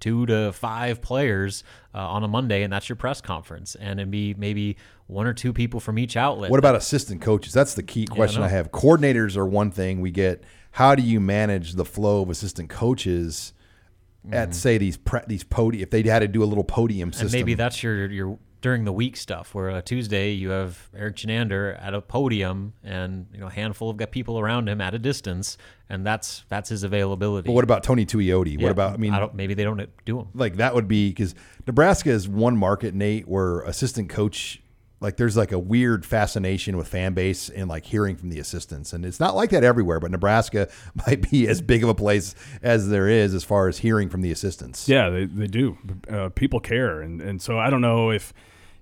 two 0.00 0.26
to 0.26 0.52
five 0.52 1.00
players 1.02 1.64
uh, 1.94 1.98
on 1.98 2.24
a 2.24 2.28
Monday, 2.28 2.62
and 2.62 2.72
that's 2.72 2.88
your 2.88 2.96
press 2.96 3.20
conference, 3.20 3.74
and 3.74 4.00
it'd 4.00 4.10
be 4.10 4.34
maybe 4.34 4.76
one 5.06 5.26
or 5.26 5.34
two 5.34 5.52
people 5.52 5.80
from 5.80 5.98
each 5.98 6.16
outlet. 6.16 6.50
What 6.50 6.58
about 6.58 6.74
assistant 6.74 7.20
coaches? 7.20 7.52
That's 7.52 7.74
the 7.74 7.82
key 7.82 8.06
question 8.06 8.40
no. 8.40 8.46
I 8.46 8.50
have. 8.50 8.70
Coordinators 8.70 9.36
are 9.36 9.46
one 9.46 9.70
thing 9.70 10.00
we 10.00 10.10
get. 10.10 10.44
How 10.72 10.94
do 10.94 11.02
you 11.02 11.20
manage 11.20 11.74
the 11.74 11.84
flow 11.84 12.22
of 12.22 12.30
assistant 12.30 12.68
coaches 12.68 13.52
at 14.30 14.54
say 14.54 14.76
these 14.76 14.96
pre- 14.96 15.20
these 15.26 15.44
podium 15.44 15.82
if 15.82 15.90
they 15.90 16.02
had 16.02 16.18
to 16.18 16.28
do 16.28 16.42
a 16.42 16.46
little 16.46 16.64
podium 16.64 17.12
system? 17.12 17.26
And 17.26 17.32
maybe 17.32 17.54
that's 17.54 17.82
your 17.82 18.10
your 18.10 18.38
during 18.60 18.84
the 18.84 18.92
week 18.92 19.16
stuff 19.16 19.54
where 19.54 19.70
uh, 19.70 19.80
Tuesday 19.80 20.32
you 20.32 20.50
have 20.50 20.88
Erik 20.96 21.16
Chinander 21.16 21.80
at 21.80 21.94
a 21.94 22.00
podium 22.00 22.72
and 22.82 23.26
you 23.32 23.38
know 23.38 23.46
a 23.46 23.50
handful 23.50 23.90
of 23.90 23.96
got 23.96 24.10
people 24.10 24.38
around 24.38 24.68
him 24.68 24.80
at 24.80 24.94
a 24.94 24.98
distance 24.98 25.56
and 25.88 26.04
that's 26.04 26.44
that's 26.48 26.68
his 26.68 26.82
availability. 26.82 27.46
But 27.46 27.52
what 27.52 27.64
about 27.64 27.82
Tony 27.82 28.04
Tuioti? 28.04 28.60
What 28.60 28.70
about 28.70 28.94
I 28.94 28.96
mean 28.96 29.12
don't, 29.12 29.34
maybe 29.34 29.54
they 29.54 29.64
don't 29.64 29.88
do 30.04 30.20
him. 30.20 30.28
like 30.34 30.56
that 30.56 30.74
would 30.74 30.88
be 30.88 31.10
because 31.10 31.34
Nebraska 31.66 32.10
is 32.10 32.28
one 32.28 32.56
market, 32.56 32.94
Nate, 32.94 33.28
where 33.28 33.60
assistant 33.60 34.08
coach 34.08 34.60
like 35.00 35.16
there's 35.16 35.36
like 35.36 35.52
a 35.52 35.58
weird 35.58 36.04
fascination 36.04 36.76
with 36.76 36.88
fan 36.88 37.14
base 37.14 37.48
and 37.48 37.68
like 37.68 37.84
hearing 37.84 38.16
from 38.16 38.30
the 38.30 38.40
assistants, 38.40 38.92
and 38.92 39.04
it's 39.04 39.20
not 39.20 39.36
like 39.36 39.50
that 39.50 39.64
everywhere. 39.64 40.00
But 40.00 40.10
Nebraska 40.10 40.68
might 41.06 41.30
be 41.30 41.46
as 41.46 41.60
big 41.60 41.82
of 41.82 41.88
a 41.88 41.94
place 41.94 42.34
as 42.62 42.88
there 42.88 43.08
is 43.08 43.34
as 43.34 43.44
far 43.44 43.68
as 43.68 43.78
hearing 43.78 44.08
from 44.08 44.22
the 44.22 44.32
assistants. 44.32 44.88
Yeah, 44.88 45.08
they, 45.10 45.24
they 45.26 45.46
do. 45.46 45.78
Uh, 46.10 46.30
people 46.30 46.60
care, 46.60 47.00
and 47.00 47.20
and 47.20 47.40
so 47.40 47.58
I 47.58 47.70
don't 47.70 47.80
know 47.80 48.10
if 48.10 48.32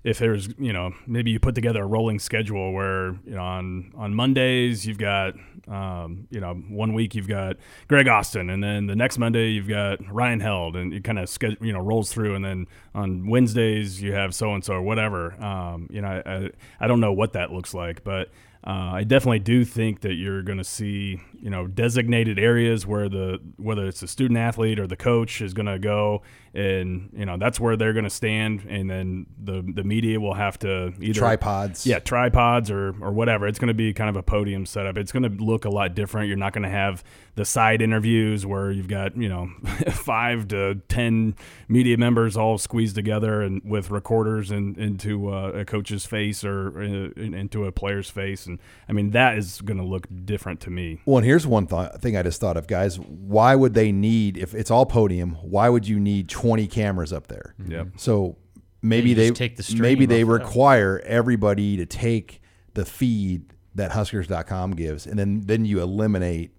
if 0.03 0.19
there's 0.19 0.49
you 0.57 0.71
know 0.71 0.93
maybe 1.05 1.31
you 1.31 1.39
put 1.39 1.55
together 1.55 1.83
a 1.83 1.85
rolling 1.85 2.19
schedule 2.19 2.71
where 2.73 3.13
you 3.25 3.35
know 3.35 3.43
on 3.43 3.91
on 3.95 4.13
Mondays 4.13 4.85
you've 4.85 4.97
got 4.97 5.33
um, 5.67 6.27
you 6.29 6.39
know 6.39 6.53
one 6.53 6.93
week 6.93 7.15
you've 7.15 7.27
got 7.27 7.57
Greg 7.87 8.07
Austin 8.07 8.49
and 8.49 8.63
then 8.63 8.87
the 8.87 8.95
next 8.95 9.17
Monday 9.17 9.49
you've 9.49 9.67
got 9.67 9.99
Ryan 10.11 10.39
Held 10.39 10.75
and 10.75 10.93
it 10.93 11.03
kind 11.03 11.19
of 11.19 11.35
you 11.61 11.73
know 11.73 11.79
rolls 11.79 12.11
through 12.11 12.35
and 12.35 12.45
then 12.45 12.67
on 12.95 13.27
Wednesdays 13.27 14.01
you 14.01 14.13
have 14.13 14.33
so 14.33 14.53
and 14.53 14.63
so 14.63 14.75
or 14.75 14.81
whatever. 14.81 15.33
Um, 15.43 15.87
you 15.91 16.01
know 16.01 16.21
I, 16.25 16.49
I 16.79 16.87
don't 16.87 16.99
know 16.99 17.13
what 17.13 17.33
that 17.33 17.51
looks 17.51 17.73
like 17.73 18.03
but 18.03 18.29
uh, 18.67 18.91
I 18.95 19.03
definitely 19.05 19.39
do 19.39 19.63
think 19.63 20.01
that 20.01 20.15
you're 20.15 20.41
going 20.41 20.57
to 20.57 20.63
see, 20.63 21.21
you 21.39 21.49
know, 21.49 21.67
designated 21.67 22.39
areas 22.39 22.85
where 22.85 23.09
the 23.09 23.39
whether 23.57 23.85
it's 23.85 23.99
the 23.99 24.07
student 24.07 24.37
athlete 24.37 24.79
or 24.79 24.87
the 24.87 24.95
coach 24.95 25.41
is 25.41 25.53
going 25.53 25.65
to 25.65 25.79
go, 25.79 26.21
and 26.53 27.09
you 27.13 27.25
know 27.25 27.37
that's 27.37 27.59
where 27.59 27.75
they're 27.75 27.93
going 27.93 28.03
to 28.03 28.09
stand, 28.09 28.61
and 28.67 28.89
then 28.89 29.27
the 29.41 29.63
the 29.75 29.83
media 29.83 30.19
will 30.19 30.33
have 30.33 30.57
to 30.59 30.93
either 30.99 31.19
tripods, 31.19 31.85
yeah, 31.85 31.99
tripods 31.99 32.71
or 32.71 32.95
or 33.01 33.11
whatever. 33.11 33.47
It's 33.47 33.59
going 33.59 33.67
to 33.67 33.73
be 33.73 33.93
kind 33.93 34.09
of 34.09 34.15
a 34.15 34.23
podium 34.23 34.65
setup. 34.65 34.97
It's 34.97 35.11
going 35.11 35.23
to 35.23 35.43
look 35.43 35.65
a 35.65 35.69
lot 35.69 35.93
different. 35.93 36.27
You're 36.27 36.37
not 36.37 36.53
going 36.53 36.63
to 36.63 36.69
have 36.69 37.03
the 37.35 37.45
side 37.45 37.81
interviews 37.81 38.45
where 38.45 38.71
you've 38.71 38.87
got 38.87 39.15
you 39.15 39.29
know 39.29 39.49
five 39.91 40.47
to 40.49 40.81
ten 40.89 41.35
media 41.67 41.97
members 41.97 42.35
all 42.35 42.57
squeezed 42.57 42.95
together 42.95 43.41
and 43.41 43.61
with 43.63 43.91
recorders 43.91 44.49
and 44.49 44.77
into 44.77 45.31
uh, 45.31 45.51
a 45.51 45.65
coach's 45.65 46.05
face 46.05 46.43
or 46.43 46.79
uh, 46.81 47.21
into 47.21 47.65
a 47.65 47.71
player's 47.71 48.09
face, 48.09 48.45
and 48.45 48.59
I 48.89 48.93
mean 48.93 49.11
that 49.11 49.37
is 49.37 49.61
going 49.61 49.77
to 49.77 49.85
look 49.85 50.07
different 50.25 50.59
to 50.61 50.69
me. 50.71 51.01
Well, 51.05 51.23
here's 51.27 51.45
one 51.45 51.67
th- 51.67 51.91
thing 51.99 52.17
I 52.17 52.23
just 52.23 52.39
thought 52.39 52.57
of, 52.57 52.67
guys. 52.67 52.99
Why 52.99 53.55
would 53.55 53.73
they 53.73 53.91
need 53.91 54.37
if 54.37 54.53
it's 54.53 54.71
all 54.71 54.85
podium? 54.85 55.33
Why 55.41 55.69
would 55.69 55.87
you 55.87 55.99
need 55.99 56.29
20 56.29 56.67
cameras 56.67 57.13
up 57.13 57.27
there? 57.27 57.53
Mm-hmm. 57.61 57.71
Yeah. 57.71 57.83
So 57.97 58.37
maybe 58.81 59.13
they 59.13 59.31
take 59.31 59.57
the 59.57 59.63
stream 59.63 59.81
maybe 59.81 60.05
they 60.05 60.23
off 60.23 60.29
that. 60.29 60.33
require 60.45 61.01
everybody 61.05 61.77
to 61.77 61.85
take 61.85 62.41
the 62.73 62.85
feed 62.85 63.53
that 63.75 63.91
Huskers.com 63.91 64.71
gives, 64.71 65.05
and 65.05 65.19
then 65.19 65.41
then 65.41 65.65
you 65.65 65.81
eliminate 65.81 66.51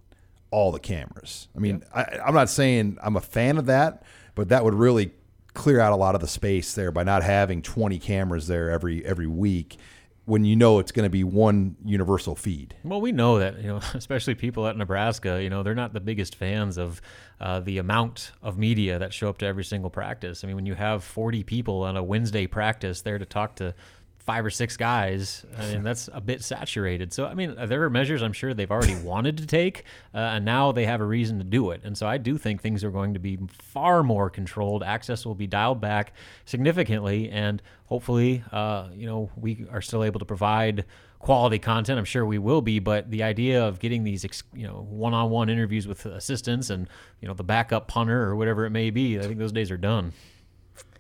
all 0.50 0.70
the 0.72 0.78
cameras. 0.80 1.48
I 1.56 1.58
mean, 1.58 1.82
I, 1.94 2.04
I'm 2.24 2.34
not 2.34 2.48
saying 2.48 2.98
I'm 3.02 3.16
a 3.16 3.20
fan 3.20 3.58
of 3.58 3.66
that, 3.66 4.02
but 4.34 4.48
that 4.50 4.64
would 4.64 4.74
really 4.74 5.12
clear 5.54 5.80
out 5.80 5.92
a 5.92 5.96
lot 5.96 6.14
of 6.14 6.20
the 6.20 6.28
space 6.28 6.74
there 6.74 6.92
by 6.92 7.02
not 7.02 7.22
having 7.22 7.62
20 7.62 7.98
cameras 7.98 8.46
there 8.46 8.70
every 8.70 9.04
every 9.04 9.26
week 9.26 9.78
when 10.28 10.44
you 10.44 10.54
know 10.54 10.78
it's 10.78 10.92
going 10.92 11.06
to 11.06 11.10
be 11.10 11.24
one 11.24 11.74
universal 11.86 12.36
feed. 12.36 12.74
Well, 12.84 13.00
we 13.00 13.12
know 13.12 13.38
that, 13.38 13.62
you 13.62 13.68
know, 13.68 13.80
especially 13.94 14.34
people 14.34 14.66
at 14.66 14.76
Nebraska, 14.76 15.42
you 15.42 15.48
know, 15.48 15.62
they're 15.62 15.74
not 15.74 15.94
the 15.94 16.00
biggest 16.00 16.34
fans 16.34 16.76
of 16.76 17.00
uh, 17.40 17.60
the 17.60 17.78
amount 17.78 18.32
of 18.42 18.58
media 18.58 18.98
that 18.98 19.14
show 19.14 19.30
up 19.30 19.38
to 19.38 19.46
every 19.46 19.64
single 19.64 19.88
practice. 19.88 20.44
I 20.44 20.46
mean, 20.46 20.56
when 20.56 20.66
you 20.66 20.74
have 20.74 21.02
40 21.02 21.44
people 21.44 21.82
on 21.82 21.96
a 21.96 22.02
Wednesday 22.02 22.46
practice 22.46 23.00
there 23.00 23.18
to 23.18 23.24
talk 23.24 23.56
to 23.56 23.74
five 24.28 24.44
or 24.44 24.50
six 24.50 24.76
guys, 24.76 25.46
I 25.56 25.72
mean, 25.72 25.82
that's 25.82 26.10
a 26.12 26.20
bit 26.20 26.44
saturated. 26.44 27.14
So, 27.14 27.24
I 27.24 27.32
mean, 27.32 27.54
there 27.66 27.82
are 27.84 27.88
measures 27.88 28.20
I'm 28.20 28.34
sure 28.34 28.52
they've 28.52 28.70
already 28.70 28.94
wanted 29.02 29.38
to 29.38 29.46
take, 29.46 29.84
uh, 30.14 30.18
and 30.18 30.44
now 30.44 30.70
they 30.70 30.84
have 30.84 31.00
a 31.00 31.04
reason 31.06 31.38
to 31.38 31.44
do 31.44 31.70
it. 31.70 31.80
And 31.82 31.96
so 31.96 32.06
I 32.06 32.18
do 32.18 32.36
think 32.36 32.60
things 32.60 32.84
are 32.84 32.90
going 32.90 33.14
to 33.14 33.20
be 33.20 33.38
far 33.58 34.02
more 34.02 34.28
controlled. 34.28 34.82
Access 34.82 35.24
will 35.24 35.34
be 35.34 35.46
dialed 35.46 35.80
back 35.80 36.12
significantly, 36.44 37.30
and 37.30 37.62
hopefully, 37.86 38.44
uh, 38.52 38.88
you 38.94 39.06
know, 39.06 39.30
we 39.34 39.64
are 39.72 39.80
still 39.80 40.04
able 40.04 40.18
to 40.18 40.26
provide 40.26 40.84
quality 41.20 41.58
content. 41.58 41.98
I'm 41.98 42.04
sure 42.04 42.26
we 42.26 42.36
will 42.36 42.60
be, 42.60 42.80
but 42.80 43.10
the 43.10 43.22
idea 43.22 43.66
of 43.66 43.78
getting 43.78 44.04
these, 44.04 44.26
ex- 44.26 44.42
you 44.52 44.66
know, 44.66 44.86
one-on-one 44.90 45.48
interviews 45.48 45.88
with 45.88 46.04
assistants 46.04 46.68
and 46.68 46.86
you 47.22 47.28
know 47.28 47.34
the 47.34 47.44
backup 47.44 47.88
punter 47.88 48.24
or 48.24 48.36
whatever 48.36 48.66
it 48.66 48.70
may 48.70 48.90
be, 48.90 49.18
I 49.18 49.22
think 49.22 49.38
those 49.38 49.52
days 49.52 49.70
are 49.70 49.78
done. 49.78 50.12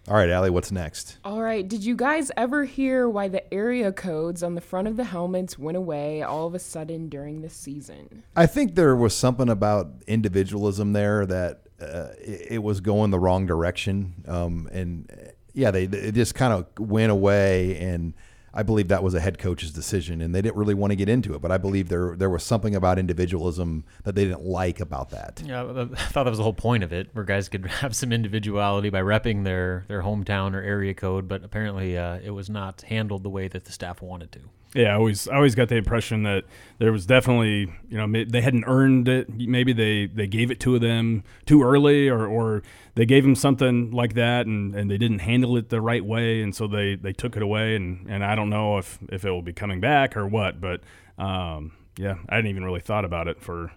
All 0.08 0.14
right, 0.16 0.30
Allie, 0.30 0.48
what's 0.48 0.72
next? 0.72 1.18
All 1.22 1.42
right, 1.42 1.68
did 1.68 1.84
you 1.84 1.94
guys 1.94 2.30
ever 2.34 2.64
hear 2.64 3.06
why 3.06 3.28
the 3.28 3.52
area 3.52 3.92
codes 3.92 4.42
on 4.42 4.54
the 4.54 4.60
front 4.62 4.88
of 4.88 4.96
the 4.96 5.04
helmets 5.04 5.58
went 5.58 5.76
away 5.76 6.22
all 6.22 6.46
of 6.46 6.54
a 6.54 6.58
sudden 6.58 7.10
during 7.10 7.42
the 7.42 7.50
season? 7.50 8.22
I 8.34 8.46
think 8.46 8.74
there 8.74 8.96
was 8.96 9.14
something 9.14 9.50
about 9.50 9.90
individualism 10.06 10.94
there 10.94 11.26
that 11.26 11.60
uh, 11.78 12.08
it, 12.18 12.52
it 12.52 12.62
was 12.62 12.80
going 12.80 13.10
the 13.10 13.18
wrong 13.18 13.44
direction, 13.44 14.14
um, 14.26 14.66
and 14.72 15.12
uh, 15.12 15.30
yeah, 15.52 15.70
they 15.70 15.84
it 15.84 16.14
just 16.14 16.34
kind 16.34 16.54
of 16.54 16.66
went 16.78 17.12
away, 17.12 17.76
and 17.76 18.14
I 18.52 18.62
believe 18.62 18.88
that 18.88 19.02
was 19.02 19.14
a 19.14 19.20
head 19.20 19.38
coach's 19.38 19.72
decision, 19.72 20.20
and 20.20 20.34
they 20.34 20.42
didn't 20.42 20.56
really 20.56 20.74
want 20.74 20.90
to 20.90 20.96
get 20.96 21.08
into 21.08 21.34
it. 21.34 21.40
But 21.42 21.52
I 21.52 21.58
believe 21.58 21.88
there 21.88 22.16
there 22.16 22.30
was 22.30 22.42
something 22.42 22.74
about 22.74 22.98
individualism 22.98 23.84
that 24.04 24.14
they 24.14 24.24
didn't 24.24 24.44
like 24.44 24.80
about 24.80 25.10
that. 25.10 25.42
Yeah, 25.44 25.62
I 25.62 25.84
thought 25.96 26.24
that 26.24 26.30
was 26.30 26.38
the 26.38 26.44
whole 26.44 26.52
point 26.52 26.82
of 26.82 26.92
it, 26.92 27.08
where 27.12 27.24
guys 27.24 27.48
could 27.48 27.66
have 27.82 27.94
some 27.94 28.12
individuality 28.12 28.90
by 28.90 29.00
repping 29.00 29.44
their 29.44 29.84
their 29.88 30.02
hometown 30.02 30.54
or 30.54 30.62
area 30.62 30.94
code. 30.94 31.28
But 31.28 31.44
apparently, 31.44 31.96
uh, 31.96 32.18
it 32.22 32.30
was 32.30 32.48
not 32.48 32.82
handled 32.82 33.22
the 33.22 33.30
way 33.30 33.48
that 33.48 33.64
the 33.64 33.72
staff 33.72 34.02
wanted 34.02 34.32
to. 34.32 34.40
Yeah, 34.74 34.92
I 34.92 34.96
always 34.96 35.26
I 35.28 35.36
always 35.36 35.54
got 35.54 35.68
the 35.68 35.76
impression 35.76 36.24
that 36.24 36.44
there 36.78 36.92
was 36.92 37.06
definitely 37.06 37.72
you 37.88 37.96
know 37.96 38.24
they 38.24 38.42
hadn't 38.42 38.64
earned 38.66 39.08
it. 39.08 39.28
Maybe 39.30 39.72
they, 39.72 40.06
they 40.06 40.26
gave 40.26 40.50
it 40.50 40.60
to 40.60 40.78
them 40.78 41.24
too 41.46 41.62
early, 41.62 42.08
or, 42.08 42.26
or 42.26 42.62
they 42.94 43.06
gave 43.06 43.22
them 43.22 43.34
something 43.34 43.90
like 43.92 44.14
that, 44.14 44.46
and, 44.46 44.74
and 44.74 44.90
they 44.90 44.98
didn't 44.98 45.20
handle 45.20 45.56
it 45.56 45.70
the 45.70 45.80
right 45.80 46.04
way, 46.04 46.42
and 46.42 46.54
so 46.54 46.66
they, 46.66 46.96
they 46.96 47.12
took 47.12 47.36
it 47.36 47.42
away. 47.42 47.76
And, 47.76 48.06
and 48.10 48.24
I 48.24 48.34
don't 48.34 48.50
know 48.50 48.76
if, 48.76 48.98
if 49.08 49.24
it 49.24 49.30
will 49.30 49.40
be 49.40 49.52
coming 49.52 49.80
back 49.80 50.16
or 50.16 50.26
what, 50.26 50.60
but 50.60 50.82
um, 51.16 51.72
yeah, 51.96 52.16
I 52.28 52.36
hadn't 52.36 52.50
even 52.50 52.64
really 52.64 52.80
thought 52.80 53.04
about 53.04 53.28
it 53.28 53.40
for 53.40 53.72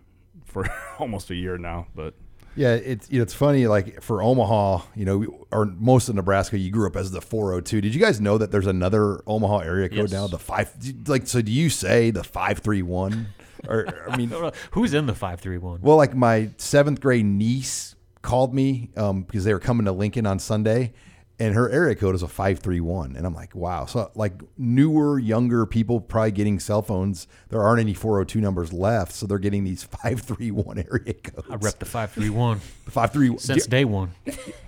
for 0.46 0.68
almost 1.00 1.30
a 1.30 1.36
year 1.36 1.58
now. 1.58 1.88
But 1.96 2.16
Yeah, 2.56 2.74
it's 2.74 3.10
you 3.10 3.20
know, 3.20 3.24
it's 3.24 3.34
funny. 3.34 3.66
Like 3.68 4.02
for 4.02 4.22
Omaha, 4.22 4.82
you 4.96 5.06
know, 5.06 5.46
or 5.52 5.66
most 5.66 6.10
of 6.10 6.16
Nebraska, 6.16 6.58
you 6.58 6.70
grew 6.72 6.88
up 6.88 6.96
as 6.98 7.12
the 7.12 7.22
402. 7.22 7.80
Did 7.82 7.96
you 7.96 8.02
guys 8.02 8.20
know 8.20 8.38
that 8.38 8.52
there's 8.52 8.68
another 8.68 9.22
Omaha 9.26 9.60
area 9.60 9.88
code 9.90 9.98
Yes. 10.00 10.12
now? 10.12 10.28
The 10.28 10.38
five, 10.40 10.76
like, 11.08 11.28
so 11.28 11.42
do 11.42 11.52
you 11.52 11.70
say 11.70 12.12
the 12.12 12.24
five 12.24 12.60
three 12.60 12.82
one? 12.82 13.28
Or 13.70 13.88
I 14.10 14.18
mean, 14.18 14.34
Who's 14.72 14.94
in 14.94 15.06
the 15.06 15.16
five 15.16 15.40
three 15.40 15.58
one? 15.58 15.80
well, 15.82 15.96
like 15.98 16.14
my 16.14 16.50
seventh 16.58 17.00
grade 17.00 17.26
niece 17.26 17.96
called 18.22 18.54
me 18.54 18.90
um, 18.98 19.24
because 19.24 19.46
they 19.46 19.54
were 19.54 19.60
coming 19.60 19.86
to 19.86 19.92
Lincoln 19.92 20.26
on 20.26 20.38
Sunday, 20.40 20.94
and 21.42 21.56
her 21.56 21.68
area 21.72 21.96
code 21.96 22.14
is 22.14 22.22
a 22.22 22.28
five 22.28 22.60
three 22.60 22.80
one, 22.80 23.16
and 23.16 23.26
I'm 23.26 23.34
like, 23.34 23.56
wow. 23.56 23.86
So 23.86 24.12
like 24.14 24.34
newer, 24.60 25.18
younger 25.18 25.66
people 25.66 26.00
probably 26.00 26.32
getting 26.32 26.60
cell 26.60 26.84
phones. 26.84 27.28
There 27.50 27.62
aren't 27.62 27.80
any 27.80 27.96
402 27.96 28.40
numbers 28.40 28.72
left, 28.72 29.12
so 29.12 29.26
they're 29.26 29.40
getting 29.40 29.64
these 29.64 29.84
five 30.04 30.22
three 30.22 30.52
one 30.52 30.78
area 30.78 31.14
codes. 31.16 31.48
I 31.50 31.56
rep 31.56 31.80
the 31.80 31.86
five 31.86 32.12
three 32.12 32.30
one 32.30 32.60
five 32.90 33.12
three 33.12 33.36
since 33.40 33.66
day 33.66 33.86
one. 33.86 34.12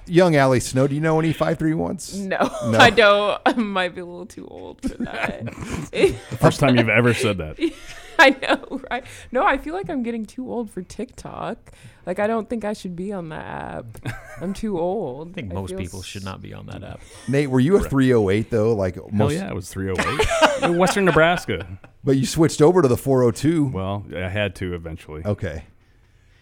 Young 0.07 0.35
Allie 0.35 0.59
Snow, 0.59 0.87
do 0.87 0.95
you 0.95 1.01
know 1.01 1.19
any 1.19 1.31
five 1.31 1.59
three 1.59 1.75
ones? 1.75 2.17
No, 2.17 2.37
No. 2.65 2.79
I 2.79 2.89
don't. 2.89 3.39
I 3.45 3.53
might 3.53 3.93
be 3.93 4.01
a 4.01 4.05
little 4.05 4.25
too 4.25 4.47
old 4.47 4.81
for 4.81 4.97
that. 5.03 5.45
the 5.91 6.13
first 6.39 6.59
time 6.59 6.75
you've 6.75 6.89
ever 6.89 7.13
said 7.13 7.37
that. 7.37 7.57
I 8.25 8.29
know, 8.41 8.81
right? 8.89 9.03
No, 9.31 9.45
I 9.45 9.57
feel 9.57 9.73
like 9.73 9.89
I'm 9.89 10.01
getting 10.03 10.25
too 10.25 10.49
old 10.51 10.69
for 10.69 10.81
TikTok. 10.81 11.71
Like 12.05 12.19
I 12.19 12.27
don't 12.27 12.49
think 12.49 12.63
I 12.65 12.73
should 12.73 12.95
be 12.95 13.11
on 13.11 13.29
that 13.29 13.45
app. 13.45 13.85
I'm 14.41 14.53
too 14.53 14.79
old. 14.79 15.31
I 15.31 15.33
think 15.33 15.53
most 15.53 15.75
people 15.77 15.99
s- 15.99 16.05
should 16.05 16.23
not 16.23 16.41
be 16.41 16.53
on 16.53 16.65
that 16.67 16.83
app. 16.83 17.01
Nate, 17.27 17.49
were 17.49 17.59
you 17.59 17.75
a 17.75 17.79
308 17.81 18.49
though? 18.49 18.73
Like 18.73 18.95
Hell 18.95 19.09
most, 19.11 19.33
yeah, 19.33 19.49
it 19.49 19.55
was 19.55 19.69
308 19.69 20.71
Western 20.77 21.05
Nebraska. 21.05 21.67
but 22.03 22.17
you 22.17 22.25
switched 22.25 22.61
over 22.61 22.81
to 22.81 22.87
the 22.87 22.97
402. 22.97 23.67
Well, 23.67 24.05
I 24.15 24.29
had 24.29 24.55
to 24.57 24.73
eventually. 24.73 25.23
Okay. 25.25 25.63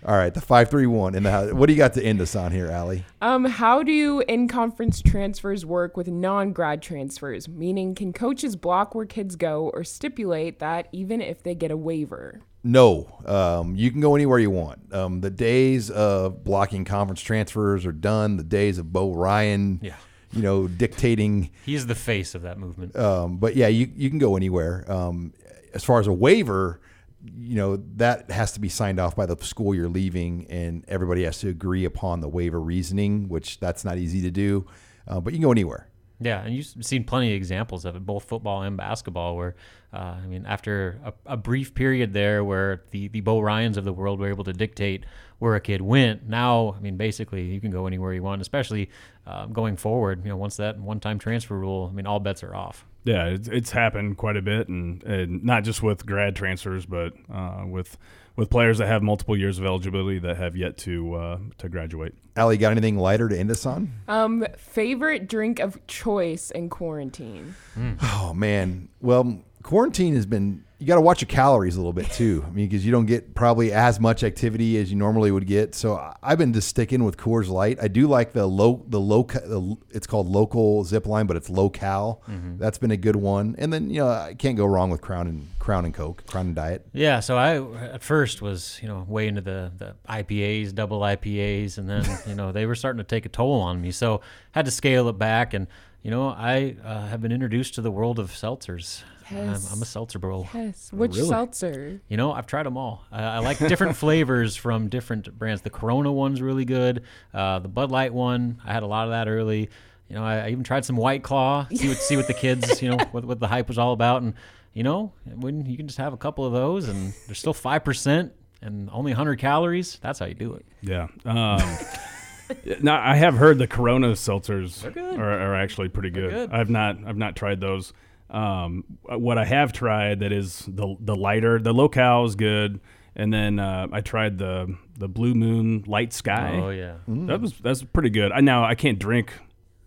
All 0.03 0.15
right, 0.17 0.33
the 0.33 0.41
531 0.41 1.13
in 1.13 1.21
the 1.23 1.29
house. 1.31 1.53
What 1.53 1.67
do 1.67 1.73
you 1.73 1.77
got 1.77 1.93
to 1.93 2.03
end 2.03 2.21
us 2.21 2.35
on 2.35 2.51
here, 2.51 2.71
Allie? 2.71 3.05
Um, 3.21 3.45
how 3.45 3.83
do 3.83 4.21
in-conference 4.27 5.03
transfers 5.03 5.63
work 5.63 5.95
with 5.95 6.07
non-grad 6.07 6.81
transfers? 6.81 7.47
Meaning, 7.47 7.93
can 7.93 8.11
coaches 8.11 8.55
block 8.55 8.95
where 8.95 9.05
kids 9.05 9.35
go 9.35 9.69
or 9.75 9.83
stipulate 9.83 10.57
that 10.57 10.87
even 10.91 11.21
if 11.21 11.43
they 11.43 11.53
get 11.53 11.69
a 11.69 11.77
waiver? 11.77 12.41
No, 12.63 13.19
um, 13.27 13.75
you 13.75 13.91
can 13.91 14.01
go 14.01 14.15
anywhere 14.15 14.39
you 14.39 14.49
want. 14.49 14.91
Um, 14.91 15.21
the 15.21 15.29
days 15.29 15.91
of 15.91 16.43
blocking 16.43 16.83
conference 16.83 17.21
transfers 17.21 17.85
are 17.85 17.91
done. 17.91 18.37
The 18.37 18.43
days 18.43 18.79
of 18.79 18.91
Bo 18.91 19.13
Ryan, 19.13 19.79
Yeah. 19.83 19.95
you 20.31 20.41
know, 20.41 20.67
dictating. 20.67 21.51
He's 21.63 21.85
the 21.85 21.95
face 21.95 22.33
of 22.33 22.41
that 22.41 22.57
movement. 22.57 22.95
Um, 22.95 23.37
but 23.37 23.55
yeah, 23.55 23.67
you, 23.67 23.91
you 23.95 24.09
can 24.09 24.17
go 24.17 24.35
anywhere. 24.35 24.83
Um, 24.91 25.33
as 25.75 25.83
far 25.83 25.99
as 25.99 26.07
a 26.07 26.13
waiver, 26.13 26.81
you 27.23 27.55
know, 27.55 27.77
that 27.95 28.31
has 28.31 28.51
to 28.53 28.59
be 28.59 28.69
signed 28.69 28.99
off 28.99 29.15
by 29.15 29.25
the 29.25 29.37
school 29.43 29.75
you're 29.75 29.89
leaving, 29.89 30.47
and 30.49 30.85
everybody 30.87 31.23
has 31.23 31.39
to 31.39 31.49
agree 31.49 31.85
upon 31.85 32.21
the 32.21 32.29
waiver 32.29 32.59
reasoning, 32.59 33.29
which 33.29 33.59
that's 33.59 33.85
not 33.85 33.97
easy 33.97 34.21
to 34.21 34.31
do. 34.31 34.65
Uh, 35.07 35.19
but 35.19 35.33
you 35.33 35.39
can 35.39 35.43
go 35.43 35.51
anywhere. 35.51 35.87
Yeah, 36.23 36.43
and 36.43 36.53
you've 36.53 36.67
seen 36.81 37.03
plenty 37.03 37.31
of 37.31 37.37
examples 37.37 37.83
of 37.83 37.95
it, 37.95 38.05
both 38.05 38.25
football 38.25 38.61
and 38.61 38.77
basketball, 38.77 39.35
where, 39.35 39.55
uh, 39.91 40.17
I 40.23 40.27
mean, 40.27 40.45
after 40.45 40.99
a, 41.03 41.33
a 41.33 41.37
brief 41.37 41.73
period 41.73 42.13
there 42.13 42.43
where 42.43 42.83
the, 42.91 43.07
the 43.07 43.21
Bo 43.21 43.39
Ryans 43.39 43.75
of 43.75 43.85
the 43.85 43.93
world 43.93 44.19
were 44.19 44.29
able 44.29 44.43
to 44.43 44.53
dictate 44.53 45.05
where 45.39 45.55
a 45.55 45.59
kid 45.59 45.81
went, 45.81 46.29
now, 46.29 46.75
I 46.77 46.79
mean, 46.79 46.95
basically 46.95 47.45
you 47.45 47.59
can 47.59 47.71
go 47.71 47.87
anywhere 47.87 48.13
you 48.13 48.21
want, 48.21 48.39
especially 48.39 48.91
uh, 49.25 49.47
going 49.47 49.77
forward. 49.77 50.23
You 50.23 50.29
know, 50.29 50.37
once 50.37 50.57
that 50.57 50.77
one 50.77 50.99
time 50.99 51.17
transfer 51.17 51.57
rule, 51.57 51.89
I 51.91 51.95
mean, 51.95 52.05
all 52.05 52.19
bets 52.19 52.43
are 52.43 52.53
off. 52.53 52.85
Yeah, 53.03 53.25
it's, 53.27 53.47
it's 53.47 53.71
happened 53.71 54.17
quite 54.17 54.37
a 54.37 54.41
bit, 54.41 54.67
and, 54.67 55.03
and 55.03 55.43
not 55.43 55.63
just 55.63 55.81
with 55.81 56.05
grad 56.05 56.35
transfers, 56.35 56.85
but 56.85 57.13
uh, 57.33 57.63
with 57.65 57.97
with 58.35 58.49
players 58.49 58.77
that 58.77 58.87
have 58.87 59.03
multiple 59.03 59.35
years 59.35 59.59
of 59.59 59.65
eligibility 59.65 60.19
that 60.19 60.37
have 60.37 60.55
yet 60.55 60.77
to 60.77 61.15
uh, 61.15 61.37
to 61.57 61.69
graduate. 61.69 62.13
Allie, 62.35 62.57
got 62.57 62.71
anything 62.71 62.97
lighter 62.97 63.27
to 63.27 63.37
end 63.37 63.51
us 63.51 63.65
on? 63.65 63.91
Um, 64.07 64.45
favorite 64.57 65.27
drink 65.27 65.59
of 65.59 65.85
choice 65.87 66.51
in 66.51 66.69
quarantine? 66.69 67.55
Oh 68.01 68.33
man, 68.35 68.89
well, 69.01 69.41
quarantine 69.63 70.15
has 70.15 70.25
been. 70.25 70.63
You 70.81 70.87
got 70.87 70.95
to 70.95 71.01
watch 71.01 71.21
your 71.21 71.27
calories 71.27 71.75
a 71.75 71.79
little 71.79 71.93
bit 71.93 72.09
too. 72.09 72.43
I 72.45 72.49
mean, 72.49 72.67
because 72.67 72.83
you 72.83 72.91
don't 72.91 73.05
get 73.05 73.35
probably 73.35 73.71
as 73.71 73.99
much 73.99 74.23
activity 74.23 74.77
as 74.79 74.89
you 74.89 74.97
normally 74.97 75.29
would 75.29 75.45
get. 75.45 75.75
So 75.75 76.11
I've 76.23 76.39
been 76.39 76.53
just 76.53 76.67
sticking 76.69 77.03
with 77.03 77.17
Coors 77.17 77.47
Light. 77.49 77.77
I 77.79 77.87
do 77.87 78.07
like 78.07 78.33
the 78.33 78.47
low, 78.47 78.83
the 78.87 78.99
low. 78.99 79.21
the- 79.21 79.77
It's 79.91 80.07
called 80.07 80.27
local 80.27 80.83
zip 80.83 81.05
line, 81.05 81.27
but 81.27 81.37
it's 81.37 81.51
low 81.51 81.69
cal. 81.69 82.23
That's 82.57 82.79
been 82.79 82.89
a 82.89 82.97
good 82.97 83.15
one. 83.15 83.55
And 83.59 83.71
then 83.71 83.91
you 83.91 83.99
know 83.99 84.07
I 84.09 84.33
can't 84.33 84.57
go 84.57 84.65
wrong 84.65 84.89
with 84.89 85.01
Crown 85.01 85.27
and 85.27 85.47
Crown 85.59 85.85
and 85.85 85.93
Coke, 85.93 86.23
Crown 86.25 86.47
and 86.47 86.55
Diet. 86.55 86.87
Yeah, 86.93 87.19
so 87.19 87.37
I 87.37 87.61
at 87.93 88.01
first 88.01 88.41
was 88.41 88.79
you 88.81 88.87
know 88.87 89.05
way 89.07 89.27
into 89.27 89.41
the 89.41 89.71
the 89.77 89.93
IPAs, 90.09 90.73
double 90.73 91.01
IPAs, 91.01 91.77
and 91.77 91.87
then 91.87 92.03
you 92.27 92.33
know 92.33 92.51
they 92.51 92.65
were 92.65 92.73
starting 92.75 92.97
to 92.97 93.03
take 93.03 93.27
a 93.27 93.29
toll 93.29 93.61
on 93.61 93.79
me. 93.81 93.91
So 93.91 94.21
had 94.53 94.65
to 94.65 94.71
scale 94.71 95.07
it 95.09 95.19
back, 95.19 95.53
and 95.53 95.67
you 96.01 96.09
know 96.09 96.29
I 96.29 96.75
uh, 96.83 97.05
have 97.05 97.21
been 97.21 97.31
introduced 97.31 97.75
to 97.75 97.81
the 97.81 97.91
world 97.91 98.17
of 98.17 98.31
seltzers. 98.31 99.03
I'm, 99.31 99.59
I'm 99.71 99.81
a 99.81 99.85
seltzer 99.85 100.19
bro. 100.19 100.47
Yes. 100.53 100.91
Which 100.93 101.15
Really? 101.15 101.27
seltzer? 101.29 102.01
You 102.07 102.17
know, 102.17 102.31
I've 102.31 102.47
tried 102.47 102.63
them 102.65 102.77
all. 102.77 103.05
I, 103.11 103.23
I 103.23 103.37
like 103.39 103.57
different 103.59 103.95
flavors 103.97 104.55
from 104.55 104.87
different 104.89 105.37
brands. 105.37 105.61
The 105.61 105.69
Corona 105.69 106.11
one's 106.11 106.41
really 106.41 106.65
good. 106.65 107.03
Uh, 107.33 107.59
the 107.59 107.67
Bud 107.67 107.91
Light 107.91 108.13
one, 108.13 108.61
I 108.65 108.73
had 108.73 108.83
a 108.83 108.87
lot 108.87 109.05
of 109.05 109.11
that 109.11 109.27
early. 109.27 109.69
You 110.09 110.15
know, 110.15 110.23
I, 110.23 110.39
I 110.45 110.49
even 110.49 110.63
tried 110.63 110.83
some 110.85 110.97
White 110.97 111.23
Claw. 111.23 111.67
See 111.73 111.87
what 111.87 111.97
see 111.97 112.17
what 112.17 112.27
the 112.27 112.33
kids, 112.33 112.81
you 112.81 112.89
know, 112.89 112.97
what, 113.11 113.23
what 113.25 113.39
the 113.39 113.47
hype 113.47 113.67
was 113.69 113.77
all 113.77 113.93
about. 113.93 114.21
And 114.21 114.33
you 114.73 114.83
know, 114.83 115.13
when 115.25 115.65
you 115.65 115.77
can 115.77 115.87
just 115.87 115.97
have 115.99 116.13
a 116.13 116.17
couple 116.17 116.45
of 116.45 116.51
those, 116.53 116.87
and 116.89 117.13
they're 117.27 117.35
still 117.35 117.53
five 117.53 117.83
percent 117.83 118.33
and 118.61 118.89
only 118.91 119.11
100 119.11 119.39
calories. 119.39 119.97
That's 120.01 120.19
how 120.19 120.27
you 120.27 120.35
do 120.35 120.53
it. 120.53 120.65
Yeah. 120.81 121.07
Um, 121.25 121.59
now 122.81 123.01
I 123.01 123.15
have 123.15 123.35
heard 123.35 123.57
the 123.57 123.67
Corona 123.67 124.11
seltzers 124.11 124.83
good. 124.93 125.19
are, 125.19 125.31
are 125.51 125.55
actually 125.55 125.89
pretty 125.89 126.09
good. 126.11 126.29
good. 126.31 126.51
I've 126.51 126.69
not 126.69 126.97
I've 127.05 127.17
not 127.17 127.35
tried 127.35 127.59
those. 127.59 127.93
Um, 128.31 128.85
what 129.03 129.37
I 129.37 129.45
have 129.45 129.73
tried 129.73 130.21
that 130.21 130.31
is 130.31 130.65
the 130.67 130.95
the 130.99 131.15
lighter, 131.15 131.59
the 131.59 131.73
local 131.73 132.25
is 132.25 132.35
good, 132.35 132.79
and 133.15 133.33
then 133.33 133.59
uh, 133.59 133.87
I 133.91 134.01
tried 134.01 134.37
the 134.37 134.77
the 134.97 135.09
Blue 135.09 135.35
Moon 135.35 135.83
Light 135.85 136.13
Sky. 136.13 136.59
Oh 136.61 136.69
yeah. 136.69 136.95
That 137.07 137.41
was 137.41 137.53
that's 137.59 137.83
pretty 137.83 138.09
good. 138.09 138.31
I 138.31 138.39
now 138.39 138.63
I 138.63 138.75
can't 138.75 138.99
drink, 138.99 139.33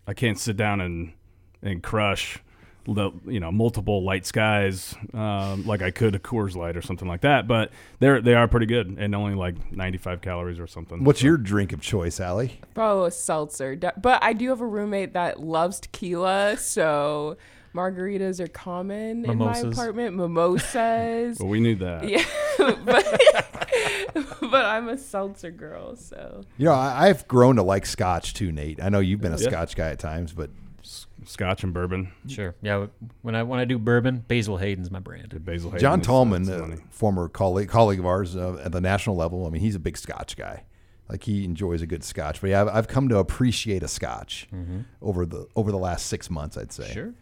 I 0.06 0.12
can't 0.12 0.38
sit 0.38 0.56
down 0.56 0.80
and 0.80 1.12
and 1.62 1.82
crush 1.82 2.38
the 2.86 3.10
you 3.24 3.40
know 3.40 3.50
multiple 3.50 4.04
light 4.04 4.26
skies 4.26 4.94
um, 5.14 5.64
like 5.66 5.80
I 5.80 5.90
could 5.90 6.14
a 6.14 6.18
Coors 6.18 6.54
Light 6.54 6.76
or 6.76 6.82
something 6.82 7.08
like 7.08 7.22
that. 7.22 7.48
But 7.48 7.70
they're 7.98 8.20
they 8.20 8.34
are 8.34 8.46
pretty 8.46 8.66
good 8.66 8.94
and 8.98 9.14
only 9.14 9.34
like 9.34 9.72
95 9.72 10.20
calories 10.20 10.58
or 10.60 10.66
something. 10.66 11.02
What's 11.02 11.22
your 11.22 11.36
drink 11.36 11.72
of 11.72 11.80
choice, 11.80 12.20
Allie? 12.20 12.60
Probably 12.74 13.08
a 13.08 13.10
seltzer. 13.10 13.76
But 13.76 14.22
I 14.22 14.32
do 14.34 14.50
have 14.50 14.60
a 14.60 14.66
roommate 14.66 15.14
that 15.14 15.40
loves 15.40 15.80
tequila, 15.80 16.58
so 16.58 17.36
margaritas 17.74 18.40
are 18.40 18.46
common 18.48 19.24
in 19.24 19.38
my 19.38 19.58
apartment. 19.58 20.16
Mimosas. 20.16 21.38
Well, 21.40 21.48
we 21.48 21.60
knew 21.60 21.74
that. 21.76 22.08
yeah, 22.08 22.24
but, 22.58 23.20
but 24.40 24.64
I'm 24.64 24.88
a 24.88 24.96
seltzer 24.98 25.50
girl, 25.50 25.96
so 25.96 26.42
You 26.56 26.66
know, 26.66 26.72
I, 26.72 27.08
I've 27.08 27.26
grown 27.28 27.56
to 27.56 27.62
like 27.62 27.86
Scotch 27.86 28.34
too, 28.34 28.52
Nate. 28.52 28.82
I 28.82 28.88
know 28.88 29.00
you've 29.00 29.20
been 29.20 29.32
a 29.32 29.38
Yeah. 29.38 29.48
Scotch 29.48 29.76
guy 29.76 29.88
at 29.90 29.98
times, 29.98 30.32
but 30.32 30.50
Scotch 31.24 31.64
and 31.64 31.72
bourbon. 31.72 32.12
Sure. 32.28 32.54
Yeah. 32.62 32.86
When 33.22 33.34
I 33.34 33.42
when 33.42 33.58
I 33.58 33.64
do 33.64 33.78
bourbon, 33.78 34.24
Basil 34.28 34.58
Hayden's 34.58 34.90
my 34.90 35.00
brand. 35.00 35.34
Basil 35.44 35.70
Hayden 35.70 35.80
John 35.80 36.00
is- 36.00 36.06
Tallman, 36.06 36.42
that's 36.44 36.62
uh, 36.62 36.76
former 36.90 37.28
colleague 37.28 37.68
colleague 37.68 37.98
of 37.98 38.06
ours 38.06 38.36
uh, 38.36 38.60
at 38.62 38.72
the 38.72 38.80
national 38.80 39.16
level, 39.16 39.46
I 39.46 39.50
mean, 39.50 39.62
he's 39.62 39.74
a 39.74 39.78
big 39.80 39.96
Scotch 39.96 40.36
guy. 40.36 40.64
Like 41.08 41.22
he 41.24 41.44
enjoys 41.44 41.82
a 41.82 41.86
good 41.86 42.02
Scotch. 42.04 42.40
But 42.40 42.50
yeah, 42.50 42.62
I've, 42.62 42.68
I've 42.68 42.88
come 42.88 43.08
to 43.10 43.18
appreciate 43.18 43.82
a 43.82 43.88
Scotch 43.88 44.48
over 45.02 45.24
the 45.26 45.46
over 45.56 45.70
the 45.70 45.78
last 45.78 46.06
six 46.06 46.30
months, 46.30 46.56
I'd 46.58 46.72
say. 46.72 46.92
Sure. 46.92 47.14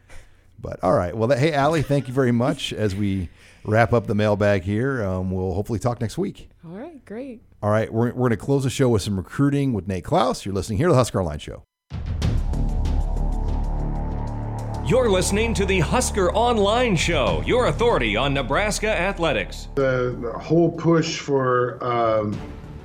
But 0.63 0.83
all 0.83 0.93
right, 0.93 1.15
well, 1.15 1.29
that, 1.29 1.39
hey, 1.39 1.53
Allie, 1.53 1.83
thank 1.83 2.07
you 2.07 2.15
very 2.15 2.33
much. 2.33 2.73
As 2.83 2.95
we 2.95 3.29
wrap 3.65 3.93
up 3.93 4.07
the 4.07 4.15
mailbag 4.15 4.63
here, 4.63 5.03
um, 5.03 5.31
we'll 5.31 5.55
hopefully 5.55 5.81
talk 5.81 6.01
next 6.01 6.17
week. 6.17 6.49
all 6.65 6.71
right, 6.73 7.05
great. 7.05 7.43
All 7.63 7.71
right, 7.71 7.93
we're, 7.93 8.07
we're 8.07 8.29
going 8.29 8.31
to 8.31 8.37
close 8.37 8.65
the 8.65 8.71
show 8.71 8.89
with 8.89 9.03
some 9.03 9.17
recruiting 9.17 9.73
with 9.73 9.87
Nate 9.87 10.05
Clouse. 10.05 10.45
You're 10.45 10.55
listening 10.55 10.79
here 10.79 10.89
to 10.89 10.93
the 10.93 10.99
Husker 10.99 11.21
Online 11.21 11.39
Show. 11.39 11.65
You're 14.85 15.11
listening 15.11 15.55
to 15.55 15.65
the 15.65 15.79
Husker 15.81 16.33
Online 16.33 16.97
Show, 16.97 17.43
your 17.47 17.67
authority 17.67 18.17
on 18.17 18.35
Nebraska 18.35 18.89
athletics. 18.89 19.69
The, 19.77 20.17
the 20.21 20.33
whole 20.33 20.73
push 20.73 21.19
for 21.19 21.83
um, 21.85 22.39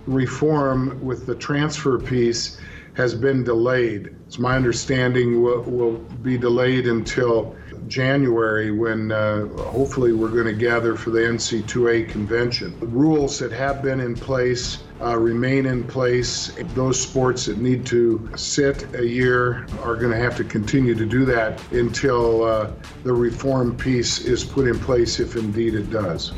reform 0.05 1.03
with 1.03 1.25
the 1.25 1.35
transfer 1.35 1.99
piece 1.99 2.59
has 2.93 3.13
been 3.13 3.43
delayed. 3.43 4.15
It's 4.27 4.39
my 4.39 4.55
understanding 4.55 5.41
will, 5.41 5.61
will 5.61 5.97
be 6.21 6.37
delayed 6.37 6.87
until 6.87 7.55
January 7.87 8.71
when 8.71 9.11
uh, 9.11 9.47
hopefully 9.47 10.13
we're 10.13 10.29
going 10.29 10.45
to 10.45 10.53
gather 10.53 10.95
for 10.95 11.09
the 11.09 11.19
NC2A 11.19 12.09
convention. 12.09 12.79
The 12.79 12.87
rules 12.87 13.39
that 13.39 13.51
have 13.51 13.81
been 13.81 13.99
in 13.99 14.15
place 14.15 14.83
uh, 15.01 15.17
remain 15.17 15.65
in 15.65 15.83
place. 15.83 16.51
Those 16.73 16.99
sports 16.99 17.45
that 17.45 17.57
need 17.57 17.85
to 17.87 18.29
sit 18.35 18.93
a 18.95 19.05
year 19.05 19.65
are 19.83 19.95
going 19.95 20.11
to 20.11 20.17
have 20.17 20.35
to 20.37 20.43
continue 20.43 20.95
to 20.95 21.05
do 21.05 21.25
that 21.25 21.61
until 21.71 22.43
uh, 22.43 22.71
the 23.03 23.13
reform 23.13 23.75
piece 23.77 24.19
is 24.19 24.43
put 24.43 24.67
in 24.67 24.79
place, 24.79 25.19
if 25.19 25.35
indeed 25.35 25.75
it 25.75 25.89
does. 25.89 26.33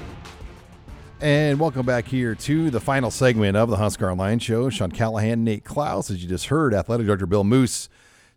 And 1.22 1.60
welcome 1.60 1.86
back 1.86 2.08
here 2.08 2.34
to 2.34 2.70
the 2.70 2.80
final 2.80 3.12
segment 3.12 3.58
of 3.58 3.70
the 3.70 3.76
Husker 3.76 4.10
Online 4.10 4.40
Show. 4.40 4.70
Sean 4.70 4.90
Callahan, 4.90 5.44
Nate 5.44 5.66
Clouse, 5.66 6.10
as 6.10 6.24
you 6.24 6.30
just 6.30 6.46
heard, 6.46 6.74
Athletic 6.74 7.06
Director 7.06 7.26
Bill 7.26 7.44
Moos 7.44 7.90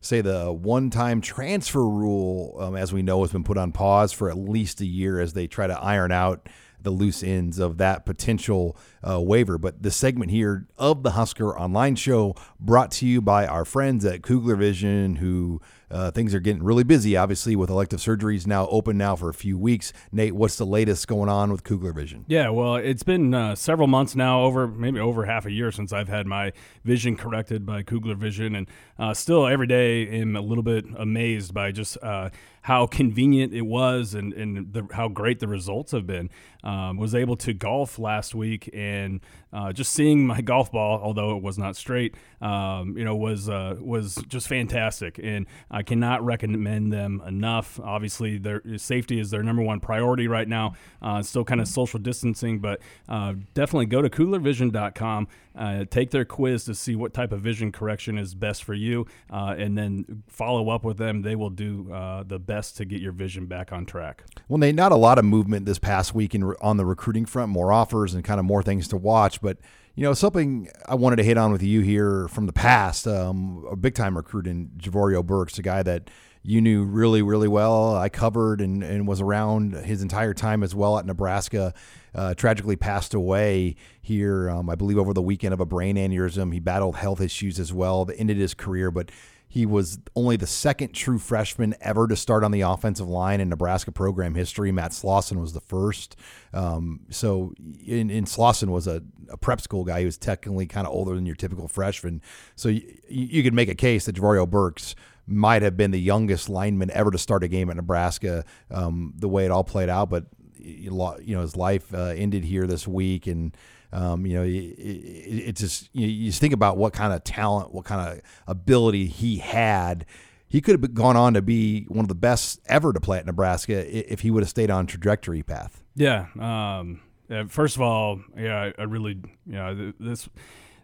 say 0.02 0.20
the 0.20 0.52
one 0.52 0.90
time 0.90 1.20
transfer 1.20 1.88
rule, 1.88 2.56
um, 2.60 2.76
as 2.76 2.92
we 2.92 3.02
know, 3.02 3.22
has 3.22 3.32
been 3.32 3.44
put 3.44 3.56
on 3.56 3.72
pause 3.72 4.12
for 4.12 4.28
at 4.28 4.36
least 4.36 4.80
a 4.80 4.86
year 4.86 5.18
as 5.20 5.32
they 5.32 5.46
try 5.46 5.66
to 5.66 5.80
iron 5.80 6.12
out 6.12 6.48
the 6.82 6.90
loose 6.90 7.22
ends 7.22 7.60
of 7.60 7.78
that 7.78 8.04
potential 8.04 8.76
uh, 9.08 9.20
waiver. 9.20 9.56
But 9.56 9.82
the 9.82 9.90
segment 9.90 10.32
here 10.32 10.66
of 10.76 11.04
the 11.04 11.12
Husker 11.12 11.56
Online 11.56 11.94
Show 11.94 12.34
brought 12.58 12.90
to 12.92 13.06
you 13.06 13.20
by 13.20 13.46
our 13.46 13.64
friends 13.64 14.04
at 14.04 14.22
Kugler 14.22 14.56
Vision, 14.56 15.16
who 15.16 15.60
uh, 15.92 16.10
things 16.10 16.34
are 16.34 16.40
getting 16.40 16.62
really 16.62 16.84
busy, 16.84 17.16
obviously, 17.16 17.54
with 17.54 17.70
elective 17.70 18.00
surgeries 18.00 18.46
now 18.46 18.66
open 18.68 18.96
now 18.96 19.14
for 19.14 19.28
a 19.28 19.34
few 19.34 19.58
weeks. 19.58 19.92
Nate, 20.10 20.34
what's 20.34 20.56
the 20.56 20.66
latest 20.66 21.06
going 21.06 21.28
on 21.28 21.52
with 21.52 21.64
Kugler 21.64 21.92
Vision? 21.92 22.24
Yeah, 22.28 22.48
well, 22.48 22.76
it's 22.76 23.02
been 23.02 23.34
uh, 23.34 23.54
several 23.54 23.88
months 23.88 24.16
now, 24.16 24.42
over 24.42 24.66
maybe 24.66 24.98
over 24.98 25.26
half 25.26 25.46
a 25.46 25.50
year 25.50 25.70
since 25.70 25.92
I've 25.92 26.08
had 26.08 26.26
my 26.26 26.52
vision 26.84 27.16
corrected 27.16 27.66
by 27.66 27.82
Kugler 27.82 28.14
Vision, 28.14 28.56
and 28.56 28.68
uh, 28.98 29.14
still 29.14 29.46
every 29.46 29.66
day 29.66 30.08
am 30.08 30.34
a 30.36 30.40
little 30.40 30.64
bit 30.64 30.84
amazed 30.96 31.52
by 31.52 31.72
just 31.72 31.98
uh, 32.02 32.30
how 32.62 32.86
convenient 32.86 33.52
it 33.52 33.62
was 33.62 34.14
and, 34.14 34.32
and 34.32 34.72
the, 34.72 34.86
how 34.92 35.08
great 35.08 35.40
the 35.40 35.48
results 35.48 35.92
have 35.92 36.06
been. 36.06 36.30
Um, 36.64 36.96
was 36.96 37.12
able 37.12 37.34
to 37.38 37.52
golf 37.52 37.98
last 37.98 38.36
week 38.36 38.70
and 38.72 39.20
uh, 39.52 39.72
just 39.72 39.92
seeing 39.92 40.24
my 40.24 40.40
golf 40.42 40.70
ball, 40.70 41.00
although 41.02 41.36
it 41.36 41.42
was 41.42 41.58
not 41.58 41.74
straight, 41.74 42.14
um, 42.40 42.96
you 42.96 43.04
know, 43.04 43.16
was 43.16 43.48
uh, 43.48 43.76
was 43.80 44.14
just 44.28 44.46
fantastic. 44.46 45.18
And 45.20 45.46
I 45.72 45.82
cannot 45.82 46.24
recommend 46.24 46.92
them 46.92 47.20
enough. 47.26 47.80
Obviously, 47.80 48.38
their 48.38 48.62
safety 48.76 49.18
is 49.18 49.30
their 49.30 49.42
number 49.42 49.62
one 49.62 49.80
priority 49.80 50.28
right 50.28 50.46
now. 50.46 50.74
Uh, 51.02 51.20
still 51.20 51.44
kind 51.44 51.60
of 51.60 51.66
social 51.66 51.98
distancing, 51.98 52.60
but 52.60 52.80
uh, 53.08 53.34
definitely 53.54 53.86
go 53.86 54.00
to 54.00 54.08
kuglervision.com. 54.08 55.26
Uh, 55.54 55.84
take 55.90 56.10
their 56.10 56.24
quiz 56.24 56.64
to 56.64 56.74
see 56.74 56.96
what 56.96 57.12
type 57.12 57.30
of 57.30 57.40
vision 57.40 57.70
correction 57.72 58.16
is 58.16 58.34
best 58.34 58.64
for 58.64 58.74
you, 58.74 59.06
uh, 59.30 59.54
and 59.58 59.76
then 59.76 60.22
follow 60.26 60.70
up 60.70 60.82
with 60.82 60.96
them. 60.96 61.22
They 61.22 61.36
will 61.36 61.50
do 61.50 61.92
uh, 61.92 62.22
the 62.22 62.38
best 62.38 62.76
to 62.78 62.84
get 62.84 63.00
your 63.00 63.12
vision 63.12 63.46
back 63.46 63.72
on 63.72 63.84
track. 63.84 64.24
Well, 64.48 64.58
Nate, 64.58 64.74
not 64.74 64.92
a 64.92 64.96
lot 64.96 65.18
of 65.18 65.24
movement 65.24 65.66
this 65.66 65.78
past 65.78 66.14
week 66.14 66.34
in, 66.34 66.42
on 66.60 66.78
the 66.78 66.86
recruiting 66.86 67.26
front, 67.26 67.50
more 67.50 67.72
offers 67.72 68.14
and 68.14 68.24
kind 68.24 68.40
of 68.40 68.46
more 68.46 68.62
things 68.62 68.88
to 68.88 68.96
watch. 68.96 69.42
But, 69.42 69.58
you 69.94 70.02
know, 70.04 70.14
something 70.14 70.70
I 70.86 70.94
wanted 70.94 71.16
to 71.16 71.24
hit 71.24 71.36
on 71.36 71.52
with 71.52 71.62
you 71.62 71.80
here 71.80 72.28
from 72.28 72.46
the 72.46 72.52
past, 72.52 73.06
um, 73.06 73.66
a 73.70 73.76
big 73.76 73.94
time 73.94 74.16
recruit 74.16 74.46
in 74.46 74.70
Jaivorio 74.78 75.24
Burkes, 75.24 75.58
a 75.58 75.62
guy 75.62 75.82
that 75.82 76.08
you 76.42 76.60
knew 76.60 76.84
really, 76.84 77.22
really 77.22 77.48
well. 77.48 77.94
I 77.94 78.08
covered 78.08 78.60
and, 78.60 78.82
and 78.82 79.06
was 79.06 79.20
around 79.20 79.74
his 79.74 80.02
entire 80.02 80.34
time 80.34 80.62
as 80.62 80.74
well 80.74 80.98
at 80.98 81.06
Nebraska. 81.06 81.72
Uh, 82.14 82.34
tragically 82.34 82.76
passed 82.76 83.14
away 83.14 83.76
here, 84.02 84.50
um, 84.50 84.68
I 84.68 84.74
believe, 84.74 84.98
over 84.98 85.14
the 85.14 85.22
weekend 85.22 85.54
of 85.54 85.60
a 85.60 85.64
brain 85.64 85.96
aneurysm. 85.96 86.52
He 86.52 86.60
battled 86.60 86.96
health 86.96 87.20
issues 87.20 87.58
as 87.58 87.72
well 87.72 88.04
that 88.06 88.18
ended 88.18 88.36
his 88.36 88.54
career, 88.54 88.90
but 88.90 89.10
he 89.52 89.66
was 89.66 89.98
only 90.16 90.36
the 90.36 90.46
second 90.46 90.94
true 90.94 91.18
freshman 91.18 91.74
ever 91.82 92.08
to 92.08 92.16
start 92.16 92.42
on 92.42 92.52
the 92.52 92.62
offensive 92.62 93.06
line 93.06 93.38
in 93.38 93.50
Nebraska 93.50 93.92
program 93.92 94.34
history. 94.34 94.72
Matt 94.72 94.92
Slauson 94.92 95.38
was 95.40 95.52
the 95.52 95.60
first. 95.60 96.16
Um, 96.54 97.00
so, 97.10 97.52
in, 97.86 98.08
in 98.08 98.24
Slauson 98.24 98.68
was 98.68 98.86
a, 98.86 99.02
a 99.28 99.36
prep 99.36 99.60
school 99.60 99.84
guy. 99.84 100.00
He 100.00 100.06
was 100.06 100.16
technically 100.16 100.66
kind 100.66 100.86
of 100.86 100.94
older 100.94 101.14
than 101.14 101.26
your 101.26 101.34
typical 101.34 101.68
freshman. 101.68 102.22
So, 102.56 102.70
you, 102.70 102.82
you 103.08 103.42
could 103.42 103.52
make 103.52 103.68
a 103.68 103.74
case 103.74 104.06
that 104.06 104.16
Jaivorio 104.16 104.48
Burkes 104.48 104.94
might 105.26 105.62
have 105.62 105.76
been 105.76 105.90
the 105.90 106.00
youngest 106.00 106.48
lineman 106.48 106.90
ever 106.90 107.10
to 107.10 107.18
start 107.18 107.44
a 107.44 107.48
game 107.48 107.70
at 107.70 107.76
Nebraska, 107.76 108.44
um, 108.70 109.14
the 109.16 109.28
way 109.28 109.44
it 109.44 109.50
all 109.50 109.64
played 109.64 109.88
out. 109.88 110.10
But 110.10 110.26
you 110.58 110.90
know 110.90 111.40
his 111.40 111.56
life 111.56 111.92
uh, 111.94 112.14
ended 112.16 112.44
here 112.44 112.66
this 112.66 112.86
week, 112.86 113.26
and 113.26 113.56
um, 113.92 114.24
you 114.26 114.34
know, 114.34 114.42
it, 114.42 114.48
it, 114.48 115.48
it 115.48 115.56
just 115.56 115.90
you, 115.92 116.02
know, 116.02 116.12
you 116.12 116.26
just 116.26 116.40
think 116.40 116.54
about 116.54 116.76
what 116.76 116.92
kind 116.92 117.12
of 117.12 117.24
talent, 117.24 117.74
what 117.74 117.84
kind 117.84 118.12
of 118.12 118.22
ability 118.46 119.06
he 119.06 119.38
had. 119.38 120.06
He 120.48 120.60
could 120.60 120.80
have 120.80 120.94
gone 120.94 121.16
on 121.16 121.34
to 121.34 121.42
be 121.42 121.84
one 121.84 122.04
of 122.04 122.08
the 122.08 122.14
best 122.14 122.60
ever 122.66 122.92
to 122.92 123.00
play 123.00 123.18
at 123.18 123.24
Nebraska 123.24 124.12
if 124.12 124.20
he 124.20 124.30
would 124.30 124.42
have 124.42 124.50
stayed 124.50 124.70
on 124.70 124.86
trajectory 124.86 125.42
path. 125.42 125.82
Yeah. 125.94 126.26
Um, 126.38 127.00
first 127.48 127.76
of 127.76 127.82
all, 127.82 128.20
yeah, 128.36 128.70
I, 128.78 128.82
I 128.82 128.84
really, 128.84 129.18
yeah, 129.46 129.70
you 129.70 129.76
know, 129.76 129.92
this 129.98 130.28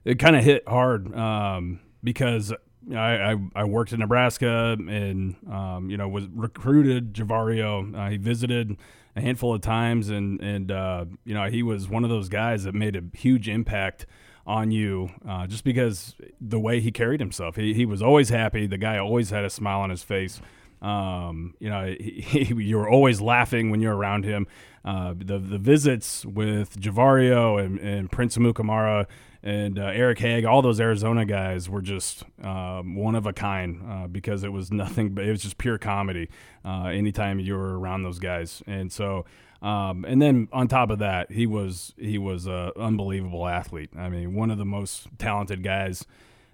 it 0.06 0.18
kind 0.18 0.36
of 0.36 0.44
hit 0.44 0.66
hard 0.66 1.14
um, 1.14 1.80
because 2.02 2.52
I, 2.94 3.32
I, 3.32 3.36
I, 3.54 3.64
worked 3.64 3.92
in 3.92 4.00
Nebraska 4.00 4.76
and 4.78 5.36
um, 5.50 5.90
you 5.90 5.96
know 5.96 6.08
was 6.08 6.26
recruited 6.32 7.12
Jaivorio. 7.12 7.94
Uh, 7.94 8.10
he 8.10 8.16
visited 8.16 8.76
a 9.16 9.20
handful 9.20 9.54
of 9.54 9.60
times, 9.60 10.08
and 10.08 10.40
and 10.40 10.70
uh, 10.70 11.04
you 11.24 11.34
know 11.34 11.50
he 11.50 11.62
was 11.62 11.88
one 11.88 12.04
of 12.04 12.10
those 12.10 12.28
guys 12.28 12.64
that 12.64 12.74
made 12.74 12.96
a 12.96 13.02
huge 13.16 13.48
impact 13.48 14.06
on 14.46 14.70
you 14.70 15.10
uh, 15.28 15.46
just 15.46 15.62
because 15.62 16.16
the 16.40 16.58
way 16.58 16.80
he 16.80 16.90
carried 16.90 17.20
himself. 17.20 17.56
He, 17.56 17.74
he 17.74 17.84
was 17.84 18.00
always 18.00 18.30
happy. 18.30 18.66
The 18.66 18.78
guy 18.78 18.96
always 18.96 19.28
had 19.28 19.44
a 19.44 19.50
smile 19.50 19.80
on 19.80 19.90
his 19.90 20.02
face. 20.02 20.40
Um, 20.80 21.54
you 21.58 21.68
know, 21.68 21.94
he, 22.00 22.20
he, 22.44 22.54
you 22.54 22.78
were 22.78 22.88
always 22.88 23.20
laughing 23.20 23.70
when 23.70 23.80
you're 23.80 23.96
around 23.96 24.24
him. 24.24 24.46
Uh, 24.84 25.12
the 25.16 25.38
the 25.38 25.58
visits 25.58 26.24
with 26.24 26.80
Jaivorio 26.80 27.62
and, 27.62 27.78
and 27.78 28.10
Prince 28.10 28.38
Amukamara 28.38 29.06
and 29.48 29.78
uh, 29.78 29.84
Eric 29.84 30.18
Hagg, 30.18 30.44
all 30.44 30.60
those 30.60 30.78
Arizona 30.78 31.24
guys 31.24 31.70
were 31.70 31.80
just 31.80 32.22
um, 32.42 32.94
one 32.94 33.14
of 33.14 33.24
a 33.24 33.32
kind 33.32 33.80
uh, 33.88 34.06
because 34.06 34.44
it 34.44 34.52
was 34.52 34.70
nothing 34.70 35.14
but 35.14 35.24
it 35.24 35.30
was 35.30 35.40
just 35.40 35.56
pure 35.56 35.78
comedy 35.78 36.28
uh, 36.66 36.88
anytime 36.88 37.40
you 37.40 37.54
were 37.54 37.78
around 37.78 38.02
those 38.02 38.18
guys. 38.18 38.62
And 38.66 38.92
so, 38.92 39.24
um, 39.62 40.04
and 40.04 40.20
then 40.20 40.48
on 40.52 40.68
top 40.68 40.90
of 40.90 40.98
that, 40.98 41.32
he 41.32 41.46
was 41.46 41.94
he 41.96 42.18
was 42.18 42.44
an 42.44 42.72
unbelievable 42.76 43.48
athlete. 43.48 43.88
I 43.96 44.10
mean, 44.10 44.34
one 44.34 44.50
of 44.50 44.58
the 44.58 44.66
most 44.66 45.06
talented 45.16 45.62
guys 45.62 46.04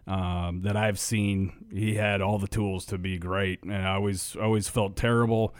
um, 0.07 0.63
that 0.63 0.77
I've 0.77 1.01
seen. 1.01 1.67
He 1.73 1.97
had 1.97 2.21
all 2.21 2.39
the 2.39 2.47
tools 2.47 2.87
to 2.87 2.99
be 2.99 3.19
great, 3.19 3.65
and 3.65 3.75
I 3.75 3.95
always 3.95 4.37
always 4.41 4.69
felt 4.69 4.95
terrible 4.95 5.53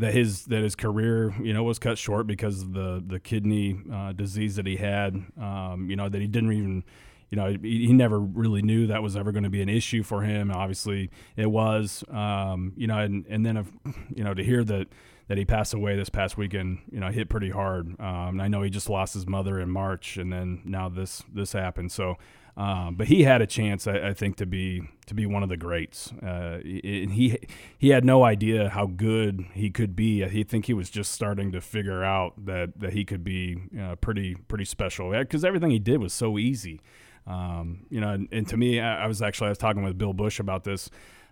that 0.00 0.14
his 0.14 0.46
that 0.46 0.62
his 0.62 0.74
career 0.74 1.34
you 1.42 1.52
know 1.52 1.62
was 1.62 1.78
cut 1.78 1.98
short 1.98 2.26
because 2.26 2.62
of 2.62 2.72
the 2.72 3.02
the 3.06 3.20
kidney 3.20 3.78
uh, 3.92 4.12
disease 4.12 4.56
that 4.56 4.66
he 4.66 4.76
had. 4.76 5.14
Um, 5.40 5.88
you 5.88 5.96
know 5.96 6.08
that 6.08 6.20
he 6.20 6.26
didn't 6.26 6.52
even 6.52 6.84
you 7.28 7.36
know 7.36 7.56
he, 7.62 7.86
he 7.86 7.92
never 7.92 8.18
really 8.18 8.62
knew 8.62 8.86
that 8.88 9.02
was 9.02 9.14
ever 9.14 9.30
going 9.30 9.44
to 9.44 9.50
be 9.50 9.62
an 9.62 9.68
issue 9.68 10.02
for 10.02 10.22
him. 10.22 10.50
Obviously, 10.50 11.10
it 11.36 11.50
was. 11.50 12.02
Um, 12.10 12.72
you 12.76 12.86
know, 12.86 12.98
and 12.98 13.26
and 13.28 13.44
then 13.44 13.58
if, 13.58 13.66
you 14.14 14.24
know 14.24 14.34
to 14.34 14.42
hear 14.42 14.64
that 14.64 14.88
that 15.28 15.38
he 15.38 15.44
passed 15.44 15.74
away 15.74 15.94
this 15.94 16.08
past 16.08 16.36
weekend, 16.36 16.80
you 16.90 16.98
know, 16.98 17.08
hit 17.08 17.28
pretty 17.28 17.50
hard. 17.50 17.94
Um, 18.00 18.40
I 18.40 18.48
know 18.48 18.62
he 18.62 18.70
just 18.70 18.90
lost 18.90 19.14
his 19.14 19.28
mother 19.28 19.60
in 19.60 19.70
March, 19.70 20.16
and 20.16 20.32
then 20.32 20.60
now 20.64 20.88
this 20.88 21.22
this 21.32 21.52
happened. 21.52 21.92
So 21.92 22.16
um, 22.56 22.96
but 22.96 23.06
he 23.06 23.22
had 23.22 23.40
a 23.42 23.46
chance, 23.46 23.86
I, 23.86 24.08
I, 24.08 24.14
think, 24.14 24.36
to 24.36 24.46
be 24.46 24.82
to 25.06 25.14
be 25.14 25.26
one 25.26 25.42
of 25.42 25.48
the 25.48 25.56
greats. 25.56 26.12
Uh, 26.12 26.58
he 26.62 27.38
he 27.78 27.88
had 27.88 28.04
no 28.04 28.24
idea 28.24 28.68
how 28.68 28.86
good 28.86 29.46
he 29.52 29.70
could 29.70 29.94
be. 29.94 30.26
He 30.28 30.42
think 30.44 30.66
he 30.66 30.74
was 30.74 30.90
just 30.90 31.12
starting 31.12 31.52
to 31.52 31.60
figure 31.60 32.04
out 32.04 32.44
that 32.44 32.78
that 32.80 32.92
he 32.92 33.04
could 33.04 33.24
be 33.24 33.58
uh, 33.80 33.96
pretty 33.96 34.34
pretty 34.34 34.64
special 34.64 35.10
because 35.10 35.44
everything 35.44 35.70
he 35.70 35.78
did 35.78 36.00
was 36.00 36.12
so 36.12 36.38
easy. 36.38 36.80
Um, 37.26 37.86
you 37.90 38.00
know, 38.00 38.10
and, 38.10 38.28
and 38.32 38.48
to 38.48 38.56
me, 38.56 38.80
I, 38.80 39.04
I, 39.04 39.06
was 39.06 39.22
actually 39.22 39.46
I 39.46 39.50
was 39.50 39.58
talking 39.58 39.82
with 39.82 39.96
Bill 39.96 40.14
Bush 40.14 40.40
about 40.40 40.64
this 40.64 40.90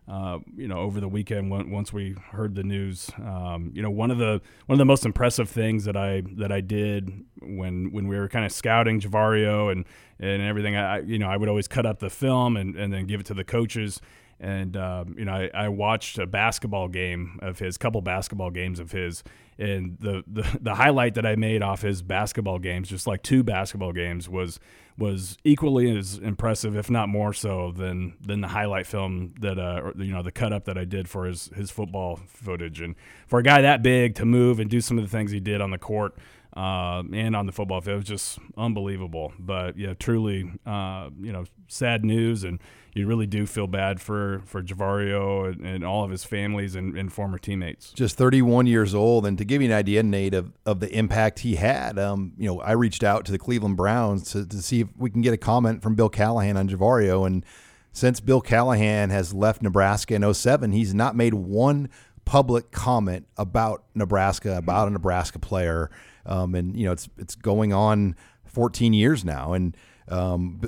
uh, 0.08 0.38
you 0.56 0.66
know, 0.66 0.78
over 0.78 1.00
the 1.00 1.08
weekend 1.08 1.50
once 1.50 1.92
we 1.92 2.16
heard 2.30 2.54
the 2.54 2.62
news. 2.62 3.10
Um, 3.18 3.70
you 3.74 3.82
know, 3.82 3.90
one 3.90 4.10
of 4.10 4.16
the 4.16 4.40
one 4.64 4.74
of 4.74 4.78
the 4.78 4.86
most 4.86 5.04
impressive 5.04 5.50
things 5.50 5.84
that 5.84 5.98
I 5.98 6.22
that 6.36 6.50
I 6.50 6.62
did 6.62 7.26
when 7.42 7.92
when 7.92 8.08
we 8.08 8.18
were 8.18 8.28
kind 8.28 8.46
of 8.46 8.52
scouting 8.52 9.00
Jaivorio 9.00 9.70
and 9.70 9.84
and 10.20 10.42
everything, 10.42 10.76
I 10.76 11.00
you 11.00 11.18
know 11.18 11.28
I 11.28 11.36
would 11.36 11.48
always 11.48 11.68
cut 11.68 11.86
up 11.86 11.98
the 11.98 12.10
film 12.10 12.56
and 12.56 12.76
and 12.76 12.92
then 12.92 13.06
give 13.06 13.20
it 13.20 13.26
to 13.26 13.34
the 13.34 13.44
coaches. 13.44 14.00
And 14.40 14.76
um, 14.76 15.16
you 15.18 15.24
know, 15.24 15.32
I, 15.32 15.50
I 15.52 15.68
watched 15.68 16.18
a 16.18 16.26
basketball 16.26 16.86
game 16.88 17.40
of 17.42 17.58
his, 17.58 17.76
couple 17.76 18.00
basketball 18.02 18.50
games 18.50 18.78
of 18.78 18.92
his, 18.92 19.24
and 19.58 19.98
the, 19.98 20.22
the 20.28 20.58
the 20.60 20.74
highlight 20.76 21.14
that 21.14 21.26
I 21.26 21.34
made 21.34 21.62
off 21.62 21.82
his 21.82 22.02
basketball 22.02 22.58
games, 22.58 22.88
just 22.88 23.06
like 23.06 23.22
two 23.22 23.42
basketball 23.42 23.92
games, 23.92 24.28
was 24.28 24.60
was 24.96 25.38
equally 25.44 25.96
as 25.96 26.18
impressive, 26.18 26.76
if 26.76 26.88
not 26.88 27.08
more 27.08 27.32
so, 27.32 27.72
than 27.72 28.16
than 28.20 28.40
the 28.40 28.48
highlight 28.48 28.86
film 28.86 29.34
that 29.40 29.58
uh, 29.58 29.80
or, 29.82 29.94
you 29.96 30.12
know 30.12 30.22
the 30.22 30.32
cut 30.32 30.52
up 30.52 30.66
that 30.66 30.78
I 30.78 30.84
did 30.84 31.08
for 31.08 31.24
his 31.26 31.50
his 31.56 31.72
football 31.72 32.20
footage. 32.28 32.80
And 32.80 32.94
for 33.26 33.40
a 33.40 33.42
guy 33.42 33.60
that 33.62 33.82
big 33.82 34.14
to 34.16 34.24
move 34.24 34.60
and 34.60 34.70
do 34.70 34.80
some 34.80 34.98
of 34.98 35.04
the 35.04 35.10
things 35.10 35.32
he 35.32 35.40
did 35.40 35.60
on 35.60 35.72
the 35.72 35.78
court 35.78 36.16
uh, 36.56 37.02
and 37.12 37.36
on 37.36 37.46
the 37.46 37.52
football 37.52 37.80
field, 37.80 37.94
it 37.94 37.98
was 37.98 38.06
just 38.06 38.38
unbelievable. 38.56 39.32
But 39.38 39.78
yeah, 39.78 39.94
truly, 39.94 40.50
uh, 40.66 41.10
you 41.20 41.32
know, 41.32 41.44
sad 41.68 42.04
news 42.04 42.44
and 42.44 42.60
you 42.94 43.06
really 43.06 43.26
do 43.26 43.46
feel 43.46 43.66
bad 43.66 44.00
for 44.00 44.42
for 44.44 44.62
Jaivorio 44.62 45.50
and, 45.50 45.64
and 45.64 45.84
all 45.84 46.04
of 46.04 46.10
his 46.10 46.24
families 46.24 46.74
and, 46.74 46.96
and, 46.96 47.12
former 47.12 47.38
teammates. 47.38 47.92
Just 47.92 48.16
31 48.16 48.66
years 48.66 48.94
old, 48.94 49.24
and 49.24 49.38
to 49.38 49.44
give 49.44 49.62
you 49.62 49.68
an 49.68 49.74
idea, 49.74 50.02
Nate, 50.02 50.34
of, 50.34 50.52
of 50.66 50.80
the 50.80 50.90
impact 50.90 51.40
he 51.40 51.56
had, 51.56 51.98
um, 51.98 52.32
you 52.36 52.46
know, 52.46 52.60
I 52.60 52.72
reached 52.72 53.04
out 53.04 53.24
to 53.26 53.32
the 53.32 53.38
Cleveland 53.38 53.76
Browns 53.76 54.32
to, 54.32 54.46
to 54.46 54.62
see 54.62 54.80
if 54.80 54.88
we 54.96 55.10
can 55.10 55.22
get 55.22 55.32
a 55.32 55.38
comment 55.38 55.82
from 55.82 55.94
Bill 55.94 56.08
Callahan 56.08 56.56
on 56.56 56.68
Jaivorio, 56.68 57.26
and 57.26 57.44
since 57.92 58.20
Bill 58.20 58.40
Callahan 58.40 59.10
has 59.10 59.34
left 59.34 59.62
Nebraska 59.62 60.14
in 60.14 60.34
07, 60.34 60.72
he's 60.72 60.94
not 60.94 61.16
made 61.16 61.34
one 61.34 61.88
public 62.28 62.70
comment 62.70 63.26
about 63.38 63.84
Nebraska, 63.94 64.58
about 64.58 64.86
a 64.86 64.90
Nebraska 64.90 65.38
player, 65.38 65.90
um, 66.26 66.54
and 66.54 66.76
you 66.76 66.84
know, 66.84 66.92
it's 66.92 67.08
it's 67.16 67.34
going 67.34 67.72
on 67.72 68.14
14 68.44 68.92
years 68.92 69.24
now, 69.24 69.54
and 69.54 69.74
um, 70.08 70.60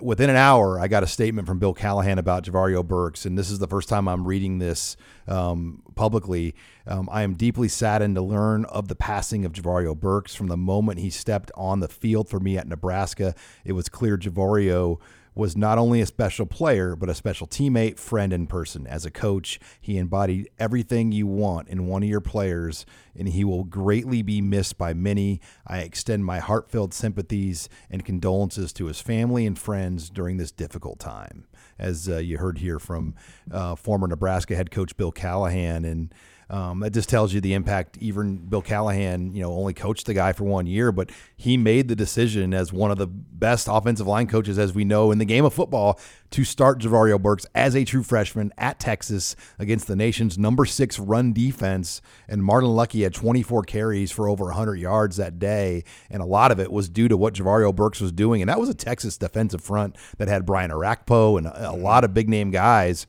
within 0.00 0.30
an 0.30 0.36
hour, 0.36 0.78
I 0.78 0.86
got 0.86 1.02
a 1.02 1.08
statement 1.08 1.48
from 1.48 1.58
Bill 1.58 1.74
Callahan 1.74 2.20
about 2.20 2.44
Jaivorio 2.44 2.86
Burkes, 2.86 3.26
and 3.26 3.36
this 3.36 3.50
is 3.50 3.58
the 3.58 3.66
first 3.66 3.88
time 3.88 4.06
I'm 4.06 4.24
reading 4.24 4.60
this 4.60 4.96
um, 5.26 5.82
publicly. 5.96 6.54
Um, 6.86 7.08
I 7.10 7.22
am 7.22 7.34
deeply 7.34 7.66
saddened 7.66 8.14
to 8.14 8.22
learn 8.22 8.64
of 8.66 8.86
the 8.86 8.94
passing 8.94 9.44
of 9.44 9.52
Jaivorio 9.52 9.98
Burkes. 9.98 10.36
From 10.36 10.46
the 10.46 10.56
moment 10.56 11.00
he 11.00 11.10
stepped 11.10 11.50
on 11.56 11.80
the 11.80 11.88
field 11.88 12.28
for 12.28 12.38
me 12.38 12.56
at 12.56 12.68
Nebraska, 12.68 13.34
it 13.64 13.72
was 13.72 13.88
clear 13.88 14.16
Jaivorio 14.16 14.98
was 15.40 15.56
not 15.56 15.78
only 15.78 16.02
a 16.02 16.06
special 16.06 16.44
player, 16.44 16.94
but 16.94 17.08
a 17.08 17.14
special 17.14 17.46
teammate, 17.46 17.98
friend, 17.98 18.30
and 18.30 18.46
person. 18.46 18.86
As 18.86 19.06
a 19.06 19.10
coach, 19.10 19.58
he 19.80 19.96
embodied 19.96 20.50
everything 20.58 21.12
you 21.12 21.26
want 21.26 21.66
in 21.68 21.86
one 21.86 22.02
of 22.02 22.08
your 22.10 22.20
players, 22.20 22.84
and 23.16 23.26
he 23.26 23.42
will 23.42 23.64
greatly 23.64 24.20
be 24.20 24.42
missed 24.42 24.76
by 24.76 24.92
many. 24.92 25.40
I 25.66 25.78
extend 25.78 26.26
my 26.26 26.40
heartfelt 26.40 26.92
sympathies 26.92 27.70
and 27.88 28.04
condolences 28.04 28.70
to 28.74 28.84
his 28.84 29.00
family 29.00 29.46
and 29.46 29.58
friends 29.58 30.10
during 30.10 30.36
this 30.36 30.52
difficult 30.52 30.98
time. 30.98 31.46
As 31.78 32.06
uh, 32.06 32.18
you 32.18 32.36
heard 32.36 32.58
here 32.58 32.78
from 32.78 33.14
uh, 33.50 33.76
former 33.76 34.06
Nebraska 34.06 34.54
head 34.54 34.70
coach 34.70 34.94
Bill 34.98 35.10
Callahan, 35.10 35.86
and 35.86 36.14
um, 36.50 36.80
that 36.80 36.90
just 36.90 37.08
tells 37.08 37.32
you 37.32 37.40
the 37.40 37.54
impact. 37.54 37.96
Even 38.00 38.36
Bill 38.36 38.60
Callahan, 38.60 39.32
you 39.34 39.40
know, 39.40 39.52
only 39.52 39.72
coached 39.72 40.06
the 40.06 40.14
guy 40.14 40.32
for 40.32 40.42
one 40.42 40.66
year, 40.66 40.90
but 40.90 41.10
he 41.36 41.56
made 41.56 41.86
the 41.86 41.94
decision 41.94 42.52
as 42.52 42.72
one 42.72 42.90
of 42.90 42.98
the 42.98 43.06
best 43.06 43.68
offensive 43.70 44.08
line 44.08 44.26
coaches, 44.26 44.58
as 44.58 44.74
we 44.74 44.84
know 44.84 45.12
in 45.12 45.18
the 45.18 45.24
game 45.24 45.44
of 45.44 45.54
football, 45.54 46.00
to 46.30 46.44
start 46.44 46.80
Jaivorio 46.80 47.22
Burkes 47.22 47.46
as 47.54 47.76
a 47.76 47.84
true 47.84 48.02
freshman 48.02 48.52
at 48.58 48.80
Texas 48.80 49.36
against 49.60 49.86
the 49.86 49.94
nation's 49.94 50.36
number 50.36 50.64
six 50.64 50.98
run 50.98 51.32
defense. 51.32 52.02
And 52.28 52.42
Marlon 52.42 52.74
Lucky 52.74 53.02
had 53.02 53.14
24 53.14 53.62
carries 53.62 54.10
for 54.10 54.28
over 54.28 54.46
100 54.46 54.74
yards 54.74 55.18
that 55.18 55.38
day, 55.38 55.84
and 56.10 56.20
a 56.20 56.26
lot 56.26 56.50
of 56.50 56.58
it 56.58 56.72
was 56.72 56.88
due 56.88 57.06
to 57.06 57.16
what 57.16 57.34
Jaivorio 57.34 57.72
Burkes 57.72 58.00
was 58.00 58.10
doing. 58.10 58.42
And 58.42 58.48
that 58.48 58.58
was 58.58 58.68
a 58.68 58.74
Texas 58.74 59.16
defensive 59.16 59.62
front 59.62 59.96
that 60.18 60.26
had 60.26 60.46
Brian 60.46 60.72
Orakpo 60.72 61.38
and 61.38 61.46
a, 61.46 61.70
a 61.70 61.76
lot 61.76 62.02
of 62.02 62.12
big 62.12 62.28
name 62.28 62.50
guys. 62.50 63.06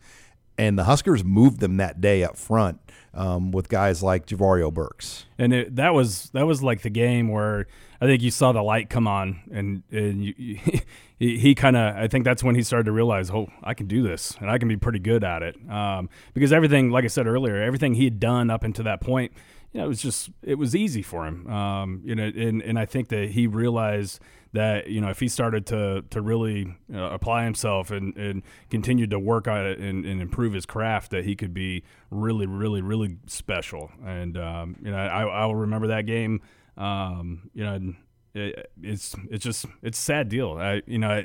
And 0.62 0.78
the 0.78 0.84
Huskers 0.84 1.24
moved 1.24 1.60
them 1.60 1.78
that 1.78 2.02
day 2.02 2.24
up 2.24 2.38
front 2.38 2.80
um, 3.16 3.52
with 3.52 3.68
guys 3.68 4.04
like 4.04 4.28
Jaivorio 4.28 4.72
Burkes. 4.72 5.26
And 5.40 5.54
it, 5.54 5.76
that 5.78 5.96
was 5.96 6.30
that 6.36 6.46
was 6.46 6.62
like 6.62 6.84
the 6.84 6.92
game 6.92 7.30
where 7.30 7.66
I 8.00 8.06
think 8.06 8.22
you 8.22 8.30
saw 8.30 8.52
the 8.52 8.62
light 8.62 8.88
come 8.88 9.08
on, 9.08 9.42
and 9.52 9.82
and 9.92 10.24
you, 10.24 10.36
he, 11.18 11.40
he 11.40 11.56
kind 11.56 11.76
of 11.76 11.96
I 11.96 12.08
think 12.08 12.26
that's 12.26 12.44
when 12.44 12.54
he 12.54 12.62
started 12.62 12.84
to 12.84 12.92
realize, 12.92 13.32
oh, 13.32 13.48
I 13.64 13.74
can 13.74 13.88
do 13.88 14.04
this, 14.04 14.38
and 14.40 14.52
I 14.52 14.60
can 14.60 14.68
be 14.68 14.78
pretty 14.78 15.00
good 15.00 15.24
at 15.24 15.42
it. 15.42 15.58
Um, 15.68 16.10
because 16.36 16.54
everything, 16.54 16.92
like 16.92 17.06
I 17.06 17.08
said 17.08 17.26
earlier, 17.26 17.60
everything 17.60 17.96
he 17.96 18.04
had 18.04 18.20
done 18.20 18.52
up 18.52 18.64
until 18.64 18.86
that 18.86 19.02
point, 19.02 19.32
you 19.74 19.80
know, 19.80 19.86
it 19.86 19.90
was 19.90 20.00
just 20.00 20.30
it 20.44 20.60
was 20.60 20.76
easy 20.76 21.02
for 21.02 21.26
him. 21.26 21.48
Um, 21.48 22.02
you 22.06 22.14
know, 22.14 22.26
and 22.26 22.62
and 22.62 22.78
I 22.78 22.86
think 22.86 23.08
that 23.08 23.32
he 23.32 23.48
realized 23.48 24.20
that 24.54 24.88
you 24.88 25.00
know 25.00 25.10
if 25.10 25.20
he 25.20 25.28
started 25.28 25.66
to 25.68 26.04
to 26.10 26.22
really 26.22 26.76
uh, 26.94 27.10
apply 27.12 27.46
himself 27.46 27.92
and 27.92 28.16
and 28.18 28.44
continue 28.70 29.08
to 29.08 29.20
work 29.20 29.48
on 29.48 29.66
it 29.66 29.80
and, 29.80 30.06
and, 30.06 30.22
improve 30.22 30.54
his 30.54 30.66
craft, 30.66 31.12
that 31.12 31.26
he 31.26 31.36
could 31.36 31.54
be 31.54 31.84
really 32.10 32.46
really 32.46 32.82
really 32.82 33.18
special. 33.28 33.92
And 34.06 34.38
um, 34.38 34.76
you 34.84 34.92
know, 34.92 34.98
I 34.98 35.24
I 35.24 35.46
will 35.46 35.56
remember 35.56 35.88
that 35.88 36.06
game. 36.06 36.42
Um, 36.78 37.50
you 37.54 37.64
know, 37.64 37.94
it, 38.34 38.72
it's 38.82 39.16
it's 39.30 39.44
just 39.44 39.66
it's 39.82 40.00
a 40.00 40.02
sad 40.02 40.30
deal. 40.30 40.58
I 40.60 40.82
you 40.86 41.00
know. 41.00 41.24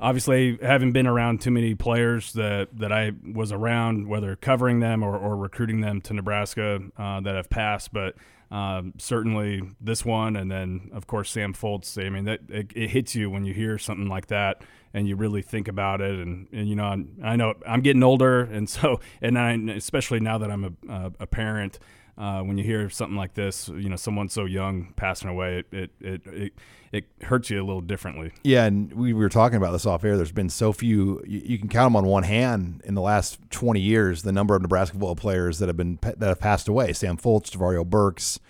obviously, 0.00 0.58
having 0.62 0.92
been 0.92 1.08
around 1.08 1.40
too 1.40 1.50
many 1.50 1.74
players 1.74 2.32
that, 2.34 2.68
that 2.78 2.92
I 2.92 3.10
was 3.34 3.50
around, 3.50 4.06
whether 4.06 4.36
covering 4.36 4.78
them 4.78 5.02
or, 5.02 5.18
or 5.18 5.36
recruiting 5.36 5.80
them 5.80 6.00
to 6.02 6.14
Nebraska 6.14 6.78
uh, 6.96 7.20
that 7.20 7.34
have 7.34 7.50
passed, 7.50 7.92
but 7.92 8.14
um, 8.50 8.94
certainly 8.98 9.62
this 9.80 10.04
one, 10.04 10.36
and 10.36 10.50
then 10.50 10.90
of 10.92 11.06
course 11.06 11.30
Sam 11.30 11.52
Foltz. 11.52 12.02
I 12.04 12.08
mean, 12.08 12.24
that 12.24 12.40
it, 12.48 12.72
it, 12.74 12.90
hits 12.90 13.14
you 13.14 13.30
when 13.30 13.44
you 13.44 13.52
hear 13.52 13.78
something 13.78 14.08
like 14.08 14.28
that, 14.28 14.62
and 14.94 15.06
you 15.06 15.16
really 15.16 15.42
think 15.42 15.68
about 15.68 16.00
it. 16.00 16.18
And, 16.18 16.48
and 16.52 16.68
you 16.68 16.74
know, 16.74 16.84
I'm, 16.84 17.18
i 17.22 17.36
know 17.36 17.54
I'm 17.66 17.82
getting 17.82 18.02
older, 18.02 18.40
and 18.40 18.68
so 18.68 19.00
and 19.20 19.38
I, 19.38 19.52
especially 19.74 20.20
now 20.20 20.38
that 20.38 20.50
I'm 20.50 20.64
a, 20.64 20.92
a, 20.92 21.12
a 21.20 21.26
parent 21.26 21.78
uh, 22.18 22.42
when 22.42 22.58
you 22.58 22.64
hear 22.64 22.90
something 22.90 23.16
like 23.16 23.34
this, 23.34 23.68
you 23.68 23.88
know, 23.88 23.96
someone 23.96 24.28
so 24.28 24.44
young 24.44 24.92
passing 24.96 25.30
away, 25.30 25.60
it, 25.60 25.66
it, 25.72 25.90
it, 26.00 26.26
it, 26.26 26.52
it 26.90 27.04
hurts 27.22 27.48
you 27.48 27.62
a 27.62 27.64
little 27.64 27.80
differently. 27.80 28.32
Yeah, 28.42 28.64
and 28.64 28.92
we 28.92 29.12
were 29.12 29.28
talking 29.28 29.56
about 29.56 29.70
this 29.70 29.86
off 29.86 30.04
air. 30.04 30.16
There's 30.16 30.32
been 30.32 30.50
so 30.50 30.72
few, 30.72 31.22
you, 31.24 31.42
you, 31.44 31.58
can 31.58 31.68
count 31.68 31.92
them 31.92 31.96
on 31.96 32.06
one 32.06 32.24
hand 32.24 32.82
in 32.84 32.94
the 32.94 33.00
last 33.00 33.38
20 33.50 33.80
years, 33.80 34.22
the 34.22 34.32
number 34.32 34.56
of 34.56 34.62
Nebraska 34.62 34.94
football 34.94 35.14
players 35.14 35.60
that 35.60 35.68
have 35.68 35.76
been 35.76 35.98
that 36.02 36.20
have 36.20 36.40
passed 36.40 36.66
away. 36.66 36.92
Sam 36.92 37.16
Foltz, 37.16 37.50
Jaivorio 37.50 37.86
Burkes. 37.86 38.40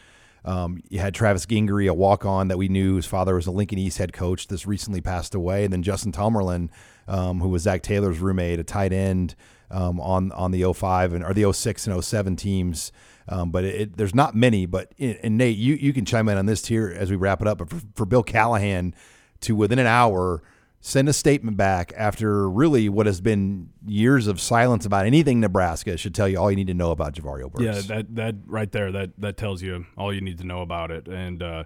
Um, 0.44 0.82
you 0.88 1.00
had 1.00 1.14
Travis 1.14 1.44
Gingery, 1.44 1.88
a 1.88 1.94
walk 1.94 2.24
on 2.24 2.48
that 2.48 2.56
we 2.56 2.68
knew 2.68 2.96
his 2.96 3.04
father 3.04 3.34
was 3.34 3.46
a 3.46 3.50
Lincoln 3.50 3.78
East 3.78 3.98
head 3.98 4.14
coach, 4.14 4.46
this 4.46 4.66
recently 4.66 5.02
passed 5.02 5.34
away. 5.34 5.64
And 5.64 5.72
then 5.72 5.82
Justin 5.82 6.10
Tomerlin, 6.10 6.70
um, 7.06 7.40
who 7.40 7.48
was 7.48 7.62
Zach 7.62 7.82
Taylor's 7.82 8.18
roommate, 8.18 8.58
a 8.58 8.64
tight 8.64 8.94
end 8.94 9.34
um, 9.70 10.00
on, 10.00 10.32
on 10.32 10.52
the 10.52 10.72
05 10.72 11.12
and 11.12 11.22
or 11.22 11.34
the 11.34 11.52
06 11.52 11.86
and 11.86 12.02
07 12.02 12.36
teams. 12.36 12.92
Um, 13.28 13.50
but 13.50 13.64
it, 13.64 13.80
it, 13.80 13.96
there's 13.96 14.14
not 14.14 14.34
many. 14.34 14.66
But 14.66 14.92
and 14.98 15.36
Nate, 15.36 15.56
you 15.56 15.74
you 15.74 15.92
can 15.92 16.04
chime 16.04 16.28
in 16.28 16.38
on 16.38 16.46
this 16.46 16.66
here 16.66 16.94
as 16.96 17.10
we 17.10 17.16
wrap 17.16 17.40
it 17.40 17.46
up. 17.46 17.58
But 17.58 17.70
for, 17.70 17.80
for 17.94 18.06
Bill 18.06 18.22
Callahan 18.22 18.94
to 19.40 19.54
within 19.54 19.78
an 19.78 19.86
hour 19.86 20.42
send 20.80 21.08
a 21.08 21.12
statement 21.12 21.56
back 21.56 21.92
after 21.96 22.48
really 22.48 22.88
what 22.88 23.06
has 23.06 23.20
been 23.20 23.68
years 23.86 24.26
of 24.26 24.40
silence 24.40 24.86
about 24.86 25.06
anything 25.06 25.40
Nebraska 25.40 25.96
should 25.96 26.14
tell 26.14 26.28
you 26.28 26.38
all 26.38 26.50
you 26.50 26.56
need 26.56 26.68
to 26.68 26.74
know 26.74 26.92
about 26.92 27.14
Jaivorio 27.14 27.50
Burkes. 27.50 27.88
Yeah, 27.88 27.96
that 27.96 28.14
that 28.14 28.34
right 28.46 28.70
there 28.70 28.92
that 28.92 29.10
that 29.18 29.36
tells 29.36 29.62
you 29.62 29.86
all 29.96 30.12
you 30.12 30.20
need 30.20 30.38
to 30.38 30.44
know 30.44 30.62
about 30.62 30.90
it. 30.90 31.08
And 31.08 31.42
uh, 31.42 31.64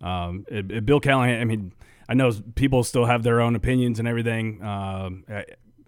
um, 0.00 0.44
it, 0.48 0.70
it, 0.70 0.86
Bill 0.86 1.00
Callahan, 1.00 1.40
I 1.40 1.44
mean, 1.44 1.72
I 2.08 2.14
know 2.14 2.32
people 2.54 2.84
still 2.84 3.06
have 3.06 3.22
their 3.22 3.40
own 3.40 3.56
opinions 3.56 3.98
and 3.98 4.06
everything. 4.06 4.62
Uh, 4.62 5.10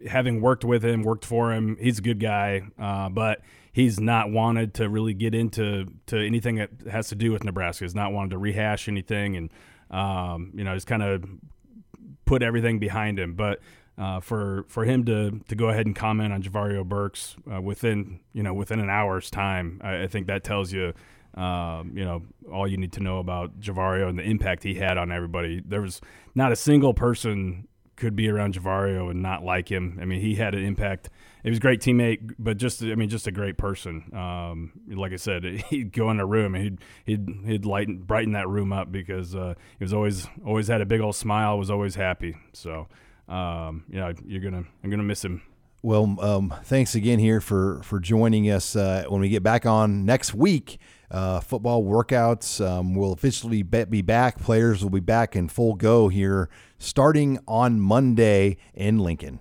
having 0.08 0.40
worked 0.40 0.64
with 0.64 0.84
him, 0.84 1.02
worked 1.02 1.24
for 1.24 1.52
him, 1.52 1.76
he's 1.80 1.98
a 1.98 2.02
good 2.02 2.20
guy, 2.20 2.62
uh, 2.78 3.08
but 3.08 3.40
he's 3.72 3.98
not 3.98 4.30
wanted 4.30 4.74
to 4.74 4.88
really 4.88 5.14
get 5.14 5.34
into 5.34 5.86
to 6.06 6.18
anything 6.18 6.56
that 6.56 6.70
has 6.90 7.08
to 7.08 7.14
do 7.14 7.32
with 7.32 7.42
Nebraska. 7.42 7.84
He's 7.84 7.94
not 7.94 8.12
wanted 8.12 8.30
to 8.30 8.38
rehash 8.38 8.88
anything, 8.88 9.36
and 9.36 9.50
um, 9.90 10.52
you 10.54 10.62
know, 10.62 10.74
he's 10.74 10.84
kind 10.84 11.02
of 11.02 11.24
put 12.24 12.42
everything 12.42 12.78
behind 12.78 13.18
him. 13.18 13.34
But 13.34 13.60
uh, 13.98 14.20
for 14.20 14.64
for 14.68 14.84
him 14.84 15.04
to 15.06 15.40
to 15.48 15.54
go 15.54 15.68
ahead 15.70 15.86
and 15.86 15.96
comment 15.96 16.32
on 16.32 16.42
Jaivorio 16.42 16.84
Burkes 16.84 17.36
uh, 17.52 17.60
within 17.60 18.20
you 18.32 18.42
know 18.42 18.54
within 18.54 18.78
an 18.78 18.90
hour's 18.90 19.30
time, 19.30 19.80
I, 19.82 20.02
I 20.02 20.06
think 20.06 20.26
that 20.28 20.44
tells 20.44 20.72
you. 20.72 20.92
Um, 21.34 21.92
you 21.96 22.04
know 22.04 22.24
all 22.52 22.68
you 22.68 22.76
need 22.76 22.92
to 22.92 23.00
know 23.00 23.18
about 23.18 23.58
Jaivorio 23.58 24.06
and 24.06 24.18
the 24.18 24.22
impact 24.22 24.62
he 24.62 24.74
had 24.74 24.98
on 24.98 25.10
everybody. 25.10 25.62
There 25.64 25.80
was 25.80 25.98
not 26.34 26.52
a 26.52 26.56
single 26.56 26.92
person 26.92 27.66
could 27.96 28.14
be 28.14 28.28
around 28.28 28.54
Jaivorio 28.54 29.10
and 29.10 29.22
not 29.22 29.42
like 29.42 29.70
him. 29.70 29.98
I 30.00 30.04
mean, 30.04 30.20
he 30.20 30.34
had 30.34 30.54
an 30.54 30.64
impact. 30.64 31.08
He 31.43 31.51
was 31.51 31.59
a 31.59 31.61
great 31.61 31.80
teammate, 31.80 32.34
but 32.38 32.57
just 32.57 32.82
I 32.82 32.95
mean, 32.95 33.09
just 33.09 33.26
a 33.26 33.32
great 33.32 33.59
person. 33.59 34.14
Um, 34.14 34.72
like 34.88 35.12
I 35.12 35.16
said, 35.16 35.45
he'd 35.70 35.93
go 35.93 36.11
in 36.11 36.20
a 36.20 36.26
room 36.26 36.55
and 36.55 36.64
he'd 36.64 36.78
he'd 37.05 37.28
he'd 37.47 37.64
lighten 37.64 37.99
brighten 37.99 38.32
that 38.32 38.49
room 38.49 38.72
up 38.72 38.93
because 38.93 39.34
uh, 39.34 39.55
he 39.78 39.84
was 39.84 39.93
always 39.93 40.28
always 40.45 40.68
had 40.68 40.80
a 40.80 40.86
big 40.86 41.01
old 41.01 41.16
smile, 41.16 41.59
was 41.59 41.70
always 41.70 41.95
happy. 41.97 42.36
So, 42.53 42.88
um, 43.28 43.84
you 43.88 43.99
know, 43.99 44.12
you're 44.24 44.40
gonna 44.40 44.64
I'm 44.84 44.90
gonna 44.90 45.03
miss 45.03 45.24
him. 45.24 45.43
Well, 45.84 46.16
um, 46.20 46.55
thanks 46.62 46.95
again 46.95 47.18
here 47.18 47.40
for 47.40 47.82
for 47.82 47.99
joining 47.99 48.49
us. 48.49 48.76
Uh, 48.76 49.05
when 49.09 49.20
we 49.20 49.28
get 49.28 49.43
back 49.43 49.66
on 49.66 50.05
next 50.05 50.32
week, 50.32 50.78
uh, 51.11 51.40
football 51.40 51.82
workouts 51.82 52.64
um, 52.64 52.95
will 52.95 53.12
officially 53.12 53.64
be 53.64 54.01
back. 54.01 54.38
Players 54.38 54.84
will 54.84 54.90
be 54.90 55.01
back 55.01 55.34
in 55.34 55.49
full 55.49 55.74
go 55.74 56.09
here 56.09 56.49
starting 56.78 57.40
on 57.49 57.80
Monday 57.80 58.59
in 58.74 59.01
Lincoln. 59.01 59.40